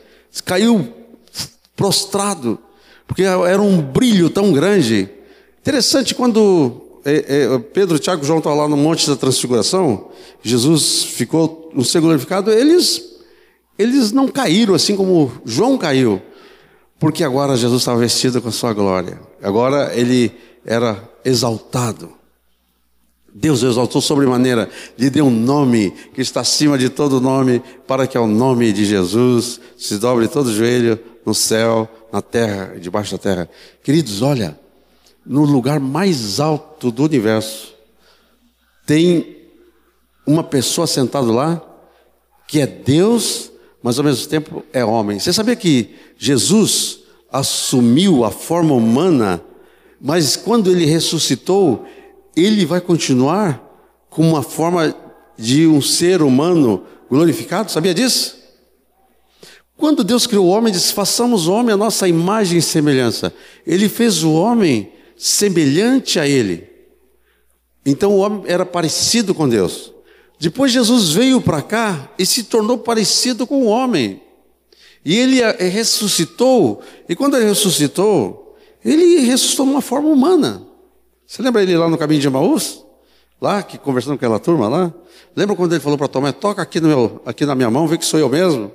caiu 0.43 0.85
prostrado, 1.77 2.59
porque 3.07 3.23
era 3.23 3.61
um 3.61 3.81
brilho 3.81 4.29
tão 4.29 4.51
grande. 4.51 5.09
Interessante 5.61 6.13
quando 6.13 6.87
é, 7.05 7.45
é, 7.53 7.59
Pedro, 7.59 7.97
Tiago 7.97 8.21
e 8.21 8.27
João 8.27 8.39
estavam 8.39 8.59
lá 8.59 8.67
no 8.67 8.75
Monte 8.75 9.07
da 9.07 9.15
Transfiguração, 9.15 10.09
Jesus 10.43 11.03
ficou 11.03 11.71
no 11.73 11.85
ser 11.85 12.01
glorificado, 12.01 12.51
eles, 12.51 13.01
eles 13.79 14.11
não 14.11 14.27
caíram 14.27 14.75
assim 14.75 14.95
como 14.95 15.31
João 15.45 15.77
caiu, 15.77 16.21
porque 16.99 17.23
agora 17.23 17.55
Jesus 17.55 17.81
estava 17.81 17.99
vestido 17.99 18.41
com 18.41 18.49
a 18.49 18.51
sua 18.51 18.73
glória, 18.73 19.19
agora 19.41 19.95
ele 19.95 20.33
era 20.65 21.01
exaltado. 21.23 22.17
Deus 23.33 23.61
exaltou 23.61 24.01
sobremaneira, 24.01 24.67
lhe 24.97 25.09
deu 25.09 25.27
um 25.27 25.29
nome 25.29 25.93
que 26.13 26.21
está 26.21 26.41
acima 26.41 26.77
de 26.77 26.89
todo 26.89 27.21
nome, 27.21 27.61
para 27.85 28.07
que 28.07 28.17
ao 28.17 28.27
nome 28.27 28.73
de 28.73 28.83
Jesus 28.83 29.61
se 29.77 29.97
dobre 29.97 30.27
todo 30.27 30.47
o 30.47 30.53
joelho 30.53 30.99
no 31.27 31.33
céu, 31.33 31.89
na 32.09 32.21
terra 32.21 32.79
debaixo 32.79 33.11
da 33.11 33.17
terra. 33.17 33.49
Queridos, 33.83 34.21
olha, 34.21 34.57
no 35.25 35.43
lugar 35.43 35.77
mais 35.77 36.39
alto 36.39 36.89
do 36.89 37.03
universo, 37.03 37.75
tem 38.85 39.35
uma 40.25 40.41
pessoa 40.41 40.87
sentada 40.87 41.29
lá, 41.29 41.61
que 42.47 42.61
é 42.61 42.65
Deus, 42.65 43.51
mas 43.83 43.99
ao 43.99 44.05
mesmo 44.05 44.25
tempo 44.27 44.63
é 44.71 44.85
homem. 44.85 45.19
Você 45.19 45.33
sabia 45.33 45.57
que 45.57 45.93
Jesus 46.17 46.99
assumiu 47.29 48.23
a 48.23 48.31
forma 48.31 48.73
humana, 48.73 49.43
mas 49.99 50.37
quando 50.37 50.71
ele 50.71 50.85
ressuscitou, 50.85 51.85
ele 52.37 52.65
vai 52.65 52.79
continuar 52.79 53.61
com 54.09 54.21
uma 54.21 54.41
forma 54.41 54.95
de 55.37 55.67
um 55.67 55.81
ser 55.81 56.21
humano 56.21 56.85
glorificado, 57.09 57.69
sabia 57.69 57.93
disso? 57.93 58.36
Quando 59.77 60.03
Deus 60.03 60.25
criou 60.25 60.47
o 60.47 60.49
homem, 60.49 60.73
disse: 60.73 60.91
façamos 60.91 61.47
o 61.47 61.53
homem 61.53 61.73
a 61.73 61.77
nossa 61.77 62.07
imagem 62.07 62.57
e 62.57 62.61
semelhança. 62.61 63.31
Ele 63.65 63.87
fez 63.87 64.23
o 64.23 64.33
homem 64.33 64.91
semelhante 65.15 66.19
a 66.19 66.27
ele. 66.27 66.67
Então 67.85 68.11
o 68.11 68.17
homem 68.17 68.43
era 68.47 68.65
parecido 68.65 69.33
com 69.33 69.47
Deus. 69.47 69.93
Depois 70.39 70.71
Jesus 70.71 71.09
veio 71.09 71.39
para 71.39 71.61
cá 71.61 72.11
e 72.17 72.25
se 72.25 72.43
tornou 72.43 72.77
parecido 72.77 73.47
com 73.47 73.63
o 73.63 73.65
homem. 73.65 74.21
E 75.05 75.15
ele 75.15 75.41
ressuscitou, 75.57 76.81
e 77.07 77.15
quando 77.15 77.37
ele 77.37 77.45
ressuscitou, 77.45 78.57
ele 78.83 79.19
ressuscitou 79.21 79.65
de 79.65 79.71
uma 79.71 79.81
forma 79.81 80.09
humana. 80.09 80.63
Você 81.25 81.41
lembra 81.41 81.63
ele 81.63 81.77
lá 81.77 81.89
no 81.89 81.97
caminho 81.97 82.19
de 82.19 82.27
Emaús? 82.27 82.83
Lá, 83.39 83.63
que 83.63 83.77
conversando 83.77 84.11
com 84.11 84.25
aquela 84.25 84.39
turma 84.39 84.67
lá? 84.67 84.93
Lembra 85.35 85.55
quando 85.55 85.71
ele 85.71 85.79
falou 85.79 85.97
para 85.97 86.07
Tomé, 86.07 86.31
toca 86.31 86.61
aqui, 86.61 86.81
no 86.81 86.87
meu, 86.87 87.21
aqui 87.25 87.45
na 87.45 87.55
minha 87.55 87.69
mão, 87.69 87.87
vê 87.87 87.97
que 87.97 88.05
sou 88.05 88.19
eu 88.19 88.27
mesmo? 88.27 88.71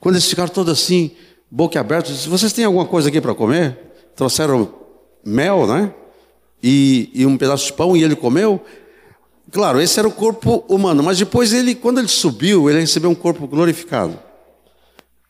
Quando 0.00 0.16
eles 0.16 0.28
ficaram 0.28 0.52
todos 0.52 0.72
assim, 0.72 1.12
boca 1.50 1.78
aberta, 1.80 2.12
disse, 2.12 2.28
vocês 2.28 2.52
têm 2.52 2.64
alguma 2.64 2.86
coisa 2.86 3.08
aqui 3.08 3.20
para 3.20 3.34
comer? 3.34 3.78
Trouxeram 4.14 4.72
mel, 5.24 5.66
né? 5.66 5.92
E, 6.62 7.10
e 7.14 7.26
um 7.26 7.36
pedaço 7.36 7.66
de 7.66 7.72
pão, 7.72 7.96
e 7.96 8.02
ele 8.02 8.16
comeu. 8.16 8.60
Claro, 9.50 9.80
esse 9.80 9.98
era 9.98 10.08
o 10.08 10.12
corpo 10.12 10.64
humano, 10.68 11.02
mas 11.02 11.18
depois 11.18 11.52
ele, 11.52 11.74
quando 11.74 11.98
ele 11.98 12.08
subiu, 12.08 12.68
ele 12.68 12.80
recebeu 12.80 13.10
um 13.10 13.14
corpo 13.14 13.46
glorificado. 13.46 14.18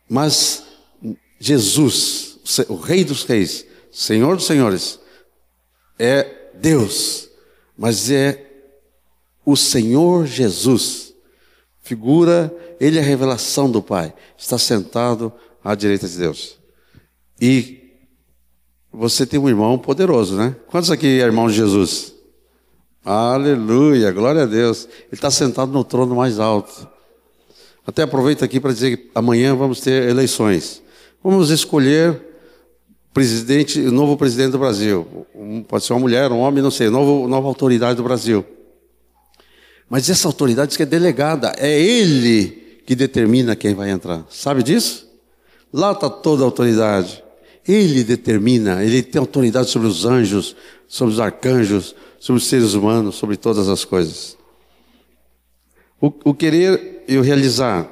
Mas 0.09 0.63
Jesus, 1.39 2.39
o 2.67 2.75
Rei 2.75 3.03
dos 3.03 3.23
Reis, 3.23 3.65
Senhor 3.91 4.35
dos 4.35 4.45
Senhores, 4.45 4.99
é 5.99 6.49
Deus, 6.55 7.29
mas 7.77 8.09
é 8.09 8.45
o 9.45 9.55
Senhor 9.55 10.25
Jesus. 10.25 11.04
Figura, 11.85 12.51
ele 12.79 12.97
é 12.97 13.01
a 13.01 13.05
revelação 13.05 13.69
do 13.69 13.79
Pai. 13.79 14.11
Está 14.35 14.57
sentado 14.57 15.31
à 15.63 15.75
direita 15.75 16.07
de 16.07 16.17
Deus. 16.17 16.57
E 17.39 17.91
você 18.91 19.23
tem 19.23 19.39
um 19.39 19.47
irmão 19.47 19.77
poderoso, 19.77 20.35
né? 20.35 20.55
Quantos 20.65 20.89
aqui 20.89 21.05
é 21.05 21.23
irmão 21.23 21.47
de 21.47 21.53
Jesus? 21.53 22.15
Aleluia, 23.05 24.11
glória 24.11 24.41
a 24.41 24.45
Deus. 24.47 24.85
Ele 24.85 25.09
está 25.13 25.29
sentado 25.29 25.71
no 25.71 25.83
trono 25.83 26.15
mais 26.15 26.39
alto. 26.39 26.87
Até 27.85 28.01
aproveito 28.01 28.43
aqui 28.43 28.59
para 28.59 28.73
dizer 28.73 28.97
que 28.97 29.11
amanhã 29.13 29.55
vamos 29.55 29.79
ter 29.79 30.09
eleições. 30.09 30.81
Vamos 31.23 31.51
escolher 31.51 32.19
presidente, 33.13 33.79
o 33.79 33.91
novo 33.91 34.17
presidente 34.17 34.53
do 34.53 34.57
Brasil. 34.57 35.27
pode 35.67 35.85
ser 35.85 35.93
uma 35.93 35.99
mulher, 35.99 36.31
um 36.31 36.39
homem, 36.39 36.63
não 36.63 36.71
sei, 36.71 36.89
novo, 36.89 37.27
nova 37.27 37.47
autoridade 37.47 37.95
do 37.95 38.03
Brasil. 38.03 38.43
Mas 39.89 40.09
essa 40.09 40.27
autoridade 40.27 40.69
diz 40.69 40.77
que 40.77 40.83
é 40.83 40.85
delegada, 40.85 41.53
é 41.57 41.79
ele 41.79 42.81
que 42.85 42.95
determina 42.95 43.55
quem 43.55 43.73
vai 43.73 43.89
entrar. 43.89 44.25
Sabe 44.29 44.63
disso? 44.63 45.07
Lá 45.71 45.91
está 45.91 46.09
toda 46.09 46.43
a 46.43 46.45
autoridade. 46.45 47.23
Ele 47.67 48.03
determina, 48.03 48.83
ele 48.83 49.01
tem 49.01 49.19
autoridade 49.19 49.69
sobre 49.69 49.87
os 49.87 50.05
anjos, 50.05 50.55
sobre 50.87 51.13
os 51.13 51.19
arcanjos, 51.19 51.95
sobre 52.19 52.41
os 52.41 52.47
seres 52.47 52.73
humanos, 52.73 53.15
sobre 53.15 53.37
todas 53.37 53.67
as 53.67 53.83
coisas. 53.83 54.37
O, 55.99 56.07
o 56.23 56.33
querer 56.33 57.03
e 57.07 57.17
o 57.17 57.21
realizar. 57.21 57.89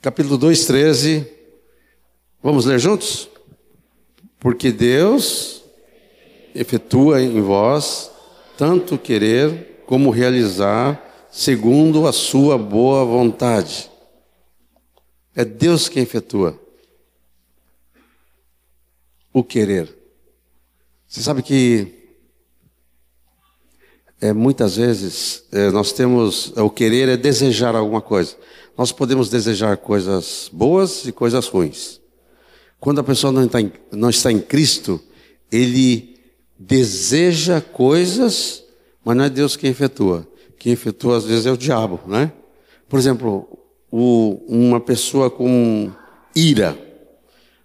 Capítulo 0.00 0.36
2, 0.36 0.64
13. 0.66 1.26
Vamos 2.42 2.64
ler 2.64 2.78
juntos? 2.78 3.28
Porque 4.38 4.72
Deus 4.72 5.62
efetua 6.54 7.22
em 7.22 7.40
vós 7.40 8.10
tanto 8.56 8.98
querer 8.98 9.71
como 9.92 10.08
realizar, 10.08 11.28
segundo 11.30 12.06
a 12.06 12.14
sua 12.14 12.56
boa 12.56 13.04
vontade. 13.04 13.90
É 15.36 15.44
Deus 15.44 15.86
quem 15.86 16.02
efetua 16.02 16.58
o 19.34 19.44
querer. 19.44 19.94
Você 21.06 21.20
sabe 21.20 21.42
que 21.42 21.92
é, 24.18 24.32
muitas 24.32 24.76
vezes 24.76 25.44
é, 25.52 25.70
nós 25.70 25.92
temos 25.92 26.56
o 26.56 26.70
querer 26.70 27.10
é 27.10 27.16
desejar 27.18 27.76
alguma 27.76 28.00
coisa. 28.00 28.34
Nós 28.78 28.92
podemos 28.92 29.28
desejar 29.28 29.76
coisas 29.76 30.48
boas 30.50 31.04
e 31.04 31.12
coisas 31.12 31.46
ruins. 31.48 32.00
Quando 32.80 33.02
a 33.02 33.04
pessoa 33.04 33.30
não 33.30 33.44
está 33.44 33.60
em, 33.60 33.70
não 33.90 34.08
está 34.08 34.32
em 34.32 34.40
Cristo, 34.40 34.98
ele 35.50 36.18
deseja 36.58 37.60
coisas, 37.60 38.61
mas 39.04 39.16
não 39.16 39.24
é 39.24 39.30
Deus 39.30 39.56
quem 39.56 39.70
efetua. 39.70 40.26
Quem 40.58 40.72
efetua 40.72 41.16
às 41.16 41.24
vezes 41.24 41.46
é 41.46 41.52
o 41.52 41.56
diabo, 41.56 42.00
né? 42.06 42.32
Por 42.88 42.98
exemplo, 42.98 43.48
o, 43.90 44.40
uma 44.46 44.80
pessoa 44.80 45.30
com 45.30 45.90
ira, 46.34 46.78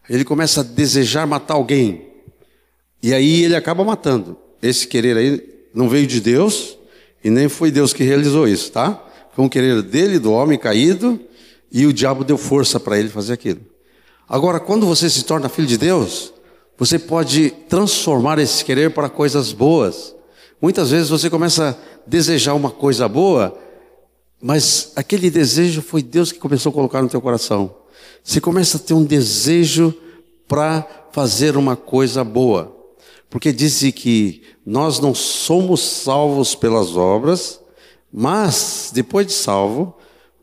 ele 0.09 0.23
começa 0.23 0.61
a 0.61 0.63
desejar 0.63 1.27
matar 1.27 1.55
alguém. 1.55 2.07
E 3.01 3.13
aí 3.13 3.43
ele 3.43 3.55
acaba 3.55 3.83
matando. 3.83 4.37
Esse 4.61 4.87
querer 4.87 5.15
aí 5.17 5.43
não 5.73 5.87
veio 5.87 6.07
de 6.07 6.19
Deus 6.19 6.77
e 7.23 7.29
nem 7.29 7.47
foi 7.47 7.71
Deus 7.71 7.93
que 7.93 8.03
realizou 8.03 8.47
isso, 8.47 8.71
tá? 8.71 9.03
Foi 9.35 9.45
um 9.45 9.49
querer 9.49 9.81
dele, 9.83 10.17
do 10.17 10.31
homem 10.31 10.57
caído, 10.57 11.19
e 11.71 11.85
o 11.85 11.93
diabo 11.93 12.23
deu 12.23 12.37
força 12.37 12.79
para 12.79 12.97
ele 12.97 13.09
fazer 13.09 13.33
aquilo. 13.33 13.61
Agora, 14.27 14.59
quando 14.59 14.85
você 14.85 15.09
se 15.09 15.23
torna 15.23 15.47
filho 15.47 15.67
de 15.67 15.77
Deus, 15.77 16.33
você 16.77 16.97
pode 16.97 17.51
transformar 17.69 18.39
esse 18.39 18.63
querer 18.63 18.91
para 18.91 19.09
coisas 19.09 19.51
boas. 19.51 20.15
Muitas 20.61 20.89
vezes 20.89 21.09
você 21.09 21.29
começa 21.29 21.69
a 21.69 22.09
desejar 22.09 22.55
uma 22.55 22.71
coisa 22.71 23.07
boa, 23.07 23.55
mas 24.41 24.91
aquele 24.95 25.29
desejo 25.29 25.81
foi 25.81 26.01
Deus 26.01 26.31
que 26.31 26.39
começou 26.39 26.71
a 26.71 26.73
colocar 26.73 27.01
no 27.01 27.09
teu 27.09 27.21
coração. 27.21 27.75
Você 28.23 28.41
começa 28.41 28.77
a 28.77 28.79
ter 28.79 28.93
um 28.93 29.03
desejo 29.03 29.93
para 30.47 30.87
fazer 31.11 31.57
uma 31.57 31.75
coisa 31.75 32.23
boa. 32.23 32.75
Porque 33.29 33.51
disse 33.51 33.91
que 33.91 34.41
nós 34.65 34.99
não 34.99 35.13
somos 35.13 35.81
salvos 35.81 36.55
pelas 36.55 36.95
obras, 36.95 37.59
mas 38.11 38.89
depois 38.93 39.27
de 39.27 39.33
salvo, 39.33 39.95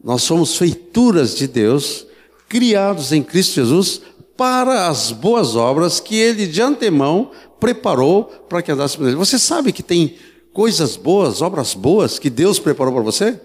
nós 0.03 0.23
somos 0.23 0.57
feituras 0.57 1.35
de 1.35 1.49
Deus, 1.49 2.07
criados 2.49 3.11
em 3.11 3.23
Cristo 3.23 3.55
Jesus 3.55 4.01
para 4.37 4.89
as 4.89 5.11
boas 5.11 5.57
obras 5.57 6.01
que 6.01 6.17
ele 6.17 6.47
de 6.47 6.61
antemão 6.61 7.31
preparou 7.65 8.25
para 8.47 8.61
que 8.61 8.71
andasse 8.71 8.95
por 8.95 9.07
ele. 9.07 9.17
Você 9.17 9.39
sabe 9.39 9.73
que 9.73 9.83
tem 9.83 10.19
coisas 10.53 10.97
boas, 10.97 11.41
obras 11.41 11.73
boas 11.73 12.19
que 12.19 12.29
Deus 12.29 12.59
preparou 12.59 12.93
para 12.93 13.03
você? 13.03 13.41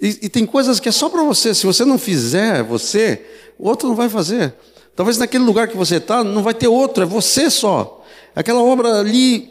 E, 0.00 0.06
e 0.22 0.28
tem 0.28 0.46
coisas 0.46 0.78
que 0.78 0.88
é 0.88 0.92
só 0.92 1.08
para 1.08 1.24
você. 1.24 1.52
Se 1.52 1.66
você 1.66 1.84
não 1.84 1.98
fizer, 1.98 2.62
você, 2.62 3.20
o 3.58 3.68
outro 3.68 3.88
não 3.88 3.96
vai 3.96 4.08
fazer. 4.08 4.54
Talvez 4.94 5.18
naquele 5.18 5.42
lugar 5.42 5.66
que 5.66 5.76
você 5.76 5.96
está, 5.96 6.22
não 6.22 6.44
vai 6.44 6.54
ter 6.54 6.68
outro, 6.68 7.02
é 7.02 7.06
você 7.06 7.50
só. 7.50 8.04
Aquela 8.36 8.62
obra 8.62 9.00
ali, 9.00 9.50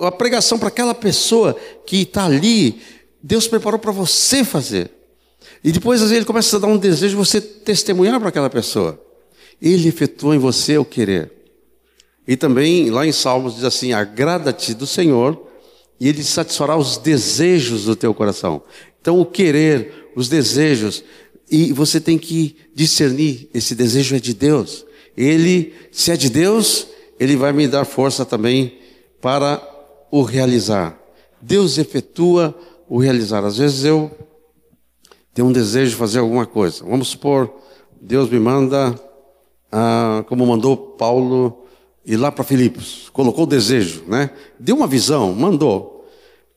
a 0.00 0.12
pregação 0.12 0.56
para 0.56 0.68
aquela 0.68 0.94
pessoa 0.94 1.56
que 1.84 2.02
está 2.02 2.24
ali, 2.24 2.80
Deus 3.20 3.48
preparou 3.48 3.80
para 3.80 3.90
você 3.90 4.44
fazer. 4.44 4.92
E 5.64 5.72
depois, 5.72 6.00
às 6.00 6.10
vezes, 6.10 6.18
ele 6.18 6.24
começa 6.24 6.56
a 6.56 6.60
dar 6.60 6.68
um 6.68 6.78
desejo 6.78 7.16
de 7.16 7.16
você 7.16 7.40
testemunhar 7.40 8.20
para 8.20 8.28
aquela 8.28 8.48
pessoa. 8.48 8.96
Ele 9.60 9.88
efetua 9.88 10.36
em 10.36 10.38
você 10.38 10.78
o 10.78 10.84
querer. 10.84 11.37
E 12.28 12.36
também, 12.36 12.90
lá 12.90 13.06
em 13.06 13.12
Salmos, 13.12 13.54
diz 13.54 13.64
assim: 13.64 13.94
agrada-te 13.94 14.74
do 14.74 14.86
Senhor, 14.86 15.48
e 15.98 16.06
ele 16.06 16.22
satisfará 16.22 16.76
os 16.76 16.98
desejos 16.98 17.86
do 17.86 17.96
teu 17.96 18.12
coração. 18.12 18.62
Então, 19.00 19.18
o 19.18 19.24
querer, 19.24 20.10
os 20.14 20.28
desejos, 20.28 21.02
e 21.50 21.72
você 21.72 21.98
tem 21.98 22.18
que 22.18 22.54
discernir: 22.74 23.48
esse 23.54 23.74
desejo 23.74 24.14
é 24.14 24.20
de 24.20 24.34
Deus. 24.34 24.84
Ele, 25.16 25.72
se 25.90 26.12
é 26.12 26.16
de 26.18 26.28
Deus, 26.28 26.88
ele 27.18 27.34
vai 27.34 27.50
me 27.50 27.66
dar 27.66 27.86
força 27.86 28.26
também 28.26 28.78
para 29.22 29.66
o 30.10 30.20
realizar. 30.20 31.00
Deus 31.40 31.78
efetua 31.78 32.54
o 32.86 32.98
realizar. 32.98 33.42
Às 33.42 33.56
vezes 33.56 33.84
eu 33.84 34.10
tenho 35.32 35.48
um 35.48 35.52
desejo 35.52 35.92
de 35.92 35.96
fazer 35.96 36.18
alguma 36.18 36.44
coisa. 36.44 36.84
Vamos 36.84 37.08
supor, 37.08 37.50
Deus 38.00 38.28
me 38.28 38.38
manda, 38.38 38.94
ah, 39.72 40.24
como 40.28 40.46
mandou 40.46 40.76
Paulo 40.76 41.64
ir 42.08 42.16
lá 42.16 42.32
para 42.32 42.42
Filipos. 42.42 43.10
Colocou 43.12 43.44
o 43.44 43.46
desejo, 43.46 44.02
né? 44.08 44.30
Deu 44.58 44.74
uma 44.74 44.86
visão, 44.86 45.34
mandou. 45.34 46.08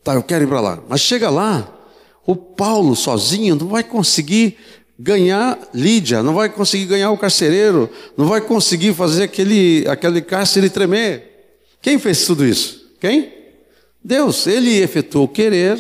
Tá, 0.02 0.14
eu 0.14 0.24
quero 0.24 0.46
ir 0.46 0.48
para 0.48 0.62
lá. 0.62 0.84
Mas 0.88 1.02
chega 1.02 1.30
lá, 1.30 1.78
o 2.26 2.36
Paulo 2.36 2.96
sozinho 2.96 3.56
não 3.56 3.68
vai 3.68 3.84
conseguir 3.84 4.58
ganhar 4.98 5.60
Lídia, 5.74 6.24
não 6.24 6.34
vai 6.34 6.48
conseguir 6.48 6.86
ganhar 6.86 7.12
o 7.12 7.18
carcereiro, 7.18 7.90
não 8.16 8.28
vai 8.28 8.40
conseguir 8.40 8.94
fazer 8.94 9.24
aquele, 9.24 9.86
aquele 9.88 10.22
cárcere 10.22 10.70
tremer. 10.70 11.60
Quem 11.82 12.00
fez 12.00 12.26
tudo 12.26 12.46
isso? 12.46 12.90
Quem? 13.00 13.34
Deus. 14.02 14.48
Ele 14.48 14.82
efetuou 14.82 15.26
o 15.26 15.28
querer 15.28 15.78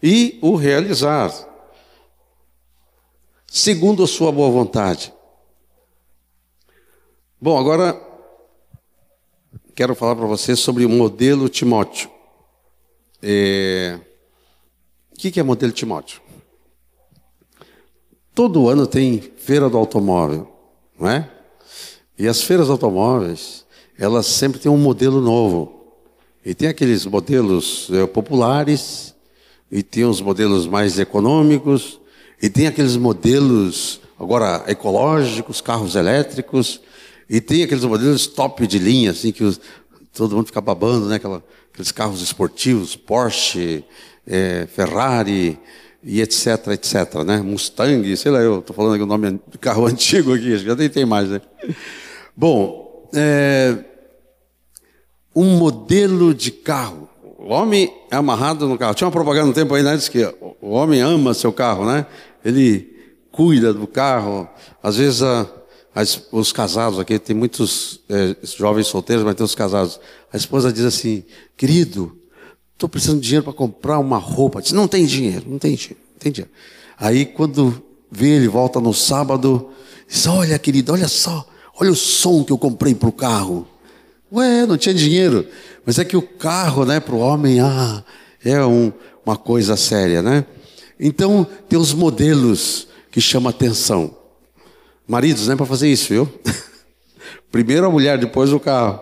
e 0.00 0.38
o 0.40 0.54
realizar, 0.54 1.32
segundo 3.48 4.04
a 4.04 4.06
sua 4.06 4.30
boa 4.30 4.50
vontade. 4.50 5.12
Bom, 7.40 7.58
agora 7.58 8.13
quero 9.74 9.94
falar 9.94 10.14
para 10.14 10.26
você 10.26 10.54
sobre 10.54 10.84
o 10.84 10.88
modelo 10.88 11.48
Timóteo. 11.48 12.08
É... 13.22 13.98
O 15.12 15.16
que 15.16 15.40
é 15.40 15.42
modelo 15.42 15.72
Timóteo? 15.72 16.20
Todo 18.34 18.68
ano 18.68 18.86
tem 18.86 19.20
feira 19.36 19.68
do 19.68 19.76
automóvel, 19.76 20.52
não 20.98 21.08
é? 21.08 21.30
E 22.18 22.26
as 22.26 22.42
feiras 22.42 22.68
automóveis, 22.68 23.64
elas 23.98 24.26
sempre 24.26 24.60
têm 24.60 24.70
um 24.70 24.76
modelo 24.76 25.20
novo. 25.20 25.84
E 26.44 26.54
tem 26.54 26.68
aqueles 26.68 27.06
modelos 27.06 27.88
é, 27.92 28.06
populares, 28.06 29.14
e 29.70 29.82
tem 29.82 30.04
os 30.04 30.20
modelos 30.20 30.66
mais 30.66 30.98
econômicos, 30.98 32.00
e 32.42 32.50
tem 32.50 32.66
aqueles 32.66 32.96
modelos 32.96 34.00
agora 34.18 34.64
ecológicos, 34.66 35.60
carros 35.60 35.94
elétricos, 35.94 36.80
e 37.28 37.40
tem 37.40 37.62
aqueles 37.62 37.84
modelos 37.84 38.26
top 38.26 38.66
de 38.66 38.78
linha, 38.78 39.10
assim, 39.10 39.32
que 39.32 39.44
os, 39.44 39.60
todo 40.12 40.36
mundo 40.36 40.46
fica 40.46 40.60
babando, 40.60 41.06
né? 41.06 41.16
Aquela, 41.16 41.42
aqueles 41.72 41.92
carros 41.92 42.22
esportivos, 42.22 42.96
Porsche, 42.96 43.84
é, 44.26 44.66
Ferrari, 44.66 45.58
e 46.06 46.20
etc, 46.20 46.68
etc, 46.72 47.24
né? 47.24 47.38
Mustang, 47.38 48.16
sei 48.16 48.30
lá, 48.30 48.38
eu 48.38 48.58
estou 48.58 48.76
falando 48.76 48.94
aqui 48.94 49.02
o 49.02 49.06
nome 49.06 49.40
de 49.50 49.58
carro 49.58 49.86
antigo 49.88 50.34
aqui, 50.34 50.56
já 50.58 50.74
nem 50.74 50.88
tem 50.88 51.06
mais, 51.06 51.30
né? 51.30 51.40
Bom, 52.36 53.08
é, 53.14 53.78
um 55.34 55.56
modelo 55.56 56.34
de 56.34 56.50
carro. 56.50 57.08
O 57.38 57.52
homem 57.52 57.92
é 58.10 58.16
amarrado 58.16 58.68
no 58.68 58.78
carro. 58.78 58.94
Tinha 58.94 59.06
uma 59.06 59.12
propaganda 59.12 59.46
no 59.46 59.52
tempo 59.52 59.74
aí, 59.74 59.82
né? 59.82 59.96
Diz 59.96 60.08
que 60.08 60.24
o 60.60 60.70
homem 60.70 61.00
ama 61.00 61.34
seu 61.34 61.52
carro, 61.52 61.86
né? 61.86 62.06
Ele 62.44 62.94
cuida 63.32 63.72
do 63.72 63.86
carro. 63.86 64.48
Às 64.82 64.96
vezes 64.96 65.22
a, 65.22 65.46
as, 65.94 66.20
os 66.32 66.52
casados 66.52 66.98
aqui, 66.98 67.18
tem 67.18 67.36
muitos 67.36 68.00
é, 68.08 68.36
jovens 68.42 68.86
solteiros, 68.86 69.24
mas 69.24 69.34
tem 69.34 69.44
os 69.44 69.54
casados. 69.54 70.00
A 70.32 70.36
esposa 70.36 70.72
diz 70.72 70.84
assim, 70.84 71.24
querido, 71.56 72.18
Estou 72.74 72.88
precisando 72.88 73.20
de 73.20 73.26
dinheiro 73.26 73.44
para 73.44 73.52
comprar 73.52 73.98
uma 73.98 74.18
roupa. 74.18 74.60
Diz, 74.60 74.72
não 74.72 74.88
tem 74.88 75.06
dinheiro, 75.06 75.44
não 75.48 75.58
tem 75.58 75.74
dinheiro, 75.74 76.00
não 76.12 76.18
tem 76.18 76.32
dinheiro. 76.32 76.52
Aí 76.98 77.24
quando 77.24 77.82
vê, 78.10 78.30
ele 78.30 78.48
volta 78.48 78.80
no 78.80 78.92
sábado, 78.92 79.70
diz, 80.08 80.26
olha 80.26 80.58
querido, 80.58 80.92
olha 80.92 81.08
só, 81.08 81.46
olha 81.78 81.92
o 81.92 81.96
som 81.96 82.42
que 82.42 82.52
eu 82.52 82.58
comprei 82.58 82.94
para 82.94 83.08
o 83.08 83.12
carro. 83.12 83.66
Ué, 84.32 84.66
não 84.66 84.76
tinha 84.76 84.94
dinheiro. 84.94 85.46
Mas 85.86 85.98
é 85.98 86.04
que 86.04 86.16
o 86.16 86.22
carro, 86.22 86.84
né, 86.84 86.98
para 86.98 87.14
o 87.14 87.20
homem, 87.20 87.60
ah, 87.60 88.02
é 88.44 88.64
um, 88.64 88.92
uma 89.24 89.36
coisa 89.36 89.76
séria, 89.76 90.20
né? 90.20 90.44
Então, 90.98 91.46
tem 91.68 91.78
os 91.78 91.92
modelos 91.92 92.88
que 93.10 93.20
chama 93.20 93.50
atenção. 93.50 94.16
Maridos, 95.06 95.46
não 95.46 95.54
é 95.54 95.56
para 95.56 95.66
fazer 95.66 95.90
isso, 95.90 96.08
viu? 96.08 96.28
Primeiro 97.52 97.86
a 97.86 97.90
mulher, 97.90 98.18
depois 98.18 98.52
o 98.52 98.58
carro. 98.58 99.00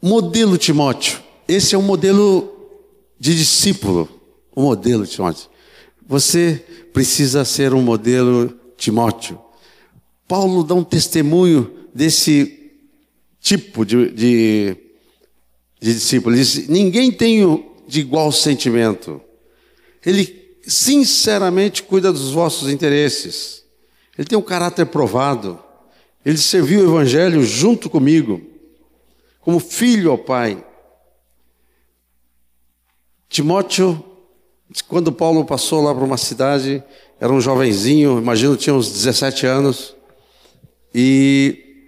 Modelo 0.00 0.56
Timóteo. 0.56 1.20
Esse 1.46 1.74
é 1.74 1.78
um 1.78 1.82
modelo 1.82 2.54
de 3.18 3.34
discípulo. 3.34 4.08
O 4.54 4.62
modelo 4.62 5.06
Timóteo. 5.06 5.48
Você 6.06 6.64
precisa 6.92 7.44
ser 7.44 7.74
um 7.74 7.82
modelo 7.82 8.56
Timóteo. 8.76 9.38
Paulo 10.28 10.62
dá 10.62 10.74
um 10.74 10.84
testemunho 10.84 11.70
desse 11.92 12.70
tipo 13.40 13.84
de, 13.84 14.10
de, 14.10 14.76
de 15.80 15.94
discípulo. 15.94 16.34
Ele 16.34 16.42
diz: 16.42 16.68
ninguém 16.68 17.10
tem 17.10 17.42
de 17.88 18.00
igual 18.00 18.30
sentimento. 18.30 19.20
Ele 20.04 20.56
sinceramente 20.62 21.82
cuida 21.82 22.12
dos 22.12 22.30
vossos 22.30 22.70
interesses. 22.70 23.64
Ele 24.18 24.26
tem 24.26 24.36
um 24.36 24.42
caráter 24.42 24.84
provado. 24.86 25.62
Ele 26.24 26.36
serviu 26.36 26.80
o 26.80 26.90
evangelho 26.90 27.44
junto 27.44 27.88
comigo, 27.88 28.42
como 29.40 29.60
filho 29.60 30.10
ao 30.10 30.18
Pai. 30.18 30.62
Timóteo, 33.28 34.04
quando 34.88 35.12
Paulo 35.12 35.44
passou 35.44 35.80
lá 35.80 35.94
para 35.94 36.04
uma 36.04 36.16
cidade, 36.16 36.82
era 37.20 37.32
um 37.32 37.40
jovenzinho, 37.40 38.18
imagino 38.18 38.56
tinha 38.56 38.74
uns 38.74 38.90
17 38.90 39.46
anos, 39.46 39.94
e 40.92 41.86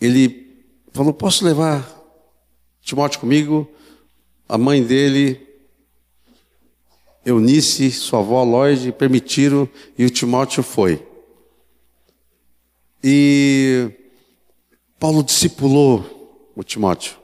ele 0.00 0.64
falou: 0.92 1.12
Posso 1.12 1.44
levar 1.44 1.88
Timóteo 2.82 3.20
comigo? 3.20 3.68
A 4.48 4.58
mãe 4.58 4.82
dele, 4.82 5.40
Eunice, 7.24 7.90
sua 7.92 8.18
avó 8.18 8.42
Lloyd, 8.42 8.92
permitiram 8.92 9.68
e 9.96 10.04
o 10.04 10.10
Timóteo 10.10 10.62
foi. 10.62 11.15
E 13.08 13.88
Paulo 14.98 15.22
discipulou 15.22 16.50
o 16.56 16.64
Timóteo. 16.64 17.16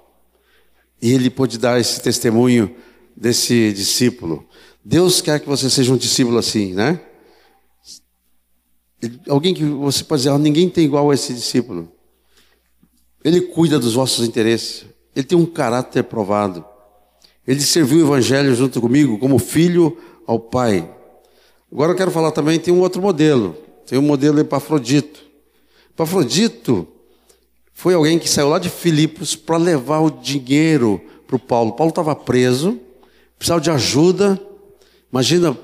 E 1.03 1.13
ele 1.13 1.29
pôde 1.29 1.59
dar 1.59 1.81
esse 1.81 2.01
testemunho 2.01 2.73
desse 3.17 3.73
discípulo. 3.73 4.47
Deus 4.85 5.21
quer 5.21 5.41
que 5.41 5.49
você 5.49 5.69
seja 5.69 5.93
um 5.93 5.97
discípulo 5.97 6.39
assim, 6.39 6.73
né? 6.73 7.01
Alguém 9.29 9.53
que 9.53 9.65
você 9.65 10.05
pode 10.05 10.21
dizer, 10.23 10.31
oh, 10.31 10.39
ninguém 10.39 10.71
tem 10.71 10.85
igual 10.85 11.11
a 11.11 11.15
esse 11.15 11.35
discípulo. 11.35 11.91
Ele 13.25 13.41
cuida 13.41 13.77
dos 13.77 13.95
vossos 13.95 14.25
interesses. 14.25 14.87
Ele 15.17 15.27
tem 15.27 15.37
um 15.37 15.45
caráter 15.45 16.05
provado. 16.05 16.65
Ele 17.45 17.61
serviu 17.61 17.99
o 17.99 18.03
evangelho 18.03 18.55
junto 18.55 18.81
comigo 18.81 19.19
como 19.19 19.37
filho 19.37 19.99
ao 20.29 20.39
Pai. 20.39 20.89
Agora 21.73 21.91
eu 21.91 21.97
quero 21.97 22.13
falar 22.13 22.31
também, 22.31 22.61
tem 22.61 22.73
um 22.73 22.83
outro 22.83 23.03
modelo. 23.03 23.57
Tem 23.85 23.99
um 23.99 24.03
modelo 24.03 24.39
Epafrodito. 24.39 25.32
Epafrodito 25.95 26.89
foi 27.73 27.95
alguém 27.95 28.19
que 28.19 28.29
saiu 28.29 28.49
lá 28.49 28.59
de 28.59 28.71
Filipos 28.71 29.35
para 29.37 29.57
levar 29.57 30.01
o 30.01 30.11
dinheiro 30.11 31.01
para 31.27 31.37
o 31.37 31.39
Paulo. 31.39 31.73
Paulo 31.73 31.91
estava 31.91 32.15
preso, 32.15 32.79
precisava 33.39 33.61
de 33.61 33.71
ajuda. 33.71 34.41
Imagina, 35.11 35.57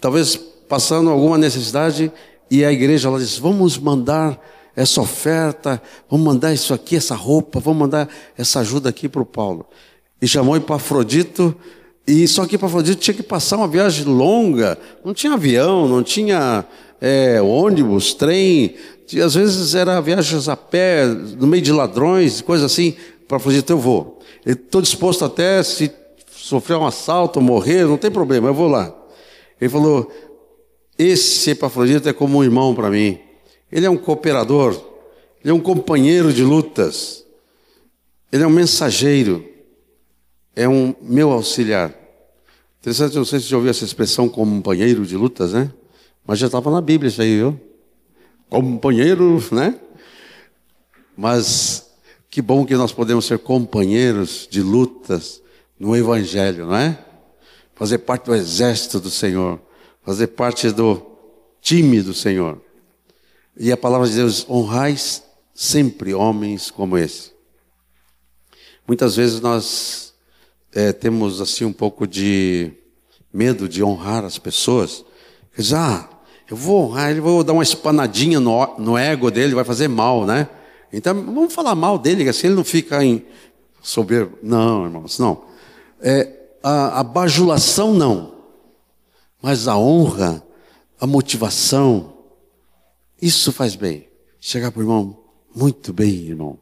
talvez 0.00 0.36
passando 0.68 1.10
alguma 1.10 1.38
necessidade, 1.38 2.10
e 2.50 2.64
a 2.64 2.72
igreja 2.72 3.10
lá 3.10 3.18
diz: 3.18 3.38
vamos 3.38 3.78
mandar 3.78 4.40
essa 4.74 5.00
oferta, 5.00 5.80
vamos 6.10 6.26
mandar 6.26 6.52
isso 6.52 6.74
aqui, 6.74 6.96
essa 6.96 7.14
roupa, 7.14 7.60
vamos 7.60 7.80
mandar 7.80 8.08
essa 8.36 8.60
ajuda 8.60 8.88
aqui 8.88 9.08
para 9.08 9.22
o 9.22 9.26
Paulo. 9.26 9.66
E 10.20 10.26
chamou 10.26 10.56
Epafrodito, 10.56 11.54
e 12.06 12.26
só 12.28 12.46
que 12.46 12.56
Epafrodito 12.56 13.00
tinha 13.00 13.14
que 13.14 13.22
passar 13.22 13.56
uma 13.56 13.68
viagem 13.68 14.04
longa, 14.04 14.78
não 15.04 15.14
tinha 15.14 15.32
avião, 15.34 15.88
não 15.88 16.02
tinha 16.02 16.64
é, 17.00 17.40
ônibus, 17.40 18.14
trem, 18.14 18.74
às 19.22 19.34
vezes 19.34 19.74
era 19.74 20.00
viagens 20.00 20.48
a 20.48 20.56
pé, 20.56 21.06
no 21.06 21.46
meio 21.46 21.62
de 21.62 21.72
ladrões, 21.72 22.40
coisa 22.40 22.66
assim. 22.66 22.96
Epafrodito, 23.22 23.72
eu 23.72 23.78
vou. 23.78 24.20
Estou 24.44 24.80
disposto 24.80 25.24
até 25.24 25.62
se 25.62 25.90
sofrer 26.30 26.76
um 26.76 26.86
assalto, 26.86 27.40
morrer, 27.40 27.84
não 27.84 27.96
tem 27.96 28.10
problema, 28.10 28.48
eu 28.48 28.54
vou 28.54 28.68
lá. 28.68 28.94
Ele 29.60 29.70
falou: 29.70 30.10
esse 30.98 31.50
Epafrodito 31.50 32.08
é 32.08 32.12
como 32.12 32.38
um 32.38 32.44
irmão 32.44 32.74
para 32.74 32.90
mim. 32.90 33.18
Ele 33.70 33.86
é 33.86 33.90
um 33.90 33.96
cooperador, 33.96 34.72
ele 35.42 35.50
é 35.50 35.54
um 35.54 35.60
companheiro 35.60 36.32
de 36.32 36.42
lutas, 36.42 37.24
ele 38.32 38.44
é 38.44 38.46
um 38.46 38.50
mensageiro, 38.50 39.44
é 40.54 40.68
um 40.68 40.94
meu 41.02 41.32
auxiliar. 41.32 41.92
Interessante, 42.80 43.16
não 43.16 43.24
sei 43.24 43.40
se 43.40 43.46
já 43.46 43.56
ouviu 43.56 43.70
essa 43.70 43.84
expressão 43.84 44.28
companheiro 44.28 45.04
de 45.04 45.16
lutas, 45.16 45.52
né? 45.52 45.72
Mas 46.24 46.38
já 46.38 46.46
estava 46.46 46.70
na 46.70 46.80
Bíblia 46.80 47.08
isso 47.08 47.20
aí, 47.20 47.36
viu? 47.36 47.60
Companheiro, 48.48 49.42
né? 49.52 49.78
Mas 51.16 51.90
que 52.30 52.42
bom 52.42 52.64
que 52.66 52.74
nós 52.74 52.92
podemos 52.92 53.24
ser 53.24 53.38
companheiros 53.38 54.46
de 54.50 54.62
lutas 54.62 55.42
no 55.78 55.96
Evangelho, 55.96 56.66
não 56.66 56.76
é? 56.76 56.98
Fazer 57.74 57.98
parte 57.98 58.26
do 58.26 58.34
exército 58.34 59.00
do 59.00 59.10
Senhor 59.10 59.60
fazer 60.06 60.28
parte 60.28 60.70
do 60.70 61.04
time 61.60 62.00
do 62.00 62.14
Senhor. 62.14 62.62
E 63.56 63.72
a 63.72 63.76
palavra 63.76 64.08
de 64.08 64.14
Deus, 64.14 64.48
honrais 64.48 65.24
sempre 65.52 66.14
homens 66.14 66.70
como 66.70 66.96
esse. 66.96 67.32
Muitas 68.86 69.16
vezes 69.16 69.40
nós 69.40 70.14
é, 70.72 70.92
temos 70.92 71.40
assim 71.40 71.64
um 71.64 71.72
pouco 71.72 72.06
de 72.06 72.70
medo 73.32 73.68
de 73.68 73.82
honrar 73.82 74.24
as 74.24 74.38
pessoas. 74.38 75.04
Diz, 75.56 75.72
ah, 75.72 76.08
eu 76.48 76.56
vou 76.56 76.84
honrar, 76.84 77.10
ele 77.10 77.20
vou 77.20 77.42
dar 77.42 77.52
uma 77.52 77.62
espanadinha 77.62 78.38
no, 78.38 78.76
no 78.78 78.96
ego 78.96 79.30
dele, 79.30 79.54
vai 79.54 79.64
fazer 79.64 79.88
mal, 79.88 80.24
né? 80.24 80.48
Então 80.92 81.14
vamos 81.14 81.52
falar 81.52 81.74
mal 81.74 81.98
dele, 81.98 82.28
assim 82.28 82.46
ele 82.46 82.56
não 82.56 82.64
fica 82.64 83.04
em 83.04 83.24
soberbo. 83.82 84.38
Não, 84.42 84.84
irmãos, 84.84 85.18
não. 85.18 85.44
É, 86.00 86.32
a, 86.62 87.00
a 87.00 87.02
bajulação 87.02 87.92
não. 87.92 88.34
Mas 89.42 89.68
a 89.68 89.76
honra, 89.76 90.42
a 91.00 91.06
motivação, 91.06 92.14
isso 93.20 93.52
faz 93.52 93.74
bem. 93.74 94.08
Chegar 94.40 94.70
para 94.70 94.80
o 94.80 94.82
irmão, 94.82 95.18
muito 95.54 95.92
bem, 95.92 96.28
irmão. 96.28 96.58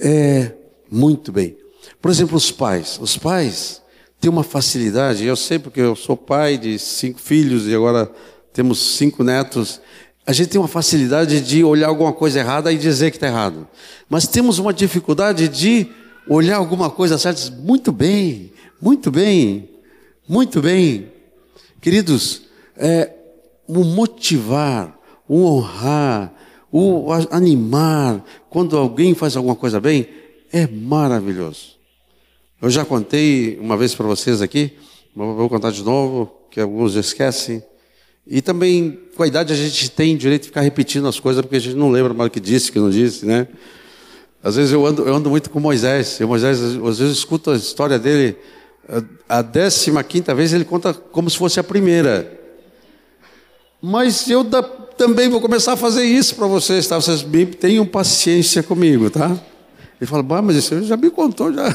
É, 0.00 0.52
muito 0.90 1.32
bem. 1.32 1.56
Por 2.00 2.10
exemplo, 2.10 2.36
os 2.36 2.50
pais. 2.50 2.98
Os 3.00 3.16
pais 3.16 3.82
têm 4.20 4.30
uma 4.30 4.42
facilidade, 4.42 5.24
eu 5.24 5.36
sei 5.36 5.58
porque 5.58 5.80
eu 5.80 5.96
sou 5.96 6.16
pai 6.16 6.56
de 6.56 6.78
cinco 6.78 7.20
filhos 7.20 7.66
e 7.66 7.74
agora 7.74 8.10
temos 8.52 8.96
cinco 8.96 9.22
netos. 9.22 9.80
A 10.26 10.32
gente 10.32 10.50
tem 10.50 10.60
uma 10.60 10.68
facilidade 10.68 11.40
de 11.40 11.64
olhar 11.64 11.88
alguma 11.88 12.12
coisa 12.12 12.38
errada 12.40 12.72
e 12.72 12.78
dizer 12.78 13.10
que 13.10 13.16
está 13.16 13.26
errado. 13.26 13.66
Mas 14.08 14.26
temos 14.26 14.58
uma 14.58 14.72
dificuldade 14.72 15.48
de 15.48 15.88
olhar 16.28 16.56
alguma 16.56 16.90
coisa 16.90 17.16
certa 17.16 17.50
muito 17.50 17.90
bem, 17.90 18.52
muito 18.80 19.10
bem, 19.10 19.70
muito 20.28 20.60
bem. 20.60 21.10
Queridos, 21.80 22.42
é, 22.76 23.12
o 23.66 23.84
motivar, 23.84 24.98
o 25.26 25.44
honrar, 25.44 26.32
o 26.70 27.10
animar, 27.30 28.22
quando 28.50 28.76
alguém 28.76 29.14
faz 29.14 29.36
alguma 29.36 29.56
coisa 29.56 29.80
bem, 29.80 30.08
é 30.52 30.66
maravilhoso. 30.66 31.78
Eu 32.60 32.68
já 32.68 32.84
contei 32.84 33.58
uma 33.60 33.76
vez 33.76 33.94
para 33.94 34.06
vocês 34.06 34.42
aqui, 34.42 34.76
vou 35.14 35.48
contar 35.48 35.70
de 35.70 35.82
novo, 35.82 36.30
que 36.50 36.60
alguns 36.60 36.94
esquecem. 36.94 37.62
E 38.28 38.42
também, 38.42 38.98
com 39.16 39.22
a 39.22 39.26
idade, 39.26 39.52
a 39.52 39.56
gente 39.56 39.90
tem 39.90 40.16
direito 40.16 40.42
de 40.42 40.48
ficar 40.48 40.60
repetindo 40.60 41.08
as 41.08 41.18
coisas, 41.18 41.40
porque 41.42 41.56
a 41.56 41.60
gente 41.60 41.76
não 41.76 41.90
lembra 41.90 42.12
mais 42.12 42.28
o 42.28 42.30
que 42.30 42.40
disse, 42.40 42.70
o 42.70 42.72
que 42.72 42.78
não 42.78 42.90
disse, 42.90 43.24
né? 43.24 43.48
Às 44.42 44.56
vezes 44.56 44.72
eu 44.72 44.84
ando, 44.86 45.02
eu 45.02 45.14
ando 45.14 45.30
muito 45.30 45.50
com 45.50 45.58
Moisés. 45.58 46.20
E 46.20 46.24
Moisés, 46.24 46.60
às 46.60 46.74
vezes, 46.74 47.00
eu 47.00 47.10
escuto 47.10 47.50
a 47.50 47.56
história 47.56 47.98
dele 47.98 48.36
a 49.28 49.42
décima 49.42 50.02
quinta 50.02 50.34
vez 50.34 50.52
ele 50.52 50.64
conta 50.64 50.94
como 50.94 51.28
se 51.28 51.36
fosse 51.36 51.60
a 51.60 51.64
primeira. 51.64 52.38
Mas 53.80 54.28
eu 54.28 54.42
da, 54.42 54.62
também 54.62 55.28
vou 55.28 55.40
começar 55.40 55.74
a 55.74 55.76
fazer 55.76 56.04
isso 56.04 56.34
para 56.34 56.46
vocês, 56.46 56.86
tá? 56.86 56.96
Vocês 56.96 57.24
tenham 57.60 57.84
paciência 57.84 58.62
comigo, 58.62 59.10
tá? 59.10 59.38
Ele 60.00 60.08
fala, 60.08 60.42
mas 60.42 60.56
isso 60.56 60.82
já 60.84 60.96
me 60.96 61.10
contou 61.10 61.52
já. 61.52 61.68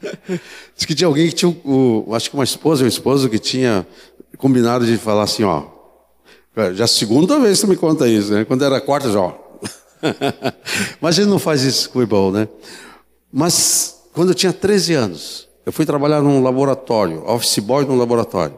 Diz 0.76 0.84
que 0.86 0.94
tinha 0.94 1.08
alguém 1.08 1.28
que 1.28 1.34
tinha, 1.34 1.50
o, 1.64 2.08
acho 2.12 2.30
que 2.30 2.36
uma 2.36 2.44
esposa, 2.44 2.84
um 2.84 2.88
esposo 2.88 3.28
que 3.28 3.38
tinha 3.38 3.86
combinado 4.38 4.86
de 4.86 4.96
falar 4.96 5.24
assim, 5.24 5.42
ó. 5.42 5.73
Já 6.74 6.84
a 6.84 6.88
segunda 6.88 7.38
vez 7.40 7.58
que 7.58 7.66
você 7.66 7.70
me 7.72 7.76
conta 7.76 8.06
isso, 8.08 8.32
né? 8.32 8.44
Quando 8.44 8.64
era 8.64 8.76
a 8.76 8.80
quarta, 8.80 9.10
já, 9.10 9.34
mas 11.00 11.18
ele 11.18 11.28
não 11.28 11.38
faz 11.38 11.62
isso 11.62 11.90
com 11.90 11.98
o 11.98 12.02
irmão, 12.02 12.30
né? 12.30 12.48
Mas 13.32 14.02
quando 14.12 14.28
eu 14.28 14.34
tinha 14.34 14.52
13 14.52 14.94
anos, 14.94 15.48
eu 15.66 15.72
fui 15.72 15.84
trabalhar 15.84 16.22
num 16.22 16.42
laboratório, 16.42 17.24
office 17.26 17.58
boy 17.58 17.84
num 17.84 17.96
laboratório. 17.96 18.56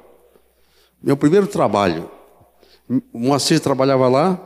Meu 1.02 1.16
primeiro 1.16 1.46
trabalho. 1.46 2.10
O 3.12 3.18
Moacir 3.18 3.60
trabalhava 3.60 4.08
lá 4.08 4.40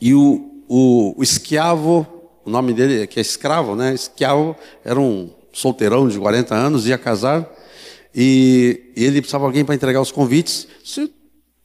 e 0.00 0.14
o, 0.14 0.62
o, 0.68 1.14
o 1.18 1.22
esquiavo, 1.22 2.06
o 2.44 2.50
nome 2.50 2.72
dele 2.72 3.06
que 3.06 3.18
é 3.18 3.22
escravo, 3.22 3.74
né? 3.74 3.94
Esquiavo 3.94 4.54
era 4.84 5.00
um 5.00 5.30
solteirão 5.52 6.06
de 6.06 6.18
40 6.18 6.54
anos, 6.54 6.86
ia 6.86 6.98
casar 6.98 7.50
e, 8.14 8.92
e 8.94 9.04
ele 9.04 9.20
precisava 9.20 9.44
de 9.44 9.48
alguém 9.48 9.64
para 9.64 9.74
entregar 9.74 10.00
os 10.00 10.12
convites. 10.12 10.68
Se 10.84 11.10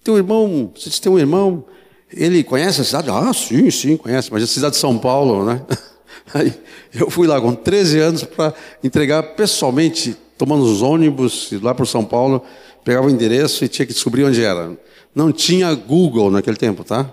Teu 0.03 0.17
irmão, 0.17 0.71
você 0.75 1.01
tem 1.01 1.11
um 1.11 1.19
irmão, 1.19 1.63
ele 2.11 2.43
conhece 2.43 2.81
a 2.81 2.83
cidade? 2.83 3.09
Ah, 3.09 3.31
sim, 3.33 3.69
sim, 3.69 3.95
conhece, 3.95 4.31
mas 4.31 4.43
a 4.43 4.47
cidade 4.47 4.73
de 4.73 4.79
São 4.79 4.97
Paulo, 4.97 5.45
né? 5.45 5.61
Aí 6.33 6.53
eu 6.93 7.09
fui 7.09 7.27
lá 7.27 7.39
com 7.39 7.53
13 7.53 7.99
anos 7.99 8.23
para 8.23 8.53
entregar 8.83 9.21
pessoalmente, 9.35 10.15
tomando 10.37 10.63
os 10.63 10.81
ônibus 10.81 11.51
lá 11.61 11.75
para 11.75 11.85
São 11.85 12.03
Paulo, 12.03 12.43
pegava 12.83 13.07
o 13.07 13.09
endereço 13.09 13.63
e 13.63 13.67
tinha 13.67 13.85
que 13.85 13.93
descobrir 13.93 14.23
onde 14.23 14.43
era. 14.43 14.77
Não 15.13 15.31
tinha 15.31 15.73
Google 15.75 16.31
naquele 16.31 16.57
tempo, 16.57 16.83
tá? 16.83 17.11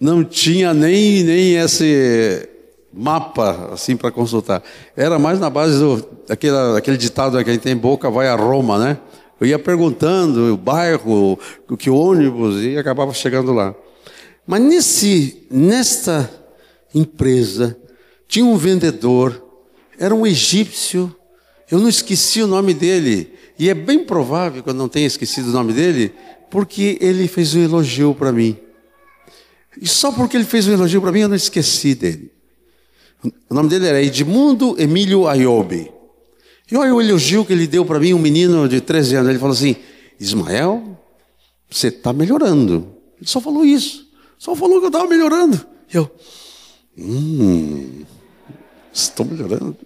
Não 0.00 0.24
tinha 0.24 0.74
nem, 0.74 1.22
nem 1.22 1.54
esse 1.54 2.48
mapa 2.92 3.70
assim 3.72 3.96
para 3.96 4.10
consultar. 4.10 4.62
Era 4.96 5.18
mais 5.18 5.38
na 5.38 5.48
base 5.48 5.78
do 5.78 6.04
daquele, 6.26 6.72
daquele 6.74 6.96
ditado 6.96 7.42
que 7.42 7.50
a 7.50 7.52
gente 7.52 7.62
tem 7.62 7.76
boca 7.76 8.10
vai 8.10 8.28
a 8.28 8.34
Roma, 8.34 8.78
né? 8.78 8.98
Eu 9.40 9.46
ia 9.46 9.58
perguntando 9.58 10.54
o 10.54 10.56
bairro, 10.56 11.38
o 11.68 11.76
que 11.76 11.90
ônibus 11.90 12.62
e 12.62 12.76
acabava 12.76 13.12
chegando 13.12 13.52
lá. 13.52 13.74
Mas 14.46 14.62
nesse 14.62 15.46
nesta 15.50 16.30
empresa 16.94 17.76
tinha 18.28 18.44
um 18.44 18.56
vendedor, 18.56 19.42
era 19.98 20.14
um 20.14 20.26
egípcio. 20.26 21.14
Eu 21.70 21.78
não 21.78 21.88
esqueci 21.88 22.42
o 22.42 22.46
nome 22.46 22.74
dele 22.74 23.32
e 23.58 23.68
é 23.68 23.74
bem 23.74 24.04
provável 24.04 24.62
que 24.62 24.68
eu 24.68 24.74
não 24.74 24.88
tenha 24.88 25.06
esquecido 25.06 25.48
o 25.48 25.52
nome 25.52 25.72
dele, 25.72 26.12
porque 26.50 26.98
ele 27.00 27.26
fez 27.26 27.54
um 27.54 27.62
elogio 27.62 28.14
para 28.14 28.32
mim. 28.32 28.56
E 29.80 29.88
só 29.88 30.12
porque 30.12 30.36
ele 30.36 30.44
fez 30.44 30.68
um 30.68 30.72
elogio 30.72 31.00
para 31.00 31.10
mim 31.12 31.20
eu 31.20 31.28
não 31.28 31.36
esqueci 31.36 31.94
dele. 31.94 32.30
O 33.48 33.54
nome 33.54 33.68
dele 33.68 33.86
era 33.86 34.02
Edmundo 34.02 34.76
Emílio 34.78 35.26
Ayobe. 35.26 35.93
E 36.70 36.76
olha 36.76 36.94
o 36.94 37.00
elogio 37.00 37.44
que 37.44 37.52
ele 37.52 37.66
deu 37.66 37.84
para 37.84 38.00
mim, 38.00 38.14
um 38.14 38.18
menino 38.18 38.68
de 38.68 38.80
13 38.80 39.16
anos. 39.16 39.30
Ele 39.30 39.38
falou 39.38 39.54
assim: 39.54 39.76
Ismael, 40.18 40.98
você 41.70 41.88
está 41.88 42.12
melhorando. 42.12 42.88
Ele 43.18 43.28
só 43.28 43.40
falou 43.40 43.64
isso. 43.64 44.08
Só 44.38 44.54
falou 44.54 44.78
que 44.78 44.86
eu 44.86 44.88
estava 44.88 45.06
melhorando. 45.06 45.64
E 45.92 45.96
eu, 45.96 46.10
hum, 46.98 48.02
estou 48.92 49.26
melhorando. 49.26 49.76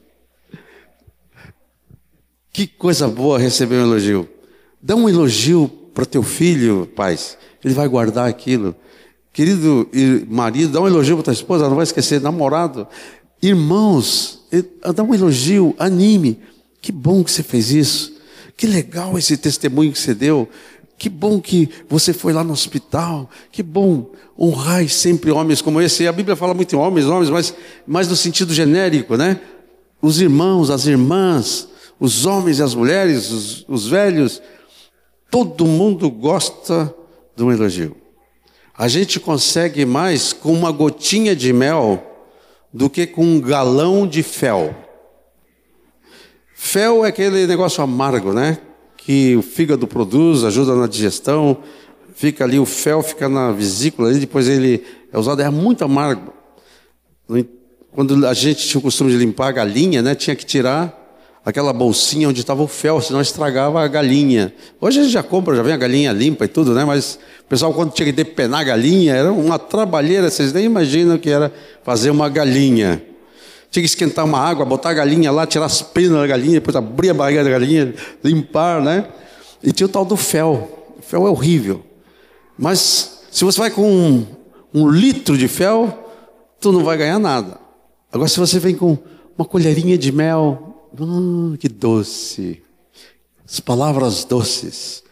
Que 2.52 2.66
coisa 2.66 3.06
boa 3.08 3.38
receber 3.38 3.76
um 3.76 3.82
elogio. 3.82 4.28
Dá 4.80 4.94
um 4.94 5.08
elogio 5.08 5.68
para 5.94 6.04
teu 6.04 6.22
filho, 6.22 6.90
pais. 6.94 7.36
Ele 7.64 7.74
vai 7.74 7.88
guardar 7.88 8.28
aquilo. 8.28 8.74
Querido 9.32 9.88
marido, 10.28 10.72
dá 10.72 10.80
um 10.80 10.86
elogio 10.86 11.16
para 11.16 11.24
tua 11.24 11.32
esposa, 11.32 11.68
não 11.68 11.76
vai 11.76 11.84
esquecer. 11.84 12.20
Namorado, 12.20 12.88
Irmãos, 13.40 14.40
dá 14.94 15.02
um 15.02 15.14
elogio, 15.14 15.74
anime. 15.78 16.40
Que 16.80 16.92
bom 16.92 17.22
que 17.24 17.30
você 17.30 17.42
fez 17.42 17.70
isso. 17.70 18.18
Que 18.56 18.66
legal 18.66 19.16
esse 19.18 19.36
testemunho 19.36 19.92
que 19.92 19.98
você 19.98 20.14
deu. 20.14 20.48
Que 20.98 21.08
bom 21.08 21.40
que 21.40 21.68
você 21.88 22.12
foi 22.12 22.32
lá 22.32 22.42
no 22.42 22.52
hospital. 22.52 23.30
Que 23.52 23.62
bom. 23.62 24.10
Honrai 24.38 24.88
sempre 24.88 25.30
homens 25.30 25.62
como 25.62 25.80
esse. 25.80 26.02
E 26.02 26.08
a 26.08 26.12
Bíblia 26.12 26.34
fala 26.34 26.54
muito 26.54 26.74
em 26.74 26.78
homens, 26.78 27.06
homens, 27.06 27.30
mas, 27.30 27.54
mas 27.86 28.08
no 28.08 28.16
sentido 28.16 28.52
genérico, 28.52 29.16
né? 29.16 29.40
Os 30.02 30.20
irmãos, 30.20 30.70
as 30.70 30.86
irmãs, 30.86 31.68
os 32.00 32.26
homens 32.26 32.58
e 32.58 32.62
as 32.62 32.74
mulheres, 32.74 33.30
os, 33.30 33.64
os 33.68 33.86
velhos. 33.86 34.42
Todo 35.30 35.66
mundo 35.66 36.10
gosta 36.10 36.92
de 37.36 37.44
um 37.44 37.52
elogio. 37.52 37.96
A 38.76 38.88
gente 38.88 39.20
consegue 39.20 39.84
mais 39.84 40.32
com 40.32 40.52
uma 40.52 40.70
gotinha 40.70 41.34
de 41.34 41.52
mel 41.52 42.02
do 42.72 42.88
que 42.88 43.06
com 43.06 43.24
um 43.24 43.40
galão 43.40 44.06
de 44.06 44.22
fel. 44.22 44.74
Fel 46.60 47.04
é 47.04 47.08
aquele 47.08 47.46
negócio 47.46 47.82
amargo, 47.84 48.32
né? 48.32 48.58
Que 48.96 49.36
o 49.36 49.42
fígado 49.42 49.86
produz, 49.86 50.42
ajuda 50.42 50.74
na 50.74 50.88
digestão. 50.88 51.58
Fica 52.14 52.42
ali, 52.42 52.58
o 52.58 52.66
fel 52.66 53.00
fica 53.00 53.28
na 53.28 53.52
vesícula, 53.52 54.12
e 54.12 54.18
depois 54.18 54.48
ele 54.48 54.82
é 55.10 55.16
usado, 55.16 55.40
é 55.40 55.48
muito 55.48 55.84
amargo. 55.84 56.32
Quando 57.92 58.26
a 58.26 58.34
gente 58.34 58.66
tinha 58.66 58.80
o 58.80 58.82
costume 58.82 59.12
de 59.12 59.16
limpar 59.16 59.46
a 59.46 59.52
galinha, 59.52 60.02
né? 60.02 60.16
Tinha 60.16 60.34
que 60.34 60.44
tirar 60.44 60.94
aquela 61.44 61.72
bolsinha 61.72 62.28
onde 62.28 62.40
estava 62.40 62.60
o 62.60 62.68
fel, 62.68 63.00
senão 63.00 63.20
estragava 63.20 63.80
a 63.80 63.86
galinha. 63.86 64.52
Hoje 64.80 64.98
a 64.98 65.02
gente 65.04 65.12
já 65.12 65.22
compra, 65.22 65.54
já 65.54 65.62
vem 65.62 65.72
a 65.72 65.76
galinha 65.76 66.12
limpa 66.12 66.44
e 66.44 66.48
tudo, 66.48 66.74
né? 66.74 66.84
Mas 66.84 67.20
o 67.40 67.48
pessoal, 67.48 67.72
quando 67.72 67.92
tinha 67.92 68.06
que 68.06 68.12
depenar 68.12 68.60
a 68.60 68.64
galinha, 68.64 69.14
era 69.14 69.32
uma 69.32 69.60
trabalheira, 69.60 70.28
vocês 70.28 70.52
nem 70.52 70.64
imaginam 70.64 71.16
que 71.18 71.30
era 71.30 71.52
fazer 71.84 72.10
uma 72.10 72.28
galinha. 72.28 73.00
Tinha 73.70 73.82
que 73.82 73.88
esquentar 73.88 74.24
uma 74.24 74.38
água, 74.38 74.64
botar 74.64 74.90
a 74.90 74.94
galinha 74.94 75.30
lá, 75.30 75.46
tirar 75.46 75.66
as 75.66 75.82
penas 75.82 76.18
da 76.18 76.26
galinha, 76.26 76.54
depois 76.54 76.74
abrir 76.74 77.10
a 77.10 77.14
barriga 77.14 77.44
da 77.44 77.50
galinha, 77.50 77.94
limpar, 78.24 78.82
né? 78.82 79.06
E 79.62 79.72
tinha 79.72 79.86
o 79.86 79.90
tal 79.90 80.04
do 80.04 80.16
fel. 80.16 80.94
O 80.98 81.02
fel 81.02 81.26
é 81.26 81.30
horrível. 81.30 81.84
Mas 82.56 83.20
se 83.30 83.44
você 83.44 83.58
vai 83.60 83.70
com 83.70 83.90
um, 83.90 84.26
um 84.72 84.88
litro 84.88 85.36
de 85.36 85.48
fel, 85.48 86.12
tu 86.60 86.72
não 86.72 86.82
vai 86.82 86.96
ganhar 86.96 87.18
nada. 87.18 87.58
Agora, 88.10 88.28
se 88.28 88.40
você 88.40 88.58
vem 88.58 88.74
com 88.74 88.96
uma 89.36 89.44
colherinha 89.44 89.98
de 89.98 90.10
mel, 90.10 90.68
Hum, 91.00 91.56
que 91.58 91.68
doce. 91.68 92.62
As 93.44 93.60
palavras 93.60 94.24
doces. 94.24 95.02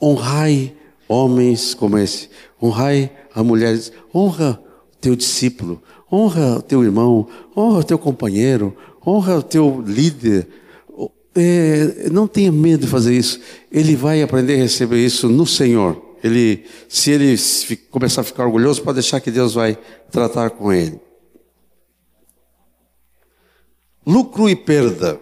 Honrai 0.00 0.74
homens 1.08 1.74
como 1.74 1.98
esse. 1.98 2.30
Honrai 2.62 3.10
a 3.34 3.42
mulheres. 3.42 3.92
Honra 4.14 4.62
teu 5.00 5.16
discípulo. 5.16 5.82
Honra 6.16 6.56
o 6.56 6.62
teu 6.62 6.82
irmão. 6.82 7.28
Honra 7.54 7.80
o 7.80 7.84
teu 7.84 7.98
companheiro. 7.98 8.74
Honra 9.06 9.36
o 9.36 9.42
teu 9.42 9.82
líder. 9.86 10.48
É, 11.34 12.08
não 12.10 12.26
tenha 12.26 12.50
medo 12.50 12.86
de 12.86 12.90
fazer 12.90 13.14
isso. 13.14 13.38
Ele 13.70 13.94
vai 13.94 14.22
aprender 14.22 14.54
a 14.54 14.62
receber 14.62 15.04
isso 15.04 15.28
no 15.28 15.46
Senhor. 15.46 16.00
Ele, 16.24 16.64
se 16.88 17.10
ele 17.10 17.36
começar 17.90 18.22
a 18.22 18.24
ficar 18.24 18.46
orgulhoso, 18.46 18.82
pode 18.82 18.96
deixar 18.96 19.20
que 19.20 19.30
Deus 19.30 19.52
vai 19.52 19.76
tratar 20.10 20.48
com 20.50 20.72
ele. 20.72 20.98
Lucro 24.06 24.48
e 24.48 24.56
perda. 24.56 25.20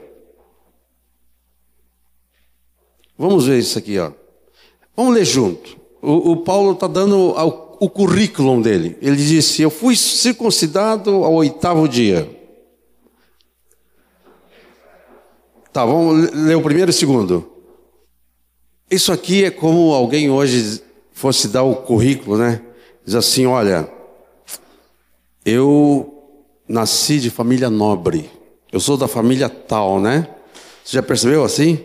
Vamos 3.18 3.46
ver 3.46 3.58
isso 3.58 3.76
aqui, 3.78 3.98
ó. 3.98 4.12
Vamos 4.96 5.14
ler 5.14 5.24
junto. 5.24 5.76
O, 6.00 6.32
o 6.32 6.36
Paulo 6.38 6.72
está 6.72 6.86
dando 6.86 7.32
ao, 7.36 7.63
o 7.80 7.88
currículo 7.88 8.62
dele. 8.62 8.96
Ele 9.00 9.16
disse: 9.16 9.62
Eu 9.62 9.70
fui 9.70 9.96
circuncidado 9.96 11.10
ao 11.24 11.34
oitavo 11.34 11.88
dia. 11.88 12.28
Tá, 15.72 15.84
vamos 15.84 16.30
ler 16.32 16.56
o 16.56 16.62
primeiro 16.62 16.90
e 16.90 16.92
o 16.92 16.94
segundo. 16.94 17.50
Isso 18.90 19.12
aqui 19.12 19.44
é 19.44 19.50
como 19.50 19.92
alguém 19.92 20.30
hoje 20.30 20.82
fosse 21.12 21.48
dar 21.48 21.62
o 21.62 21.76
currículo, 21.76 22.38
né? 22.38 22.60
Diz 23.04 23.14
assim: 23.14 23.46
Olha, 23.46 23.88
eu 25.44 26.14
nasci 26.68 27.18
de 27.18 27.30
família 27.30 27.68
nobre. 27.68 28.30
Eu 28.72 28.80
sou 28.80 28.96
da 28.96 29.08
família 29.08 29.48
tal, 29.48 30.00
né? 30.00 30.28
Você 30.84 30.96
já 30.96 31.02
percebeu 31.02 31.44
assim? 31.44 31.80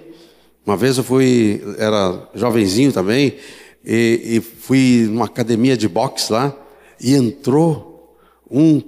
Uma 0.66 0.78
vez 0.78 0.98
eu 0.98 1.04
fui, 1.04 1.64
era 1.78 2.30
jovenzinho 2.36 2.92
também, 2.92 3.36
e, 3.84 4.22
e 4.38 4.42
fui 4.42 5.08
numa 5.10 5.26
academia 5.26 5.78
de 5.78 5.88
boxe 5.88 6.32
lá, 6.32 6.56
e 7.00 7.16
entrou 7.16 8.18
um, 8.50 8.82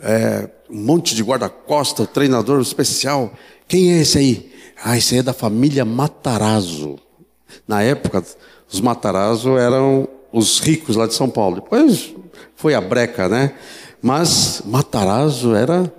é, 0.00 0.48
um 0.68 0.78
monte 0.78 1.14
de 1.14 1.22
guarda-costa, 1.22 2.02
o 2.02 2.06
treinador 2.06 2.60
especial. 2.60 3.32
Quem 3.66 3.92
é 3.92 4.02
esse 4.02 4.18
aí? 4.18 4.52
Ah, 4.84 4.96
esse 4.96 5.14
aí 5.14 5.20
é 5.20 5.22
da 5.22 5.32
família 5.32 5.84
Matarazzo. 5.84 6.96
Na 7.66 7.82
época, 7.82 8.22
os 8.70 8.80
Matarazzo 8.80 9.56
eram 9.56 10.08
os 10.32 10.60
ricos 10.60 10.96
lá 10.96 11.06
de 11.06 11.14
São 11.14 11.30
Paulo. 11.30 11.56
Depois 11.56 12.14
foi 12.54 12.74
a 12.74 12.80
breca, 12.80 13.28
né? 13.28 13.54
Mas 14.02 14.62
Matarazzo 14.66 15.54
era 15.54 15.90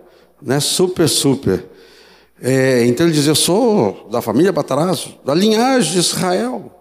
né? 0.41 0.59
Super, 0.59 1.07
super. 1.07 1.65
É, 2.41 2.85
então 2.85 3.05
ele 3.05 3.15
diz: 3.15 3.27
Eu 3.27 3.35
sou 3.35 4.07
da 4.11 4.21
família 4.21 4.51
Batarazzo, 4.51 5.15
da 5.25 5.33
linhagem 5.33 5.93
de 5.93 5.99
Israel, 5.99 6.71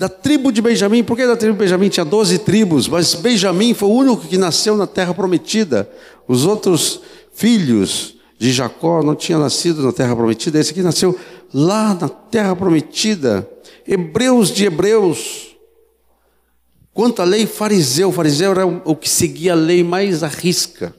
da 0.00 0.08
tribo 0.08 0.50
de 0.50 0.62
Benjamim. 0.62 1.04
Por 1.04 1.14
que 1.14 1.26
da 1.26 1.36
tribo 1.36 1.52
de 1.52 1.58
Benjamim? 1.58 1.90
Tinha 1.90 2.06
12 2.06 2.38
tribos, 2.38 2.88
mas 2.88 3.14
Benjamim 3.14 3.74
foi 3.74 3.86
o 3.86 3.92
único 3.92 4.26
que 4.26 4.38
nasceu 4.38 4.74
na 4.74 4.86
terra 4.86 5.12
prometida. 5.12 5.90
Os 6.26 6.46
outros 6.46 7.02
filhos 7.34 8.14
de 8.38 8.50
Jacó 8.50 9.02
não 9.02 9.14
tinham 9.14 9.38
nascido 9.38 9.82
na 9.82 9.92
terra 9.92 10.16
prometida. 10.16 10.58
Esse 10.58 10.70
aqui 10.70 10.80
nasceu 10.80 11.20
lá 11.52 11.92
na 12.00 12.08
terra 12.08 12.56
prometida. 12.56 13.46
Hebreus 13.86 14.50
de 14.50 14.64
Hebreus. 14.64 15.54
Quanto 16.94 17.20
à 17.20 17.26
lei, 17.26 17.46
fariseu. 17.46 18.10
Fariseu 18.10 18.52
era 18.52 18.66
o 18.66 18.96
que 18.96 19.08
seguia 19.08 19.52
a 19.52 19.54
lei 19.54 19.84
mais 19.84 20.22
à 20.22 20.28
risca. 20.28 20.94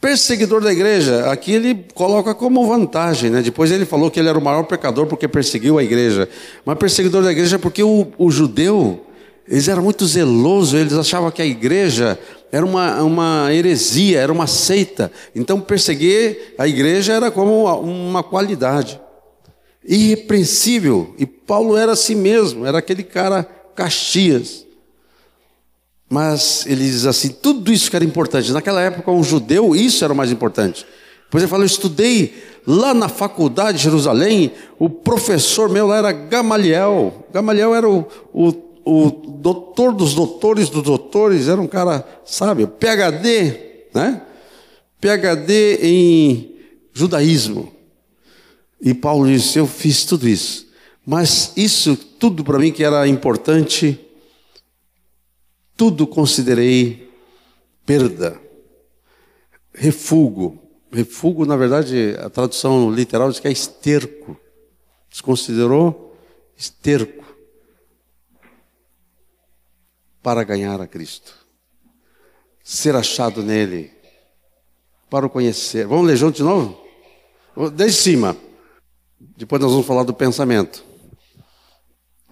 Perseguidor 0.00 0.62
da 0.62 0.70
igreja, 0.70 1.28
aqui 1.28 1.52
ele 1.52 1.86
coloca 1.92 2.32
como 2.32 2.64
vantagem, 2.68 3.30
né? 3.30 3.42
Depois 3.42 3.72
ele 3.72 3.84
falou 3.84 4.08
que 4.12 4.20
ele 4.20 4.28
era 4.28 4.38
o 4.38 4.42
maior 4.42 4.62
pecador 4.62 5.06
porque 5.06 5.26
perseguiu 5.26 5.76
a 5.76 5.82
igreja. 5.82 6.28
Mas 6.64 6.78
perseguidor 6.78 7.24
da 7.24 7.32
igreja 7.32 7.58
porque 7.58 7.82
o, 7.82 8.06
o 8.16 8.30
judeu, 8.30 9.04
eles 9.48 9.66
eram 9.66 9.82
muito 9.82 10.06
zelosos, 10.06 10.80
eles 10.80 10.92
achavam 10.92 11.32
que 11.32 11.42
a 11.42 11.46
igreja 11.46 12.16
era 12.52 12.64
uma, 12.64 13.02
uma 13.02 13.52
heresia, 13.52 14.20
era 14.20 14.32
uma 14.32 14.46
seita. 14.46 15.10
Então 15.34 15.60
perseguir 15.60 16.54
a 16.56 16.68
igreja 16.68 17.14
era 17.14 17.28
como 17.28 17.62
uma, 17.62 17.74
uma 17.74 18.22
qualidade. 18.22 19.00
irrepreensível. 19.84 21.12
E 21.18 21.26
Paulo 21.26 21.76
era 21.76 21.90
assim 21.90 22.14
mesmo, 22.14 22.64
era 22.64 22.78
aquele 22.78 23.02
cara 23.02 23.42
Caxias. 23.74 24.67
Mas 26.08 26.64
ele 26.66 26.84
diz 26.84 27.06
assim: 27.06 27.28
tudo 27.28 27.72
isso 27.72 27.90
que 27.90 27.96
era 27.96 28.04
importante. 28.04 28.52
Naquela 28.52 28.80
época, 28.80 29.10
um 29.10 29.22
judeu, 29.22 29.76
isso 29.76 30.04
era 30.04 30.12
o 30.12 30.16
mais 30.16 30.32
importante. 30.32 30.86
Depois 31.24 31.42
ele 31.42 31.50
fala: 31.50 31.62
eu 31.62 31.66
estudei 31.66 32.34
lá 32.66 32.94
na 32.94 33.08
faculdade 33.08 33.78
de 33.78 33.84
Jerusalém, 33.84 34.52
o 34.78 34.88
professor 34.88 35.68
meu 35.68 35.86
lá 35.86 35.98
era 35.98 36.12
Gamaliel. 36.12 37.26
Gamaliel 37.32 37.74
era 37.74 37.88
o, 37.88 38.06
o, 38.32 38.48
o 38.84 39.10
doutor 39.10 39.92
dos 39.92 40.14
doutores 40.14 40.70
dos 40.70 40.82
doutores, 40.82 41.48
era 41.48 41.60
um 41.60 41.66
cara 41.66 42.06
sábio, 42.24 42.68
PhD, 42.68 43.88
né? 43.94 44.22
PhD 45.00 45.78
em 45.82 46.54
judaísmo. 46.92 47.70
E 48.80 48.94
Paulo 48.94 49.26
disse: 49.26 49.58
Eu 49.58 49.66
fiz 49.66 50.04
tudo 50.04 50.26
isso. 50.26 50.66
Mas 51.04 51.52
isso 51.56 51.96
tudo 51.96 52.44
para 52.44 52.58
mim 52.58 52.70
que 52.70 52.84
era 52.84 53.06
importante, 53.08 53.98
tudo 55.78 56.08
considerei 56.08 57.08
perda, 57.86 58.38
refúgio. 59.72 60.60
Refúgio, 60.90 61.46
na 61.46 61.54
verdade, 61.54 62.16
a 62.18 62.28
tradução 62.28 62.90
literal 62.90 63.30
diz 63.30 63.38
que 63.38 63.46
é 63.46 63.52
esterco. 63.52 64.36
Desconsiderou 65.08 66.16
esterco 66.56 67.24
para 70.20 70.42
ganhar 70.42 70.80
a 70.80 70.86
Cristo. 70.86 71.32
Ser 72.64 72.96
achado 72.96 73.42
nele, 73.42 73.92
para 75.08 75.26
o 75.26 75.30
conhecer. 75.30 75.86
Vamos 75.86 76.08
ler 76.08 76.16
junto 76.16 76.38
de 76.38 76.42
novo? 76.42 76.84
Desde 77.72 78.00
cima. 78.00 78.36
Depois 79.20 79.62
nós 79.62 79.70
vamos 79.70 79.86
falar 79.86 80.02
do 80.02 80.12
pensamento. 80.12 80.84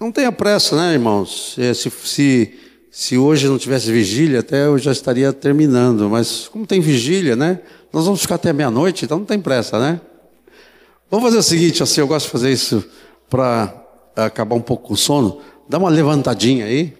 Não 0.01 0.11
tenha 0.11 0.33
pressa, 0.33 0.77
né, 0.77 0.95
irmãos? 0.95 1.55
Se, 1.55 1.75
se, 1.75 2.66
se 2.91 3.19
hoje 3.19 3.49
não 3.49 3.59
tivesse 3.59 3.93
vigília, 3.93 4.41
até 4.41 4.67
eu 4.67 4.79
já 4.79 4.93
estaria 4.93 5.33
terminando. 5.33 6.09
Mas 6.09 6.49
como 6.49 6.67
tem 6.67 6.81
vigília, 6.81 7.37
né? 7.37 7.61
Nós 7.93 8.05
vamos 8.05 8.21
ficar 8.21 8.37
até 8.37 8.53
meia-noite, 8.53 9.05
então 9.05 9.19
não 9.19 9.25
tem 9.25 9.41
pressa, 9.41 9.79
né? 9.79 10.01
Vamos 11.11 11.27
fazer 11.27 11.39
o 11.39 11.43
seguinte, 11.43 11.83
assim, 11.83 12.01
eu 12.01 12.07
gosto 12.07 12.27
de 12.27 12.33
fazer 12.33 12.51
isso 12.51 12.85
para 13.31 13.73
acabar 14.17 14.57
um 14.57 14.61
pouco 14.61 14.89
com 14.89 14.95
o 14.95 14.97
sono. 14.97 15.41
Dá 15.69 15.79
uma 15.79 15.91
levantadinha 15.91 16.67
aí. 16.67 16.97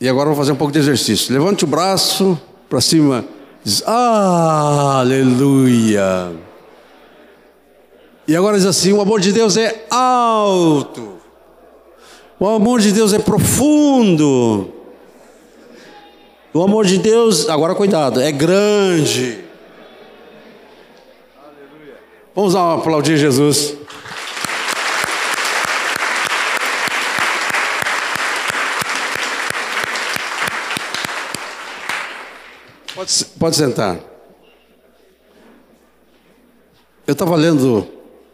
E 0.00 0.08
agora 0.08 0.28
vou 0.28 0.36
fazer 0.36 0.52
um 0.52 0.56
pouco 0.56 0.72
de 0.72 0.78
exercício. 0.78 1.32
Levante 1.32 1.64
o 1.64 1.66
braço 1.66 2.40
para 2.68 2.80
cima. 2.80 3.24
Diz, 3.62 3.82
aleluia. 3.86 5.52
E 8.26 8.34
agora 8.34 8.56
diz 8.56 8.66
assim: 8.66 8.92
o 8.92 9.00
amor 9.00 9.20
de 9.20 9.30
Deus 9.32 9.56
é 9.56 9.86
alto, 9.90 11.11
o 12.42 12.48
amor 12.48 12.80
de 12.80 12.90
Deus 12.90 13.12
é 13.12 13.20
profundo, 13.20 14.68
o 16.52 16.60
amor 16.60 16.84
de 16.84 16.98
Deus, 16.98 17.48
agora 17.48 17.72
cuidado, 17.72 18.20
é 18.20 18.32
grande. 18.32 19.44
Vamos 22.34 22.54
lá 22.54 22.74
aplaudir 22.74 23.16
Jesus. 23.16 23.76
Pode, 32.92 33.24
pode 33.38 33.56
sentar. 33.56 34.00
Eu 37.06 37.12
estava 37.12 37.36
lendo 37.36 37.86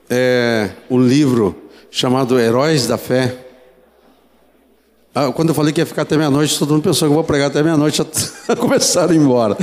é, 0.09 0.71
um 0.89 0.99
livro 0.99 1.55
chamado 1.91 2.41
Heróis 2.41 2.87
da 2.87 2.97
Fé. 2.97 3.48
Ah, 5.21 5.33
quando 5.33 5.49
eu 5.49 5.55
falei 5.55 5.73
que 5.73 5.81
ia 5.81 5.87
ficar 5.87 6.03
até 6.03 6.17
meia-noite, 6.17 6.57
todo 6.57 6.73
mundo 6.73 6.85
pensou 6.85 7.09
que 7.09 7.11
eu 7.11 7.17
vou 7.17 7.25
pregar 7.25 7.49
até 7.49 7.61
meia-noite 7.61 8.01
a 8.01 8.55
começar 8.55 9.11
a 9.11 9.13
ir 9.13 9.17
embora. 9.17 9.57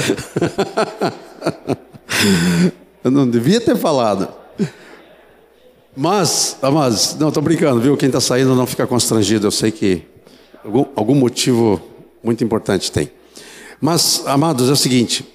eu 3.02 3.10
não 3.10 3.26
devia 3.26 3.62
ter 3.62 3.78
falado. 3.78 4.28
Mas, 5.96 6.58
mas 6.62 7.16
não, 7.18 7.30
estou 7.30 7.42
brincando, 7.42 7.80
viu? 7.80 7.96
Quem 7.96 8.08
está 8.08 8.20
saindo 8.20 8.54
não 8.54 8.68
fica 8.68 8.86
constrangido. 8.86 9.48
Eu 9.48 9.52
sei 9.52 9.72
que 9.72 10.04
algum, 10.62 10.88
algum 10.94 11.16
motivo 11.16 11.82
muito 12.22 12.44
importante 12.44 12.92
tem. 12.92 13.10
Mas, 13.80 14.24
amados, 14.26 14.68
é 14.68 14.74
o 14.74 14.76
seguinte. 14.76 15.26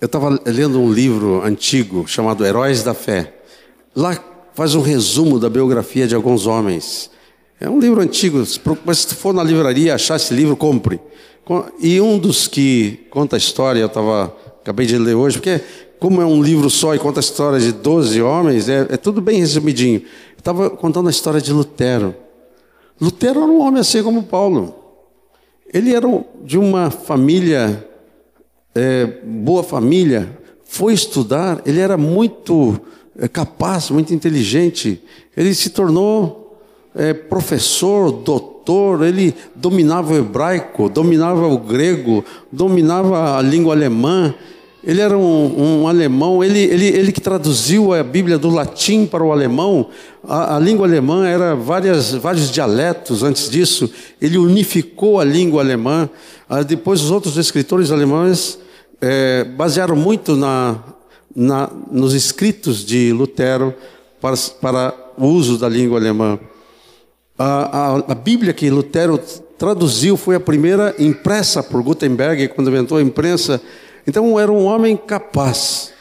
Eu 0.00 0.06
estava 0.06 0.36
lendo 0.44 0.80
um 0.80 0.92
livro 0.92 1.44
antigo 1.44 2.08
chamado 2.08 2.44
Heróis 2.44 2.82
da 2.82 2.92
Fé. 2.92 3.34
Lá 3.94 4.18
faz 4.52 4.74
um 4.74 4.80
resumo 4.80 5.38
da 5.38 5.48
biografia 5.48 6.08
de 6.08 6.16
alguns 6.16 6.44
homens. 6.44 7.16
É 7.60 7.68
um 7.68 7.80
livro 7.80 8.00
antigo, 8.00 8.42
mas 8.84 8.98
se 8.98 9.14
for 9.16 9.34
na 9.34 9.42
livraria 9.42 9.94
achar 9.94 10.14
esse 10.14 10.32
livro, 10.32 10.56
compre. 10.56 11.00
E 11.80 12.00
um 12.00 12.16
dos 12.16 12.46
que 12.46 13.06
conta 13.10 13.34
a 13.34 13.38
história, 13.38 13.80
eu 13.80 13.88
tava, 13.88 14.32
acabei 14.60 14.86
de 14.86 14.96
ler 14.96 15.14
hoje, 15.14 15.38
porque 15.38 15.60
como 15.98 16.22
é 16.22 16.24
um 16.24 16.40
livro 16.40 16.70
só 16.70 16.94
e 16.94 17.00
conta 17.00 17.18
a 17.18 17.22
história 17.22 17.58
de 17.58 17.72
12 17.72 18.22
homens, 18.22 18.68
é, 18.68 18.86
é 18.90 18.96
tudo 18.96 19.20
bem 19.20 19.40
resumidinho. 19.40 20.02
Estava 20.36 20.70
contando 20.70 21.08
a 21.08 21.10
história 21.10 21.40
de 21.40 21.52
Lutero. 21.52 22.14
Lutero 23.00 23.42
era 23.42 23.50
um 23.50 23.60
homem 23.60 23.80
assim 23.80 24.04
como 24.04 24.22
Paulo. 24.22 24.76
Ele 25.72 25.92
era 25.92 26.06
de 26.44 26.56
uma 26.56 26.92
família, 26.92 27.88
é, 28.72 29.06
boa 29.24 29.64
família, 29.64 30.38
foi 30.62 30.94
estudar, 30.94 31.60
ele 31.66 31.80
era 31.80 31.96
muito 31.96 32.80
é, 33.18 33.26
capaz, 33.26 33.90
muito 33.90 34.14
inteligente. 34.14 35.02
Ele 35.36 35.52
se 35.54 35.70
tornou 35.70 36.37
é, 36.98 37.14
professor, 37.14 38.10
doutor, 38.10 39.04
ele 39.04 39.32
dominava 39.54 40.12
o 40.12 40.16
hebraico, 40.18 40.88
dominava 40.88 41.46
o 41.46 41.56
grego, 41.56 42.24
dominava 42.50 43.38
a 43.38 43.40
língua 43.40 43.72
alemã. 43.72 44.34
Ele 44.82 45.00
era 45.00 45.16
um, 45.16 45.82
um 45.82 45.88
alemão, 45.88 46.42
ele, 46.42 46.58
ele, 46.58 46.86
ele 46.86 47.12
que 47.12 47.20
traduziu 47.20 47.92
a 47.94 48.02
Bíblia 48.02 48.36
do 48.36 48.50
latim 48.50 49.06
para 49.06 49.22
o 49.22 49.30
alemão. 49.30 49.90
A, 50.26 50.56
a, 50.56 50.58
língua 50.58 50.88
alemã 50.88 51.24
era 51.28 51.54
várias, 51.54 52.14
vários 52.14 52.50
dialetos 52.50 53.22
antes 53.22 53.48
disso. 53.48 53.88
Ele 54.20 54.36
unificou 54.36 55.20
a 55.20 55.24
língua 55.24 55.62
alemã. 55.62 56.10
Ah, 56.48 56.64
depois, 56.64 57.00
os 57.00 57.12
outros 57.12 57.36
escritores 57.36 57.92
alemães 57.92 58.58
é, 59.00 59.44
basearam 59.44 59.94
muito 59.94 60.34
na, 60.34 60.76
na, 61.34 61.70
nos 61.92 62.12
escritos 62.12 62.84
de 62.84 63.12
Lutero 63.12 63.72
para, 64.20 64.36
para 64.60 64.94
o 65.16 65.26
uso 65.26 65.58
da 65.58 65.68
língua 65.68 65.96
alemã. 65.98 66.40
A, 67.38 67.44
a, 67.44 67.96
a, 68.12 68.14
Bíblia 68.14 68.52
que 68.52 68.68
Lutero 68.68 69.16
traduziu 69.56 70.16
foi 70.16 70.34
a 70.34 70.40
primeira 70.40 70.94
impressa 70.98 71.62
por 71.62 71.82
Gutenberg, 71.82 72.48
quando 72.48 72.68
inventou 72.68 72.98
a 72.98 73.02
imprensa. 73.02 73.62
Então 74.06 74.38
era 74.40 74.50
um 74.50 74.64
homem 74.64 74.96
capaz. 74.96 75.92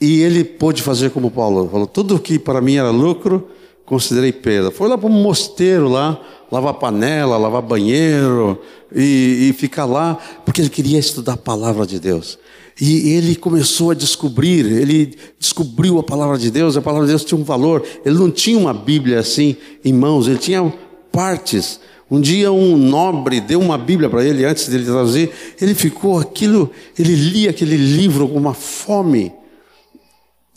E 0.00 0.20
ele 0.22 0.44
pôde 0.44 0.82
fazer 0.82 1.10
como 1.10 1.30
Paulo 1.30 1.68
falou: 1.68 1.86
tudo 1.86 2.18
que 2.18 2.38
para 2.38 2.60
mim 2.60 2.76
era 2.76 2.90
lucro, 2.90 3.48
considerei 3.84 4.32
perda. 4.32 4.70
Foi 4.70 4.88
lá 4.88 4.96
para 4.96 5.08
um 5.08 5.12
mosteiro 5.12 5.88
lá, 5.88 6.20
lavar 6.50 6.74
panela, 6.74 7.36
lavar 7.36 7.62
banheiro 7.62 8.60
e, 8.94 9.48
e 9.48 9.52
ficar 9.52 9.84
lá, 9.84 10.18
porque 10.44 10.60
ele 10.60 10.70
queria 10.70 10.98
estudar 10.98 11.34
a 11.34 11.36
palavra 11.36 11.86
de 11.86 11.98
Deus. 11.98 12.38
E 12.80 13.10
ele 13.10 13.36
começou 13.36 13.90
a 13.90 13.94
descobrir, 13.94 14.64
ele 14.66 15.16
descobriu 15.38 15.98
a 15.98 16.02
palavra 16.02 16.38
de 16.38 16.50
Deus, 16.50 16.76
a 16.76 16.82
palavra 16.82 17.06
de 17.06 17.12
Deus 17.12 17.24
tinha 17.24 17.38
um 17.38 17.44
valor. 17.44 17.84
Ele 18.04 18.18
não 18.18 18.30
tinha 18.30 18.58
uma 18.58 18.72
Bíblia 18.72 19.20
assim 19.20 19.56
em 19.84 19.92
mãos, 19.92 20.26
ele 20.26 20.38
tinha 20.38 20.72
partes. 21.10 21.78
Um 22.10 22.20
dia 22.20 22.52
um 22.52 22.76
nobre 22.76 23.40
deu 23.40 23.60
uma 23.60 23.78
Bíblia 23.78 24.08
para 24.10 24.24
ele 24.24 24.44
antes 24.44 24.68
dele 24.68 24.84
traduzir, 24.84 25.30
ele 25.60 25.74
ficou 25.74 26.18
aquilo, 26.18 26.70
ele 26.98 27.14
lia 27.14 27.50
aquele 27.50 27.76
livro 27.76 28.28
com 28.28 28.36
uma 28.36 28.52
fome. 28.52 29.32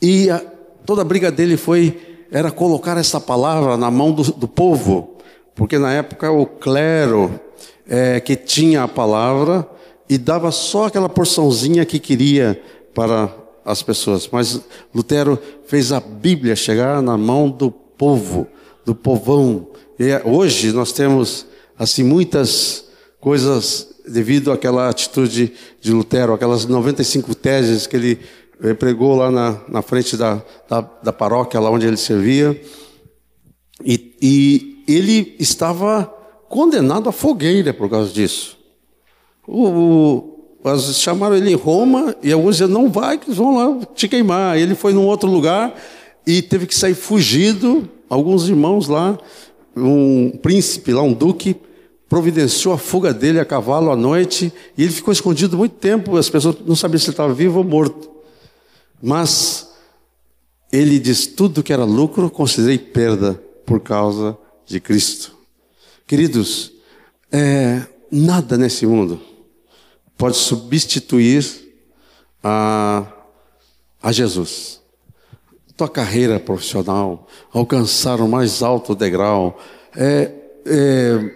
E 0.02 0.30
a, 0.30 0.42
toda 0.86 1.02
a 1.02 1.06
briga 1.06 1.32
dele 1.32 1.56
foi 1.56 1.98
era 2.32 2.52
colocar 2.52 2.98
essa 2.98 3.22
palavra 3.22 3.78
na 3.78 3.90
mão 3.90 4.12
do, 4.12 4.24
do 4.24 4.48
povo, 4.48 5.16
porque 5.54 5.78
na 5.78 5.94
época 5.94 6.30
o 6.30 6.46
clero 6.46 7.40
é, 7.88 8.20
que 8.20 8.36
tinha 8.36 8.84
a 8.84 8.88
palavra 8.88 9.66
e 10.10 10.18
dava 10.18 10.52
só 10.52 10.86
aquela 10.86 11.10
porçãozinha 11.10 11.86
que 11.86 12.00
queria 12.00 12.62
para 12.94 13.34
as 13.64 13.82
pessoas. 13.82 14.30
Mas 14.32 14.62
Lutero 14.94 15.40
fez 15.66 15.92
a 15.92 16.00
Bíblia 16.00 16.56
chegar 16.56 17.02
na 17.02 17.18
mão 17.18 17.50
do 17.50 17.72
povo, 17.72 18.48
do 18.86 18.94
povão. 18.94 19.68
E 20.00 20.06
hoje 20.24 20.72
nós 20.72 20.92
temos 20.92 21.46
assim 21.78 22.04
muitas 22.04 22.86
coisas 23.20 23.96
devido 24.08 24.52
àquela 24.52 24.88
atitude 24.88 25.52
de 25.82 25.92
Lutero, 25.92 26.34
aquelas 26.34 26.66
95 26.66 27.34
teses 27.34 27.88
que 27.88 27.96
ele 27.96 28.20
eh, 28.62 28.74
pregou 28.74 29.16
lá 29.16 29.32
na, 29.32 29.60
na 29.68 29.82
frente 29.82 30.16
da, 30.16 30.44
da, 30.70 30.82
da, 30.82 31.12
paróquia, 31.12 31.60
lá 31.60 31.72
onde 31.72 31.88
ele 31.88 31.98
servia. 31.98 32.60
E, 33.84 34.16
e 34.22 34.84
ele 34.88 35.36
estava 35.40 36.06
condenado 36.48 37.10
à 37.10 37.12
fogueira 37.12 37.74
por 37.74 37.90
causa 37.90 38.12
disso. 38.12 38.55
O, 39.48 40.36
chamaram 40.94 41.36
ele 41.36 41.52
em 41.52 41.56
Roma 41.56 42.16
e 42.24 42.32
alguns 42.32 42.58
diziam, 42.58 42.70
não 42.70 42.90
vai, 42.90 43.18
que 43.18 43.28
eles 43.28 43.38
vão 43.38 43.56
lá 43.56 43.86
te 43.94 44.08
queimar. 44.08 44.58
Ele 44.58 44.74
foi 44.74 44.94
num 44.94 45.06
outro 45.06 45.30
lugar 45.30 45.76
e 46.26 46.42
teve 46.42 46.66
que 46.66 46.76
sair 46.76 46.96
fugido. 46.96 47.88
Alguns 48.10 48.50
irmãos 48.50 48.88
lá, 48.88 49.18
um 49.76 50.32
príncipe 50.32 50.92
lá, 50.92 51.04
um 51.04 51.14
duque, 51.14 51.56
providenciou 52.10 52.74
a 52.74 52.78
fuga 52.78 53.14
dele 53.14 53.40
a 53.40 53.46
cavalo 53.46 53.92
à 53.92 53.96
noite 53.96 54.52
e 54.78 54.84
ele 54.84 54.92
ficou 54.92 55.12
escondido 55.12 55.58
muito 55.58 55.76
tempo. 55.76 56.18
As 56.18 56.30
pessoas 56.30 56.58
não 56.66 56.76
sabiam 56.76 57.00
se 57.00 57.06
ele 57.06 57.14
estava 57.14 57.34
vivo 57.34 57.60
ou 57.60 57.64
morto. 57.64 58.10
Mas 59.02 59.70
ele 60.72 60.98
diz: 60.98 61.28
tudo 61.28 61.62
que 61.62 61.74
era 61.74 61.84
lucro 61.84 62.30
considerei 62.30 62.80
perda 62.80 63.40
por 63.66 63.80
causa 63.80 64.36
de 64.66 64.80
Cristo. 64.80 65.36
Queridos, 66.08 66.72
é, 67.32 67.84
nada 68.12 68.58
nesse 68.58 68.86
mundo 68.86 69.20
pode 70.18 70.38
substituir 70.38 71.44
a, 72.44 73.06
a 74.02 74.12
Jesus. 74.12 74.82
Tua 75.76 75.90
carreira 75.90 76.40
profissional, 76.40 77.28
alcançar 77.52 78.22
o 78.22 78.28
mais 78.28 78.64
alto 78.64 78.96
degrau, 78.96 79.60
é, 79.96 80.32
é, 80.66 81.32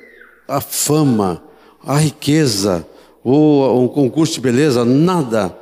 a 0.48 0.62
fama, 0.62 1.44
a 1.84 1.98
riqueza, 1.98 2.88
ou 3.24 3.84
um 3.84 3.88
concurso 3.88 4.34
de 4.34 4.42
beleza, 4.42 4.86
nada 4.86 5.58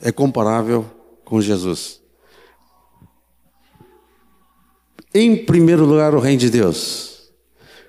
é 0.00 0.12
comparável 0.12 0.86
com 1.24 1.40
Jesus. 1.40 2.00
Em 5.12 5.44
primeiro 5.44 5.84
lugar, 5.84 6.14
o 6.14 6.20
reino 6.20 6.38
de 6.38 6.50
Deus. 6.50 7.30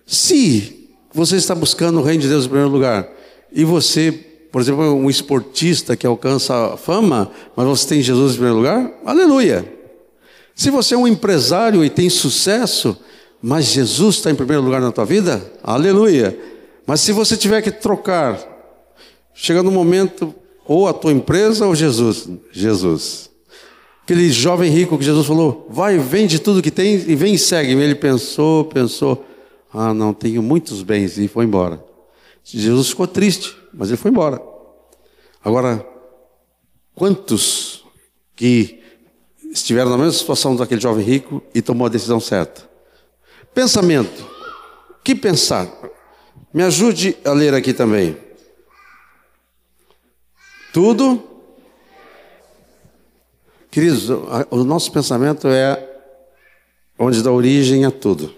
Se 0.05 0.89
você 1.13 1.35
está 1.35 1.53
buscando 1.53 1.99
o 1.99 2.03
reino 2.03 2.21
de 2.21 2.27
Deus 2.27 2.45
em 2.45 2.49
primeiro 2.49 2.71
lugar, 2.71 3.07
e 3.51 3.63
você, 3.63 4.30
por 4.51 4.61
exemplo, 4.61 4.93
um 4.93 5.09
esportista 5.09 5.95
que 5.95 6.05
alcança 6.05 6.75
fama, 6.77 7.31
mas 7.55 7.65
você 7.67 7.87
tem 7.87 8.01
Jesus 8.01 8.33
em 8.33 8.35
primeiro 8.35 8.57
lugar, 8.57 8.91
aleluia. 9.05 9.65
Se 10.53 10.69
você 10.69 10.93
é 10.93 10.97
um 10.97 11.07
empresário 11.07 11.83
e 11.85 11.89
tem 11.89 12.09
sucesso, 12.09 12.97
mas 13.41 13.65
Jesus 13.65 14.17
está 14.17 14.29
em 14.29 14.35
primeiro 14.35 14.61
lugar 14.61 14.81
na 14.81 14.91
tua 14.91 15.05
vida, 15.05 15.41
aleluia. 15.63 16.37
Mas 16.85 16.99
se 16.99 17.11
você 17.11 17.37
tiver 17.37 17.61
que 17.61 17.71
trocar, 17.71 18.39
chega 19.33 19.63
no 19.63 19.71
momento, 19.71 20.35
ou 20.65 20.87
a 20.87 20.93
tua 20.93 21.11
empresa 21.11 21.65
ou 21.65 21.73
Jesus, 21.73 22.29
Jesus. 22.51 23.29
Aquele 24.03 24.29
jovem 24.29 24.69
rico 24.69 24.97
que 24.97 25.05
Jesus 25.05 25.25
falou, 25.25 25.67
vai, 25.69 25.97
vende 25.97 26.39
tudo 26.39 26.61
que 26.61 26.71
tem 26.71 26.95
e 26.95 27.15
vem 27.15 27.35
e 27.35 27.39
segue-me. 27.39 27.81
Ele 27.81 27.95
pensou, 27.95 28.65
pensou, 28.65 29.25
ah, 29.73 29.93
não, 29.93 30.13
tenho 30.13 30.43
muitos 30.43 30.83
bens, 30.83 31.17
e 31.17 31.27
foi 31.27 31.45
embora. 31.45 31.81
Jesus 32.43 32.89
ficou 32.89 33.07
triste, 33.07 33.55
mas 33.73 33.89
ele 33.89 33.97
foi 33.97 34.11
embora. 34.11 34.41
Agora, 35.43 35.85
quantos 36.93 37.85
que 38.35 38.81
estiveram 39.51 39.89
na 39.91 39.97
mesma 39.97 40.13
situação 40.13 40.55
daquele 40.55 40.81
jovem 40.81 41.03
rico 41.03 41.41
e 41.53 41.61
tomou 41.61 41.87
a 41.87 41.89
decisão 41.89 42.19
certa? 42.19 42.69
Pensamento. 43.53 44.29
Que 45.03 45.15
pensar? 45.15 45.67
Me 46.53 46.63
ajude 46.63 47.17
a 47.25 47.31
ler 47.31 47.53
aqui 47.53 47.73
também. 47.73 48.17
Tudo. 50.73 51.27
Queridos, 53.69 54.09
o 54.49 54.63
nosso 54.63 54.91
pensamento 54.91 55.47
é 55.47 55.87
onde 56.99 57.23
dá 57.23 57.31
origem 57.31 57.85
a 57.85 57.91
tudo. 57.91 58.35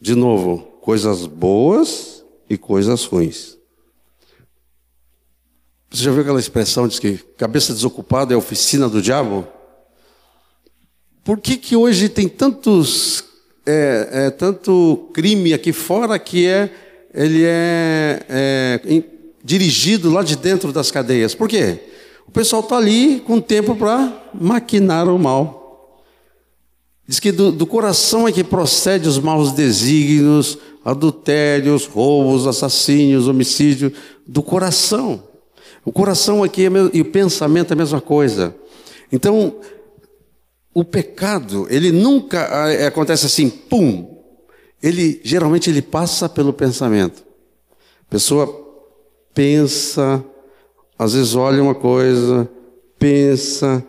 De 0.00 0.14
novo, 0.14 0.58
coisas 0.80 1.26
boas 1.26 2.21
e 2.52 2.58
coisas 2.58 3.04
ruins. 3.06 3.56
Você 5.90 6.04
já 6.04 6.10
viu 6.10 6.20
aquela 6.20 6.38
expressão 6.38 6.86
de 6.86 7.00
que 7.00 7.16
cabeça 7.38 7.72
desocupada 7.72 8.34
é 8.34 8.36
oficina 8.36 8.90
do 8.90 9.00
diabo? 9.00 9.48
Por 11.24 11.38
que, 11.38 11.56
que 11.56 11.74
hoje 11.74 12.10
tem 12.10 12.28
tantos 12.28 13.24
é, 13.64 14.08
é, 14.12 14.30
tanto 14.30 15.08
crime 15.14 15.54
aqui 15.54 15.72
fora 15.72 16.18
que 16.18 16.46
é 16.46 16.70
ele 17.14 17.42
é, 17.44 18.22
é 18.28 19.02
dirigido 19.42 20.10
lá 20.10 20.22
de 20.22 20.36
dentro 20.36 20.74
das 20.74 20.90
cadeias? 20.90 21.34
Por 21.34 21.48
quê? 21.48 21.78
O 22.28 22.30
pessoal 22.30 22.60
está 22.60 22.76
ali 22.76 23.20
com 23.20 23.40
tempo 23.40 23.74
para 23.74 24.30
maquinar 24.34 25.08
o 25.08 25.18
mal. 25.18 25.61
Diz 27.12 27.20
que 27.20 27.30
do, 27.30 27.52
do 27.52 27.66
coração 27.66 28.26
é 28.26 28.32
que 28.32 28.42
procede 28.42 29.06
os 29.06 29.18
maus 29.18 29.52
desígnios, 29.52 30.56
adultérios, 30.82 31.84
roubos, 31.84 32.46
assassínios, 32.46 33.28
homicídio, 33.28 33.92
do 34.26 34.42
coração. 34.42 35.22
O 35.84 35.92
coração 35.92 36.42
aqui 36.42 36.64
é 36.64 36.70
e 36.94 37.02
o 37.02 37.04
pensamento 37.04 37.70
é 37.70 37.74
a 37.74 37.76
mesma 37.76 38.00
coisa. 38.00 38.56
Então, 39.12 39.56
o 40.72 40.82
pecado, 40.82 41.66
ele 41.68 41.92
nunca 41.92 42.46
ah, 42.46 42.86
acontece 42.86 43.26
assim, 43.26 43.50
pum. 43.50 44.16
Ele 44.82 45.20
geralmente 45.22 45.68
ele 45.68 45.82
passa 45.82 46.30
pelo 46.30 46.50
pensamento. 46.50 47.22
A 48.08 48.10
pessoa 48.10 48.48
pensa, 49.34 50.24
às 50.98 51.12
vezes 51.12 51.34
olha 51.34 51.62
uma 51.62 51.74
coisa, 51.74 52.48
pensa, 52.98 53.84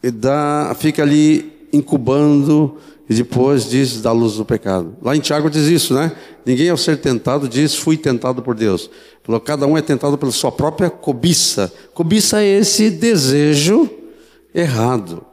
e 0.00 0.08
dá, 0.12 0.72
fica 0.78 1.02
ali 1.02 1.53
incubando 1.74 2.76
e 3.08 3.14
depois 3.14 3.68
diz 3.68 4.00
da 4.00 4.12
luz 4.12 4.34
do 4.34 4.44
pecado. 4.44 4.96
Lá 5.02 5.14
em 5.14 5.20
Tiago 5.20 5.50
diz 5.50 5.66
isso, 5.66 5.92
né? 5.92 6.12
Ninguém 6.46 6.70
ao 6.70 6.76
ser 6.76 6.96
tentado 6.98 7.48
diz 7.48 7.74
fui 7.74 7.96
tentado 7.96 8.42
por 8.42 8.54
Deus. 8.54 8.90
Cada 9.44 9.66
um 9.66 9.76
é 9.76 9.82
tentado 9.82 10.16
pela 10.16 10.32
sua 10.32 10.52
própria 10.52 10.88
cobiça. 10.88 11.72
Cobiça 11.92 12.42
é 12.42 12.58
esse 12.58 12.90
desejo 12.90 13.88
errado. 14.54 15.24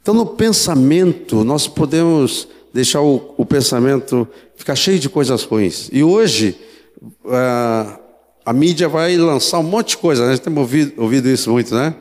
Então, 0.00 0.14
no 0.14 0.26
pensamento, 0.26 1.44
nós 1.44 1.68
podemos 1.68 2.48
deixar 2.72 3.00
o, 3.02 3.34
o 3.36 3.44
pensamento 3.44 4.26
ficar 4.56 4.74
cheio 4.74 4.98
de 4.98 5.08
coisas 5.08 5.42
ruins. 5.42 5.90
E 5.92 6.02
hoje, 6.02 6.56
a, 7.26 8.00
a 8.44 8.52
mídia 8.52 8.88
vai 8.88 9.16
lançar 9.16 9.58
um 9.58 9.64
monte 9.64 9.90
de 9.90 9.98
coisa, 9.98 10.24
né? 10.24 10.30
Nós 10.30 10.40
temos 10.40 10.58
ouvido, 10.58 11.00
ouvido 11.00 11.28
isso 11.28 11.50
muito, 11.50 11.74
né? 11.74 11.94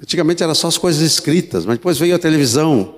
Antigamente 0.00 0.42
era 0.42 0.54
só 0.54 0.68
as 0.68 0.76
coisas 0.78 1.00
escritas, 1.02 1.64
mas 1.64 1.76
depois 1.76 1.98
veio 1.98 2.14
a 2.14 2.18
televisão, 2.18 2.94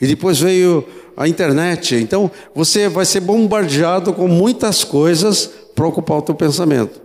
e 0.00 0.06
depois 0.06 0.38
veio 0.38 0.84
a 1.16 1.28
internet. 1.28 1.96
Então 1.96 2.30
você 2.54 2.88
vai 2.88 3.04
ser 3.04 3.20
bombardeado 3.20 4.12
com 4.12 4.28
muitas 4.28 4.84
coisas 4.84 5.50
para 5.74 5.86
ocupar 5.86 6.18
o 6.18 6.22
teu 6.22 6.34
pensamento. 6.34 7.00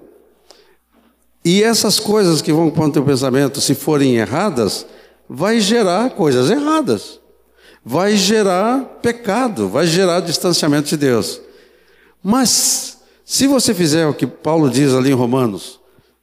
E 1.45 1.61
essas 1.61 1.99
coisas 1.99 2.41
que 2.41 2.53
vão 2.53 2.67
ocupar 2.67 2.87
o 2.87 2.91
teu 2.91 3.03
pensamento, 3.03 3.59
se 3.59 3.75
forem 3.75 4.15
erradas, 4.15 4.85
vai 5.27 5.59
gerar 5.59 6.11
coisas 6.11 6.49
erradas. 6.49 7.19
Vai 7.83 8.15
gerar 8.15 8.99
pecado, 9.01 9.67
vai 9.67 9.85
gerar 9.85 10.21
distanciamento 10.21 10.87
de 10.87 10.95
Deus. 10.95 11.41
Mas, 12.23 12.99
se 13.25 13.45
você 13.45 13.73
fizer 13.73 14.07
o 14.07 14.13
que 14.13 14.25
Paulo 14.25 14.69
diz 14.69 14.93
ali 14.93 15.09
em 15.09 15.13
Romanos, 15.13 15.81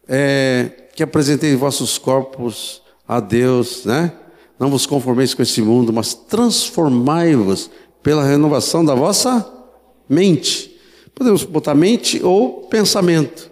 é, 0.08 0.70
que 0.94 1.02
apresentei 1.02 1.54
vossos 1.56 1.98
corpos 1.98 2.82
a 3.06 3.20
Deus, 3.20 3.84
né? 3.84 4.12
Não 4.58 4.70
vos 4.70 4.86
conformeis 4.86 5.32
com 5.32 5.42
esse 5.42 5.62
mundo, 5.62 5.92
mas 5.92 6.14
transformai-vos 6.14 7.70
pela 8.02 8.24
renovação 8.24 8.84
da 8.84 8.94
vossa 8.94 9.50
mente. 10.08 10.78
Podemos 11.14 11.44
botar 11.44 11.74
mente 11.74 12.22
ou 12.22 12.68
pensamento. 12.68 13.50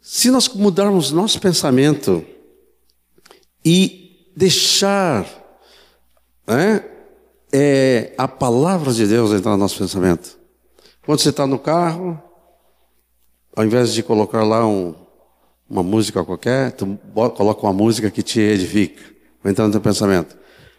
Se 0.00 0.30
nós 0.30 0.48
mudarmos 0.48 1.10
nosso 1.10 1.40
pensamento 1.40 2.24
e 3.64 4.32
deixar 4.36 5.26
né, 6.46 6.84
é, 7.52 8.14
a 8.16 8.28
palavra 8.28 8.92
de 8.92 9.06
Deus 9.06 9.32
entrar 9.32 9.52
no 9.52 9.58
nosso 9.58 9.78
pensamento. 9.78 10.38
Quando 11.04 11.20
você 11.20 11.30
está 11.30 11.46
no 11.46 11.58
carro, 11.58 12.22
ao 13.56 13.64
invés 13.64 13.92
de 13.92 14.02
colocar 14.02 14.44
lá 14.44 14.66
um, 14.66 14.94
uma 15.68 15.82
música 15.82 16.24
qualquer, 16.24 16.72
tu 16.72 16.98
coloca 17.36 17.66
uma 17.66 17.72
música 17.72 18.10
que 18.10 18.22
te 18.22 18.40
edifica 18.40 19.18
vai 19.42 19.52
entrar 19.52 19.66
no 19.66 19.72
teu 19.72 19.80
pensamento. 19.80 20.36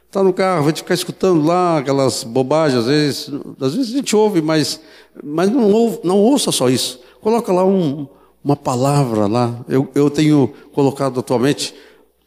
Está 0.08 0.24
no 0.24 0.34
carro, 0.34 0.64
vai 0.64 0.74
ficar 0.74 0.94
escutando 0.94 1.46
lá 1.46 1.78
aquelas 1.78 2.24
bobagens, 2.24 2.82
às 2.82 2.88
vezes, 2.88 3.32
às 3.60 3.76
vezes 3.76 3.94
a 3.94 3.98
gente 3.98 4.16
ouve, 4.16 4.42
mas, 4.42 4.80
mas 5.24 5.50
não, 5.50 5.72
ouve, 5.72 6.00
não 6.04 6.18
ouça 6.18 6.52
só 6.52 6.70
isso. 6.70 7.00
Coloca 7.22 7.52
lá 7.52 7.64
um, 7.64 8.08
uma 8.44 8.56
palavra 8.56 9.28
lá. 9.28 9.64
Eu, 9.68 9.88
eu 9.94 10.10
tenho 10.10 10.52
colocado 10.74 11.20
atualmente 11.20 11.76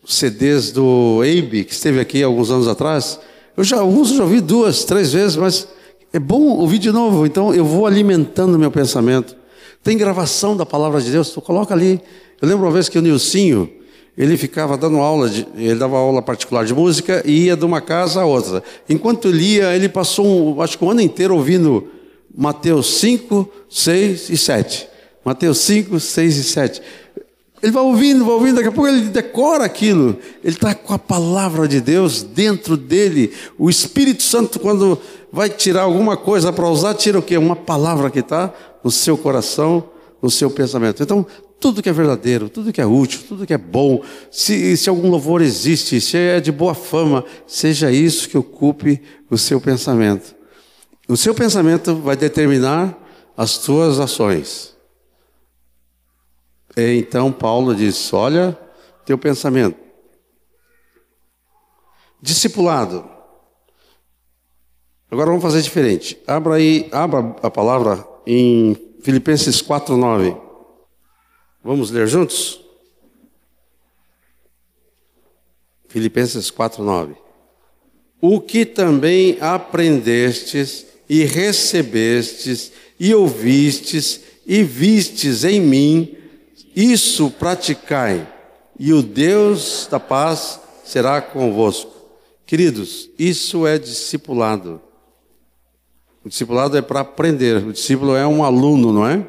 CDs 0.04 0.70
do 0.70 1.22
Abe, 1.22 1.64
que 1.64 1.72
esteve 1.72 1.98
aqui 1.98 2.22
alguns 2.22 2.50
anos 2.50 2.68
atrás. 2.68 3.18
Eu 3.56 3.64
já 3.64 3.82
uso, 3.82 4.16
já 4.16 4.22
ouvi 4.22 4.40
duas, 4.40 4.84
três 4.84 5.12
vezes, 5.12 5.36
mas 5.36 5.66
é 6.12 6.20
bom 6.20 6.40
ouvir 6.58 6.78
de 6.78 6.92
novo. 6.92 7.26
Então 7.26 7.52
eu 7.52 7.64
vou 7.64 7.84
alimentando 7.84 8.58
meu 8.58 8.70
pensamento. 8.70 9.36
Tem 9.82 9.98
gravação 9.98 10.56
da 10.56 10.64
palavra 10.64 11.00
de 11.00 11.10
Deus, 11.10 11.30
tu 11.30 11.40
coloca 11.40 11.74
ali. 11.74 12.00
Eu 12.42 12.48
lembro 12.48 12.66
uma 12.66 12.72
vez 12.72 12.88
que 12.88 12.98
o 12.98 13.02
Nilcinho, 13.02 13.70
ele 14.18 14.36
ficava 14.36 14.76
dando 14.76 14.98
aula, 14.98 15.28
de, 15.28 15.46
ele 15.56 15.76
dava 15.76 15.96
aula 15.96 16.20
particular 16.20 16.64
de 16.64 16.74
música 16.74 17.22
e 17.24 17.44
ia 17.44 17.56
de 17.56 17.64
uma 17.64 17.80
casa 17.80 18.20
a 18.20 18.26
outra. 18.26 18.64
Enquanto 18.88 19.30
lia, 19.30 19.76
ele 19.76 19.88
passou, 19.88 20.26
um, 20.56 20.60
acho 20.60 20.76
que 20.76 20.84
um 20.84 20.90
ano 20.90 21.00
inteiro 21.00 21.36
ouvindo 21.36 21.86
Mateus 22.36 22.98
5, 22.98 23.48
6 23.70 24.28
e 24.28 24.36
7. 24.36 24.88
Mateus 25.24 25.58
5, 25.58 26.00
6 26.00 26.36
e 26.36 26.42
7. 26.42 26.82
Ele 27.62 27.70
vai 27.70 27.84
ouvindo, 27.84 28.24
vai 28.24 28.34
ouvindo, 28.34 28.56
daqui 28.56 28.68
a 28.68 28.72
pouco 28.72 28.90
ele 28.90 29.02
decora 29.02 29.64
aquilo. 29.64 30.18
Ele 30.42 30.56
está 30.56 30.74
com 30.74 30.92
a 30.92 30.98
palavra 30.98 31.68
de 31.68 31.80
Deus 31.80 32.24
dentro 32.24 32.76
dele. 32.76 33.32
O 33.56 33.70
Espírito 33.70 34.24
Santo, 34.24 34.58
quando 34.58 34.98
vai 35.32 35.48
tirar 35.48 35.82
alguma 35.82 36.16
coisa 36.16 36.52
para 36.52 36.68
usar, 36.68 36.94
tira 36.94 37.20
o 37.20 37.22
quê? 37.22 37.36
Uma 37.36 37.54
palavra 37.54 38.10
que 38.10 38.18
está 38.18 38.52
no 38.82 38.90
seu 38.90 39.16
coração, 39.16 39.84
no 40.20 40.28
seu 40.28 40.50
pensamento. 40.50 41.00
Então, 41.04 41.24
tudo 41.62 41.80
que 41.80 41.88
é 41.88 41.92
verdadeiro, 41.92 42.48
tudo 42.48 42.72
que 42.72 42.80
é 42.80 42.86
útil, 42.86 43.20
tudo 43.28 43.46
que 43.46 43.54
é 43.54 43.58
bom, 43.58 44.02
se, 44.32 44.76
se 44.76 44.90
algum 44.90 45.08
louvor 45.08 45.40
existe, 45.40 46.00
se 46.00 46.16
é 46.18 46.40
de 46.40 46.50
boa 46.50 46.74
fama, 46.74 47.24
seja 47.46 47.88
isso 47.88 48.28
que 48.28 48.36
ocupe 48.36 49.00
o 49.30 49.38
seu 49.38 49.60
pensamento. 49.60 50.34
O 51.08 51.16
seu 51.16 51.32
pensamento 51.32 51.94
vai 51.94 52.16
determinar 52.16 52.98
as 53.36 53.58
tuas 53.58 54.00
ações. 54.00 54.76
Então 56.76 57.30
Paulo 57.30 57.76
diz: 57.76 58.12
Olha, 58.12 58.58
teu 59.06 59.16
pensamento. 59.16 59.76
Discipulado. 62.20 63.08
Agora 65.08 65.28
vamos 65.28 65.42
fazer 65.42 65.62
diferente. 65.62 66.18
Abra 66.26 66.54
aí, 66.54 66.88
abra 66.90 67.36
a 67.40 67.50
palavra 67.50 68.04
em 68.26 68.76
Filipenses 69.02 69.62
4:9. 69.62 70.51
Vamos 71.62 71.90
ler 71.90 72.08
juntos? 72.08 72.60
Filipenses 75.88 76.50
4:9. 76.50 77.14
O 78.20 78.40
que 78.40 78.64
também 78.64 79.36
aprendestes 79.40 80.86
e 81.08 81.24
recebestes 81.24 82.72
e 82.98 83.14
ouvistes 83.14 84.20
e 84.46 84.62
vistes 84.62 85.44
em 85.44 85.60
mim, 85.60 86.16
isso 86.74 87.30
praticai, 87.30 88.26
e 88.78 88.92
o 88.92 89.02
Deus 89.02 89.86
da 89.90 90.00
paz 90.00 90.60
será 90.84 91.20
convosco. 91.20 91.92
Queridos, 92.46 93.08
isso 93.18 93.66
é 93.66 93.78
discipulado. 93.78 94.80
O 96.24 96.28
discipulado 96.28 96.76
é 96.76 96.82
para 96.82 97.00
aprender. 97.00 97.64
O 97.64 97.72
discípulo 97.72 98.14
é 98.14 98.26
um 98.26 98.44
aluno, 98.44 98.92
não 98.92 99.06
é? 99.06 99.26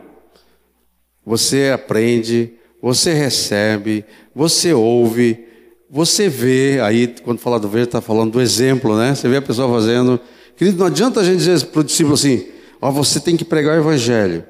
Você 1.25 1.71
aprende, 1.73 2.53
você 2.81 3.13
recebe, 3.13 4.03
você 4.35 4.73
ouve, 4.73 5.45
você 5.89 6.27
vê. 6.27 6.79
Aí, 6.81 7.15
quando 7.23 7.39
fala 7.39 7.59
do 7.59 7.69
ver, 7.69 7.85
está 7.85 8.01
falando 8.01 8.33
do 8.33 8.41
exemplo, 8.41 8.97
né? 8.97 9.15
Você 9.15 9.29
vê 9.29 9.37
a 9.37 9.41
pessoa 9.41 9.71
fazendo. 9.71 10.19
Querido, 10.57 10.77
não 10.77 10.87
adianta 10.87 11.21
a 11.21 11.23
gente 11.23 11.37
dizer 11.37 11.65
para 11.67 11.81
o 11.81 11.83
discípulo 11.83 12.15
assim: 12.15 12.47
Ó, 12.81 12.91
você 12.91 13.19
tem 13.19 13.37
que 13.37 13.45
pregar 13.45 13.77
o 13.77 13.81
evangelho. 13.81 14.43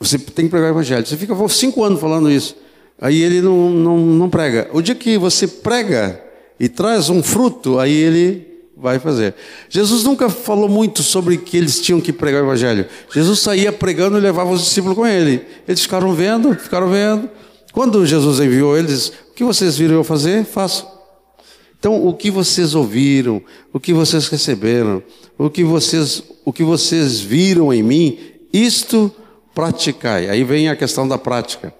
Você 0.00 0.18
tem 0.18 0.46
que 0.46 0.50
pregar 0.50 0.68
o 0.68 0.72
evangelho. 0.72 1.06
Você 1.06 1.16
fica 1.16 1.34
cinco 1.48 1.84
anos 1.84 2.00
falando 2.00 2.30
isso. 2.30 2.56
Aí 3.00 3.20
ele 3.20 3.42
não, 3.42 3.70
não, 3.70 3.98
não 3.98 4.30
prega. 4.30 4.68
O 4.72 4.80
dia 4.80 4.94
que 4.94 5.18
você 5.18 5.46
prega 5.46 6.22
e 6.58 6.68
traz 6.68 7.10
um 7.10 7.22
fruto, 7.22 7.78
aí 7.78 7.92
ele 7.92 8.47
vai 8.80 8.98
fazer. 8.98 9.34
Jesus 9.68 10.04
nunca 10.04 10.30
falou 10.30 10.68
muito 10.68 11.02
sobre 11.02 11.36
que 11.36 11.56
eles 11.56 11.80
tinham 11.80 12.00
que 12.00 12.12
pregar 12.12 12.42
o 12.42 12.46
evangelho. 12.46 12.86
Jesus 13.12 13.40
saía 13.40 13.72
pregando 13.72 14.16
e 14.16 14.20
levava 14.20 14.50
os 14.50 14.62
discípulos 14.62 14.96
com 14.96 15.06
ele. 15.06 15.44
Eles 15.66 15.82
ficaram 15.82 16.14
vendo, 16.14 16.54
ficaram 16.54 16.88
vendo. 16.88 17.28
Quando 17.72 18.06
Jesus 18.06 18.40
enviou 18.40 18.76
eles, 18.76 19.12
o 19.30 19.34
que 19.34 19.44
vocês 19.44 19.76
viram 19.76 19.94
eu 19.94 20.04
fazer? 20.04 20.44
Faço. 20.44 20.86
Então, 21.78 22.06
o 22.06 22.14
que 22.14 22.30
vocês 22.30 22.74
ouviram, 22.74 23.42
o 23.72 23.78
que 23.78 23.92
vocês 23.92 24.26
receberam, 24.28 25.02
o 25.36 25.48
que 25.48 25.62
vocês, 25.62 26.22
o 26.44 26.52
que 26.52 26.64
vocês 26.64 27.20
viram 27.20 27.72
em 27.72 27.82
mim, 27.82 28.18
isto 28.52 29.12
praticai. 29.54 30.28
Aí 30.28 30.42
vem 30.42 30.68
a 30.68 30.76
questão 30.76 31.06
da 31.06 31.18
prática. 31.18 31.72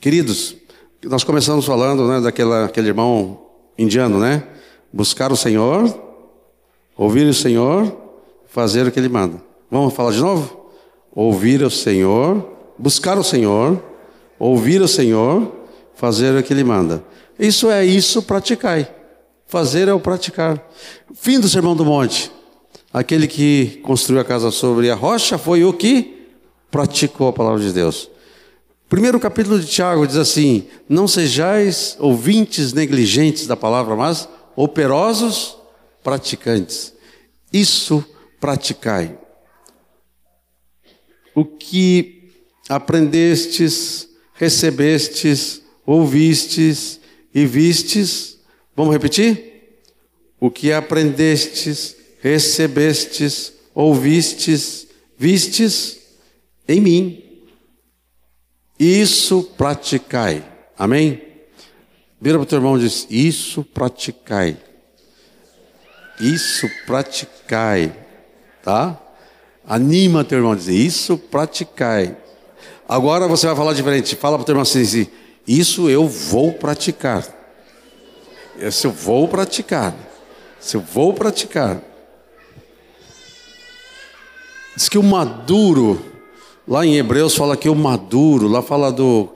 Queridos, 0.00 0.56
nós 1.04 1.24
começamos 1.24 1.64
falando 1.64 2.06
né, 2.06 2.20
daquela, 2.20 2.66
aquele 2.66 2.88
irmão 2.88 3.40
indiano, 3.78 4.18
né? 4.18 4.42
Buscar 4.92 5.32
o 5.32 5.36
Senhor, 5.36 6.09
ouvir 7.00 7.26
o 7.26 7.32
Senhor, 7.32 7.96
fazer 8.46 8.86
o 8.86 8.92
que 8.92 9.00
Ele 9.00 9.08
manda. 9.08 9.42
Vamos 9.70 9.94
falar 9.94 10.12
de 10.12 10.20
novo? 10.20 10.66
Ouvir 11.14 11.62
o 11.62 11.70
Senhor, 11.70 12.46
buscar 12.78 13.16
o 13.16 13.24
Senhor, 13.24 13.82
ouvir 14.38 14.82
o 14.82 14.86
Senhor, 14.86 15.50
fazer 15.94 16.36
o 16.36 16.42
que 16.42 16.52
Ele 16.52 16.62
manda. 16.62 17.02
Isso 17.38 17.70
é 17.70 17.86
isso, 17.86 18.20
praticai. 18.20 18.86
Fazer 19.46 19.88
é 19.88 19.94
o 19.94 19.98
praticar. 19.98 20.62
Fim 21.14 21.40
do 21.40 21.48
Sermão 21.48 21.74
do 21.74 21.86
Monte. 21.86 22.30
Aquele 22.92 23.26
que 23.26 23.80
construiu 23.82 24.20
a 24.20 24.24
casa 24.24 24.50
sobre 24.50 24.90
a 24.90 24.94
rocha 24.94 25.38
foi 25.38 25.64
o 25.64 25.72
que 25.72 26.28
praticou 26.70 27.28
a 27.28 27.32
palavra 27.32 27.60
de 27.60 27.72
Deus. 27.72 28.10
Primeiro 28.90 29.18
capítulo 29.18 29.58
de 29.58 29.66
Tiago 29.66 30.06
diz 30.06 30.16
assim: 30.16 30.66
Não 30.86 31.08
sejais 31.08 31.96
ouvintes 31.98 32.74
negligentes 32.74 33.46
da 33.46 33.56
palavra, 33.56 33.96
mas 33.96 34.28
operosos 34.54 35.59
praticantes. 36.02 36.92
Isso 37.52 38.04
praticai. 38.40 39.18
O 41.34 41.44
que 41.44 42.32
aprendestes, 42.68 44.08
recebestes, 44.34 45.62
ouvistes 45.84 47.00
e 47.34 47.46
vistes, 47.46 48.30
Vamos 48.80 48.94
repetir? 48.94 49.82
O 50.40 50.50
que 50.50 50.72
aprendestes, 50.72 51.94
recebestes, 52.22 53.52
ouvistes, 53.74 54.86
vistes 55.18 55.98
em 56.66 56.80
mim. 56.80 57.22
Isso 58.78 59.42
praticai. 59.58 60.42
Amém? 60.78 61.20
Vira 62.18 62.38
para 62.38 62.44
o 62.44 62.46
teu 62.46 62.56
irmão 62.56 62.78
e 62.78 62.80
diz: 62.80 63.06
Isso 63.10 63.62
praticai. 63.62 64.56
Isso 66.20 66.68
praticai. 66.86 67.92
Tá? 68.62 68.98
Anima 69.66 70.24
teu 70.24 70.38
irmão 70.38 70.52
a 70.52 70.56
dizer: 70.56 70.74
Isso 70.74 71.16
praticai. 71.16 72.16
Agora 72.88 73.26
você 73.26 73.46
vai 73.46 73.56
falar 73.56 73.72
diferente. 73.72 74.16
Fala 74.16 74.36
para 74.36 74.42
o 74.42 74.44
teu 74.44 74.52
irmão 74.52 74.62
assim: 74.62 75.08
Isso 75.46 75.88
eu 75.88 76.06
vou 76.06 76.52
praticar. 76.52 77.26
Se 78.70 78.86
eu 78.86 78.90
vou 78.90 79.26
praticar. 79.26 79.94
Se 80.60 80.76
eu 80.76 80.80
vou 80.80 81.14
praticar. 81.14 81.80
Diz 84.76 84.88
que 84.88 84.98
o 84.98 85.02
maduro, 85.02 86.04
lá 86.66 86.84
em 86.84 86.96
Hebreus 86.96 87.34
fala 87.34 87.56
que 87.56 87.68
o 87.68 87.74
maduro, 87.74 88.48
lá 88.48 88.62
fala 88.62 88.92
do, 88.92 89.28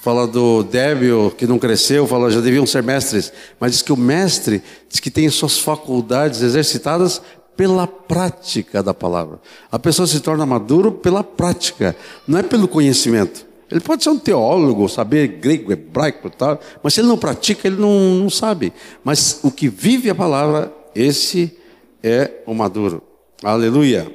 fala 0.00 0.26
do 0.26 0.62
débil 0.62 1.30
que 1.30 1.46
não 1.46 1.58
cresceu, 1.58 2.06
fala 2.06 2.30
já 2.30 2.40
deviam 2.40 2.66
ser 2.66 2.82
mestres, 2.82 3.32
mas 3.60 3.72
diz 3.72 3.82
que 3.82 3.92
o 3.92 3.96
mestre 3.96 4.62
diz 4.88 5.00
que 5.00 5.10
tem 5.10 5.28
suas 5.28 5.58
faculdades 5.58 6.42
exercitadas 6.42 7.20
pela 7.56 7.86
prática 7.86 8.82
da 8.82 8.92
palavra. 8.92 9.40
A 9.70 9.78
pessoa 9.78 10.06
se 10.06 10.20
torna 10.20 10.44
maduro 10.44 10.92
pela 10.92 11.24
prática, 11.24 11.96
não 12.26 12.38
é 12.38 12.42
pelo 12.42 12.68
conhecimento. 12.68 13.46
Ele 13.70 13.80
pode 13.80 14.04
ser 14.04 14.10
um 14.10 14.18
teólogo, 14.18 14.88
saber 14.88 15.26
grego, 15.26 15.72
hebraico, 15.72 16.30
tal, 16.30 16.60
mas 16.82 16.94
se 16.94 17.00
ele 17.00 17.08
não 17.08 17.18
pratica, 17.18 17.66
ele 17.66 17.80
não, 17.80 18.14
não 18.14 18.30
sabe. 18.30 18.72
Mas 19.02 19.40
o 19.42 19.50
que 19.50 19.68
vive 19.68 20.08
a 20.08 20.14
palavra, 20.14 20.72
esse 20.94 21.56
é 22.02 22.42
o 22.46 22.54
maduro. 22.54 23.02
Aleluia. 23.42 24.10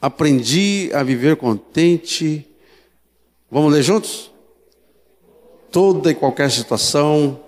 Aprendi 0.00 0.90
a 0.92 1.02
viver 1.02 1.36
contente. 1.36 2.46
Vamos 3.54 3.72
ler 3.72 3.84
juntos? 3.84 4.32
Toda 5.70 6.10
e 6.10 6.14
qualquer 6.16 6.50
situação, 6.50 7.38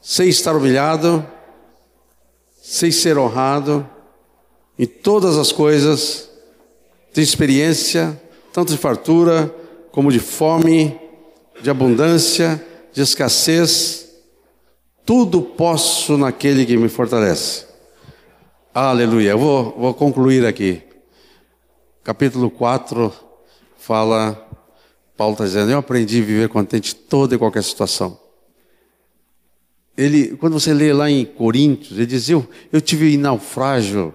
sem 0.00 0.28
estar 0.28 0.56
humilhado, 0.56 1.24
sem 2.60 2.90
ser 2.90 3.16
honrado, 3.16 3.88
em 4.76 4.86
todas 4.86 5.38
as 5.38 5.52
coisas, 5.52 6.28
tem 7.12 7.22
experiência, 7.22 8.20
tanto 8.52 8.72
de 8.72 8.76
fartura 8.76 9.54
como 9.92 10.10
de 10.10 10.18
fome, 10.18 11.00
de 11.60 11.70
abundância, 11.70 12.60
de 12.92 13.00
escassez, 13.00 14.08
tudo 15.06 15.40
posso 15.40 16.18
naquele 16.18 16.66
que 16.66 16.76
me 16.76 16.88
fortalece. 16.88 17.66
Aleluia. 18.74 19.30
Eu 19.30 19.38
vou, 19.38 19.76
vou 19.78 19.94
concluir 19.94 20.44
aqui. 20.44 20.82
Capítulo 22.02 22.50
4 22.50 23.12
fala, 23.78 24.51
Paulo 25.22 25.34
está 25.34 25.44
dizendo, 25.44 25.70
eu 25.70 25.78
aprendi 25.78 26.20
a 26.20 26.24
viver 26.24 26.48
contente 26.48 26.96
toda 26.96 27.36
e 27.36 27.38
qualquer 27.38 27.62
situação. 27.62 28.18
Ele, 29.96 30.36
quando 30.36 30.54
você 30.54 30.74
lê 30.74 30.92
lá 30.92 31.08
em 31.08 31.24
Coríntios, 31.24 31.96
ele 31.96 32.06
diz, 32.06 32.28
eu, 32.28 32.44
eu 32.72 32.80
tive 32.80 33.16
naufrágio 33.16 34.12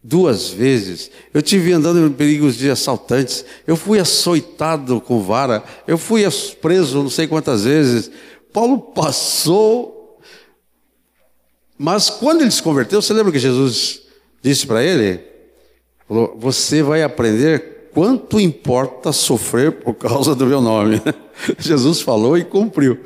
duas 0.00 0.50
vezes. 0.50 1.10
Eu 1.34 1.42
tive 1.42 1.72
andando 1.72 2.06
em 2.06 2.12
perigos 2.12 2.56
de 2.56 2.70
assaltantes. 2.70 3.44
Eu 3.66 3.74
fui 3.74 3.98
açoitado 3.98 5.00
com 5.00 5.20
vara. 5.20 5.64
Eu 5.84 5.98
fui 5.98 6.22
preso 6.60 7.02
não 7.02 7.10
sei 7.10 7.26
quantas 7.26 7.64
vezes. 7.64 8.08
Paulo 8.52 8.78
passou. 8.78 10.20
Mas 11.76 12.08
quando 12.08 12.42
ele 12.42 12.52
se 12.52 12.62
converteu, 12.62 13.02
você 13.02 13.12
lembra 13.12 13.32
que 13.32 13.38
Jesus 13.40 14.02
disse 14.40 14.64
para 14.64 14.80
ele? 14.84 15.24
Falou, 16.06 16.36
você 16.38 16.84
vai 16.84 17.02
aprender 17.02 17.75
quanto 17.96 18.38
importa 18.38 19.10
sofrer 19.10 19.72
por 19.72 19.94
causa 19.94 20.34
do 20.34 20.44
meu 20.44 20.60
nome? 20.60 21.00
Jesus 21.58 22.02
falou 22.02 22.36
e 22.36 22.44
cumpriu. 22.44 23.00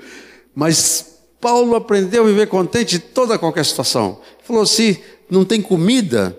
Mas 0.52 1.20
Paulo 1.40 1.76
aprendeu 1.76 2.24
a 2.24 2.26
viver 2.26 2.48
contente 2.48 2.96
em 2.96 2.98
toda 2.98 3.38
qualquer 3.38 3.64
situação. 3.64 4.18
Falou: 4.42 4.66
se 4.66 5.00
não 5.30 5.44
tem 5.44 5.62
comida, 5.62 6.36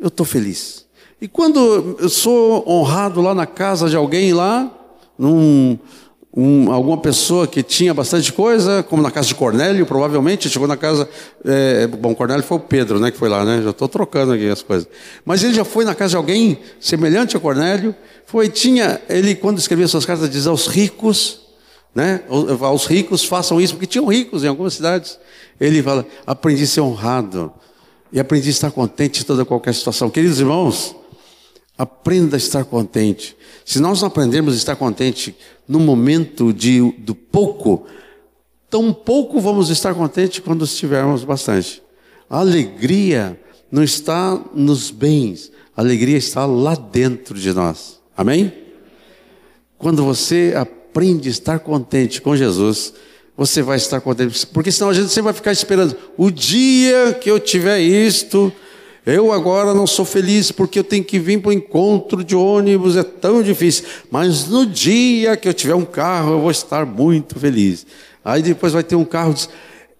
eu 0.00 0.08
estou 0.08 0.24
feliz. 0.24 0.86
E 1.20 1.28
quando 1.28 1.98
eu 2.00 2.08
sou 2.08 2.66
honrado 2.66 3.20
lá 3.20 3.34
na 3.34 3.44
casa 3.44 3.86
de 3.90 3.96
alguém 3.96 4.32
lá, 4.32 4.74
num, 5.18 5.78
um, 6.36 6.70
alguma 6.70 6.98
pessoa 6.98 7.46
que 7.46 7.62
tinha 7.62 7.94
bastante 7.94 8.32
coisa, 8.32 8.82
como 8.82 9.02
na 9.02 9.10
casa 9.10 9.28
de 9.28 9.34
Cornélio, 9.34 9.86
provavelmente, 9.86 10.48
chegou 10.48 10.68
na 10.68 10.76
casa. 10.76 11.08
É, 11.44 11.86
bom, 11.86 12.14
Cornélio 12.14 12.44
foi 12.44 12.58
o 12.58 12.60
Pedro, 12.60 13.00
né, 13.00 13.10
que 13.10 13.16
foi 13.16 13.28
lá, 13.28 13.44
né? 13.44 13.62
Já 13.62 13.70
estou 13.70 13.88
trocando 13.88 14.32
aqui 14.32 14.48
as 14.48 14.62
coisas. 14.62 14.86
Mas 15.24 15.42
ele 15.42 15.54
já 15.54 15.64
foi 15.64 15.84
na 15.84 15.94
casa 15.94 16.10
de 16.10 16.16
alguém 16.16 16.58
semelhante 16.78 17.36
a 17.36 17.40
Cornélio. 17.40 17.94
Foi, 18.26 18.48
tinha, 18.48 19.00
ele, 19.08 19.34
quando 19.34 19.58
escrevia 19.58 19.88
suas 19.88 20.04
cartas, 20.04 20.28
diz 20.28 20.46
aos 20.46 20.66
ricos, 20.66 21.40
né? 21.94 22.20
Aos 22.60 22.86
ricos 22.86 23.24
façam 23.24 23.60
isso, 23.60 23.74
porque 23.74 23.86
tinham 23.86 24.06
ricos 24.06 24.44
em 24.44 24.48
algumas 24.48 24.74
cidades. 24.74 25.18
Ele 25.58 25.82
fala: 25.82 26.06
aprendi 26.26 26.64
a 26.64 26.66
ser 26.66 26.82
honrado 26.82 27.52
e 28.12 28.20
aprendi 28.20 28.48
a 28.48 28.50
estar 28.50 28.70
contente 28.70 29.22
em 29.22 29.24
toda 29.24 29.44
qualquer 29.44 29.74
situação. 29.74 30.10
Queridos 30.10 30.38
irmãos, 30.38 30.94
aprenda 31.76 32.36
a 32.36 32.38
estar 32.38 32.64
contente. 32.64 33.36
Se 33.68 33.80
nós 33.80 34.00
não 34.00 34.08
aprendermos 34.08 34.54
a 34.54 34.56
estar 34.56 34.76
contente 34.76 35.36
no 35.68 35.78
momento 35.78 36.54
de, 36.54 36.80
do 37.00 37.14
pouco, 37.14 37.84
tão 38.70 38.94
pouco 38.94 39.42
vamos 39.42 39.68
estar 39.68 39.94
contentes 39.94 40.38
quando 40.38 40.64
estivermos 40.64 41.22
bastante. 41.22 41.82
A 42.30 42.38
alegria 42.38 43.38
não 43.70 43.82
está 43.84 44.42
nos 44.54 44.90
bens, 44.90 45.52
a 45.76 45.82
alegria 45.82 46.16
está 46.16 46.46
lá 46.46 46.74
dentro 46.74 47.38
de 47.38 47.52
nós. 47.52 48.00
Amém? 48.16 48.54
Quando 49.76 50.02
você 50.02 50.54
aprende 50.56 51.28
a 51.28 51.30
estar 51.30 51.58
contente 51.58 52.22
com 52.22 52.34
Jesus, 52.34 52.94
você 53.36 53.60
vai 53.60 53.76
estar 53.76 54.00
contente, 54.00 54.46
porque 54.46 54.72
senão 54.72 54.88
a 54.88 54.94
gente 54.94 55.10
sempre 55.10 55.24
vai 55.24 55.34
ficar 55.34 55.52
esperando 55.52 55.94
o 56.16 56.30
dia 56.30 57.18
que 57.20 57.30
eu 57.30 57.38
tiver 57.38 57.80
isto, 57.80 58.50
eu 59.08 59.32
agora 59.32 59.72
não 59.72 59.86
sou 59.86 60.04
feliz 60.04 60.52
porque 60.52 60.78
eu 60.78 60.84
tenho 60.84 61.02
que 61.02 61.18
vir 61.18 61.40
para 61.40 61.48
o 61.48 61.52
encontro 61.52 62.22
de 62.22 62.36
ônibus, 62.36 62.94
é 62.94 63.02
tão 63.02 63.42
difícil. 63.42 63.86
Mas 64.10 64.46
no 64.46 64.66
dia 64.66 65.34
que 65.34 65.48
eu 65.48 65.54
tiver 65.54 65.74
um 65.74 65.84
carro, 65.84 66.32
eu 66.32 66.40
vou 66.40 66.50
estar 66.50 66.84
muito 66.84 67.38
feliz. 67.38 67.86
Aí 68.22 68.42
depois 68.42 68.74
vai 68.74 68.82
ter 68.82 68.96
um 68.96 69.06
carro. 69.06 69.32
Diz, 69.32 69.48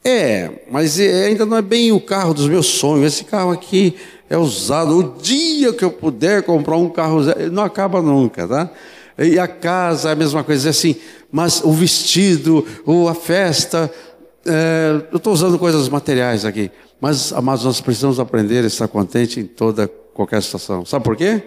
é, 0.05 0.51
mas 0.71 1.01
é, 1.01 1.25
ainda 1.25 1.47
não 1.47 1.57
é 1.57 1.63
bem 1.63 1.91
o 1.91 1.99
carro 1.99 2.35
dos 2.35 2.47
meus 2.47 2.67
sonhos. 2.67 3.15
Esse 3.15 3.25
carro 3.25 3.51
aqui 3.51 3.97
é 4.29 4.37
usado. 4.37 4.99
O 4.99 5.23
dia 5.23 5.73
que 5.73 5.83
eu 5.83 5.91
puder 5.91 6.43
comprar 6.43 6.77
um 6.77 6.91
carro, 6.91 7.21
não 7.51 7.63
acaba 7.63 8.03
nunca, 8.03 8.47
tá? 8.47 8.71
E 9.19 9.39
a 9.39 9.49
casa 9.49 10.11
é 10.11 10.13
a 10.13 10.17
mesma 10.17 10.45
coisa, 10.45 10.69
é 10.69 10.71
assim. 10.71 10.97
Mas 11.33 11.63
o 11.65 11.73
vestido, 11.73 12.63
ou 12.85 13.09
a 13.09 13.15
festa, 13.15 13.91
é, 14.45 15.01
eu 15.11 15.17
estou 15.17 15.33
usando 15.33 15.59
coisas 15.59 15.89
materiais 15.89 16.45
aqui. 16.45 16.71
Mas, 17.01 17.33
amados, 17.33 17.65
nós 17.65 17.81
precisamos 17.81 18.19
aprender 18.19 18.65
a 18.65 18.67
estar 18.67 18.89
contente 18.89 19.41
em 19.41 19.47
toda 19.47 19.87
qualquer 19.87 20.43
situação. 20.43 20.85
Sabe 20.85 21.05
por 21.05 21.17
quê? 21.17 21.43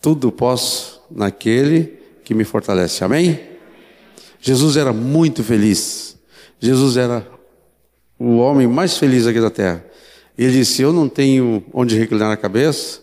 Tudo 0.00 0.30
posso 0.30 1.02
naquele 1.10 1.98
que 2.22 2.34
me 2.34 2.44
fortalece. 2.44 3.02
Amém? 3.02 3.40
Jesus 4.40 4.76
era 4.76 4.92
muito 4.92 5.42
feliz. 5.42 6.16
Jesus 6.60 6.96
era 6.96 7.26
o 8.18 8.36
homem 8.36 8.66
mais 8.66 8.96
feliz 8.98 9.26
aqui 9.26 9.40
da 9.40 9.50
terra. 9.50 9.84
Ele 10.36 10.52
disse: 10.52 10.82
Eu 10.82 10.92
não 10.92 11.08
tenho 11.08 11.64
onde 11.72 11.96
reclinar 11.98 12.30
a 12.30 12.36
cabeça, 12.36 13.00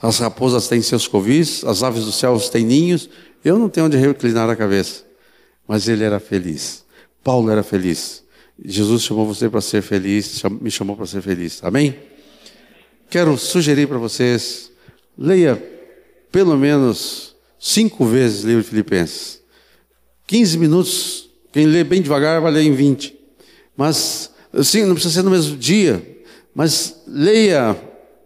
as 0.00 0.18
raposas 0.18 0.66
têm 0.66 0.80
seus 0.80 1.06
covis, 1.06 1.64
as 1.64 1.82
aves 1.82 2.04
dos 2.04 2.16
céus 2.16 2.48
têm 2.48 2.64
ninhos, 2.64 3.08
eu 3.44 3.58
não 3.58 3.68
tenho 3.68 3.86
onde 3.86 3.96
reclinar 3.96 4.48
a 4.48 4.56
cabeça. 4.56 5.04
Mas 5.66 5.88
ele 5.88 6.02
era 6.02 6.18
feliz. 6.18 6.84
Paulo 7.22 7.50
era 7.50 7.62
feliz. 7.62 8.21
Jesus 8.64 9.02
chamou 9.02 9.26
você 9.26 9.48
para 9.48 9.60
ser 9.60 9.82
feliz, 9.82 10.42
me 10.60 10.70
chamou 10.70 10.96
para 10.96 11.06
ser 11.06 11.22
feliz. 11.22 11.62
Amém? 11.62 11.96
Quero 13.08 13.36
sugerir 13.36 13.86
para 13.86 13.98
vocês, 13.98 14.70
leia 15.16 15.62
pelo 16.30 16.56
menos 16.56 17.34
cinco 17.58 18.04
vezes 18.04 18.44
o 18.44 18.46
livro 18.48 18.62
de 18.62 18.68
Filipenses. 18.68 19.40
15 20.26 20.58
minutos, 20.58 21.30
quem 21.52 21.66
lê 21.66 21.84
bem 21.84 22.00
devagar 22.00 22.40
vai 22.40 22.50
ler 22.52 22.62
em 22.62 22.72
20. 22.72 23.14
Mas, 23.76 24.30
assim, 24.52 24.84
não 24.84 24.94
precisa 24.94 25.14
ser 25.14 25.22
no 25.22 25.30
mesmo 25.30 25.56
dia, 25.56 26.24
mas 26.54 27.02
leia, 27.06 27.76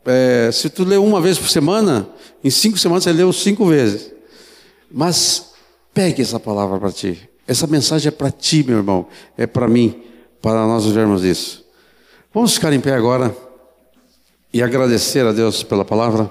é, 0.04 0.50
se 0.52 0.68
tu 0.70 0.84
lê 0.84 0.96
uma 0.96 1.20
vez 1.20 1.38
por 1.38 1.48
semana, 1.48 2.08
em 2.44 2.50
cinco 2.50 2.78
semanas 2.78 3.04
você 3.04 3.12
leu 3.12 3.32
cinco 3.32 3.66
vezes. 3.66 4.12
Mas 4.90 5.52
pegue 5.92 6.22
essa 6.22 6.38
palavra 6.38 6.78
para 6.78 6.92
ti. 6.92 7.28
Essa 7.46 7.66
mensagem 7.66 8.08
é 8.08 8.12
para 8.12 8.30
ti, 8.30 8.62
meu 8.62 8.78
irmão, 8.78 9.06
é 9.36 9.46
para 9.46 9.66
mim 9.66 10.02
para 10.40 10.66
nós 10.66 10.84
vivermos 10.84 11.24
isso. 11.24 11.64
Vamos 12.32 12.54
ficar 12.54 12.72
em 12.72 12.80
pé 12.80 12.94
agora 12.94 13.34
e 14.52 14.62
agradecer 14.62 15.26
a 15.26 15.32
Deus 15.32 15.62
pela 15.62 15.84
palavra. 15.84 16.30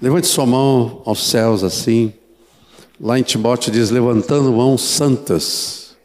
Levante 0.00 0.26
sua 0.26 0.44
mão 0.44 1.02
aos 1.06 1.28
céus 1.28 1.64
assim. 1.64 2.12
Lá 3.00 3.18
em 3.18 3.22
Timóteo 3.22 3.72
diz: 3.72 3.90
levantando 3.90 4.52
mãos 4.52 4.82
santas. 4.82 5.96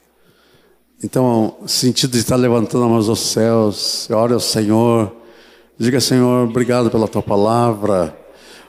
Então, 1.03 1.57
sentido 1.65 2.11
de 2.11 2.19
estar 2.19 2.35
levantando 2.35 2.87
mãos 2.87 3.09
aos 3.09 3.19
céus, 3.19 4.09
ore 4.11 4.33
ao 4.33 4.39
Senhor. 4.39 5.11
Diga, 5.77 5.99
Senhor, 5.99 6.47
obrigado 6.47 6.91
pela 6.91 7.07
tua 7.07 7.23
palavra. 7.23 8.15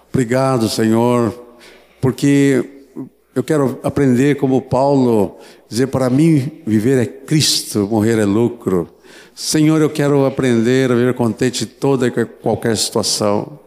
Obrigado, 0.08 0.68
Senhor, 0.68 1.30
porque 2.00 2.71
eu 3.34 3.42
quero 3.42 3.78
aprender 3.82 4.36
como 4.36 4.60
Paulo, 4.60 5.38
dizer 5.68 5.86
para 5.86 6.10
mim 6.10 6.60
viver 6.66 6.98
é 6.98 7.06
Cristo, 7.06 7.88
morrer 7.90 8.18
é 8.18 8.24
lucro. 8.24 8.88
Senhor, 9.34 9.80
eu 9.80 9.88
quero 9.88 10.26
aprender 10.26 10.92
a 10.92 10.94
viver 10.94 11.14
contente 11.14 11.64
toda 11.64 12.06
e 12.06 12.10
qualquer 12.10 12.76
situação. 12.76 13.58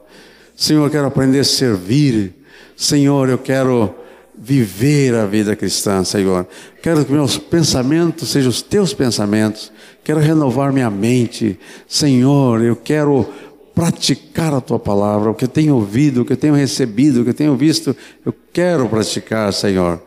Senhor, 0.56 0.86
eu 0.86 0.92
quero 0.92 1.08
aprender 1.08 1.40
a 1.40 1.44
servir. 1.44 2.34
Senhor, 2.78 3.28
eu 3.28 3.40
quero 3.40 3.94
viver 4.38 5.16
a 5.16 5.26
vida 5.26 5.56
cristã, 5.56 6.04
Senhor. 6.04 6.48
Quero 6.82 7.04
que 7.04 7.12
meus 7.12 7.38
pensamentos 7.38 8.30
sejam 8.30 8.50
os 8.50 8.62
teus 8.62 8.94
pensamentos. 8.94 9.72
Quero 10.04 10.20
renovar 10.20 10.72
minha 10.72 10.90
mente. 10.90 11.60
Senhor, 11.88 12.62
eu 12.62 12.76
quero 12.76 13.28
praticar 13.76 14.54
a 14.54 14.62
tua 14.62 14.80
palavra, 14.80 15.30
o 15.30 15.36
que 15.36 15.44
eu 15.44 15.50
tenho 15.50 15.76
ouvido, 15.76 16.22
o 16.22 16.26
que 16.26 16.34
eu 16.34 16.38
tenho 16.38 16.56
recebido, 16.56 17.22
o 17.22 17.24
que 17.26 17.32
eu 17.32 17.36
tenho 17.36 17.56
visto, 17.56 17.96
eu 18.26 18.34
quero 18.54 18.88
praticar, 18.88 19.52
Senhor. 19.54 20.02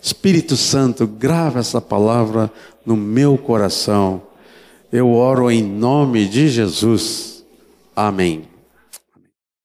Espírito 0.00 0.54
Santo, 0.54 1.06
grava 1.06 1.58
essa 1.58 1.80
palavra 1.80 2.52
no 2.84 2.94
meu 2.94 3.38
coração. 3.38 4.22
Eu 4.92 5.10
oro 5.10 5.50
em 5.50 5.62
nome 5.62 6.28
de 6.28 6.48
Jesus. 6.48 7.42
Amém. 7.96 8.53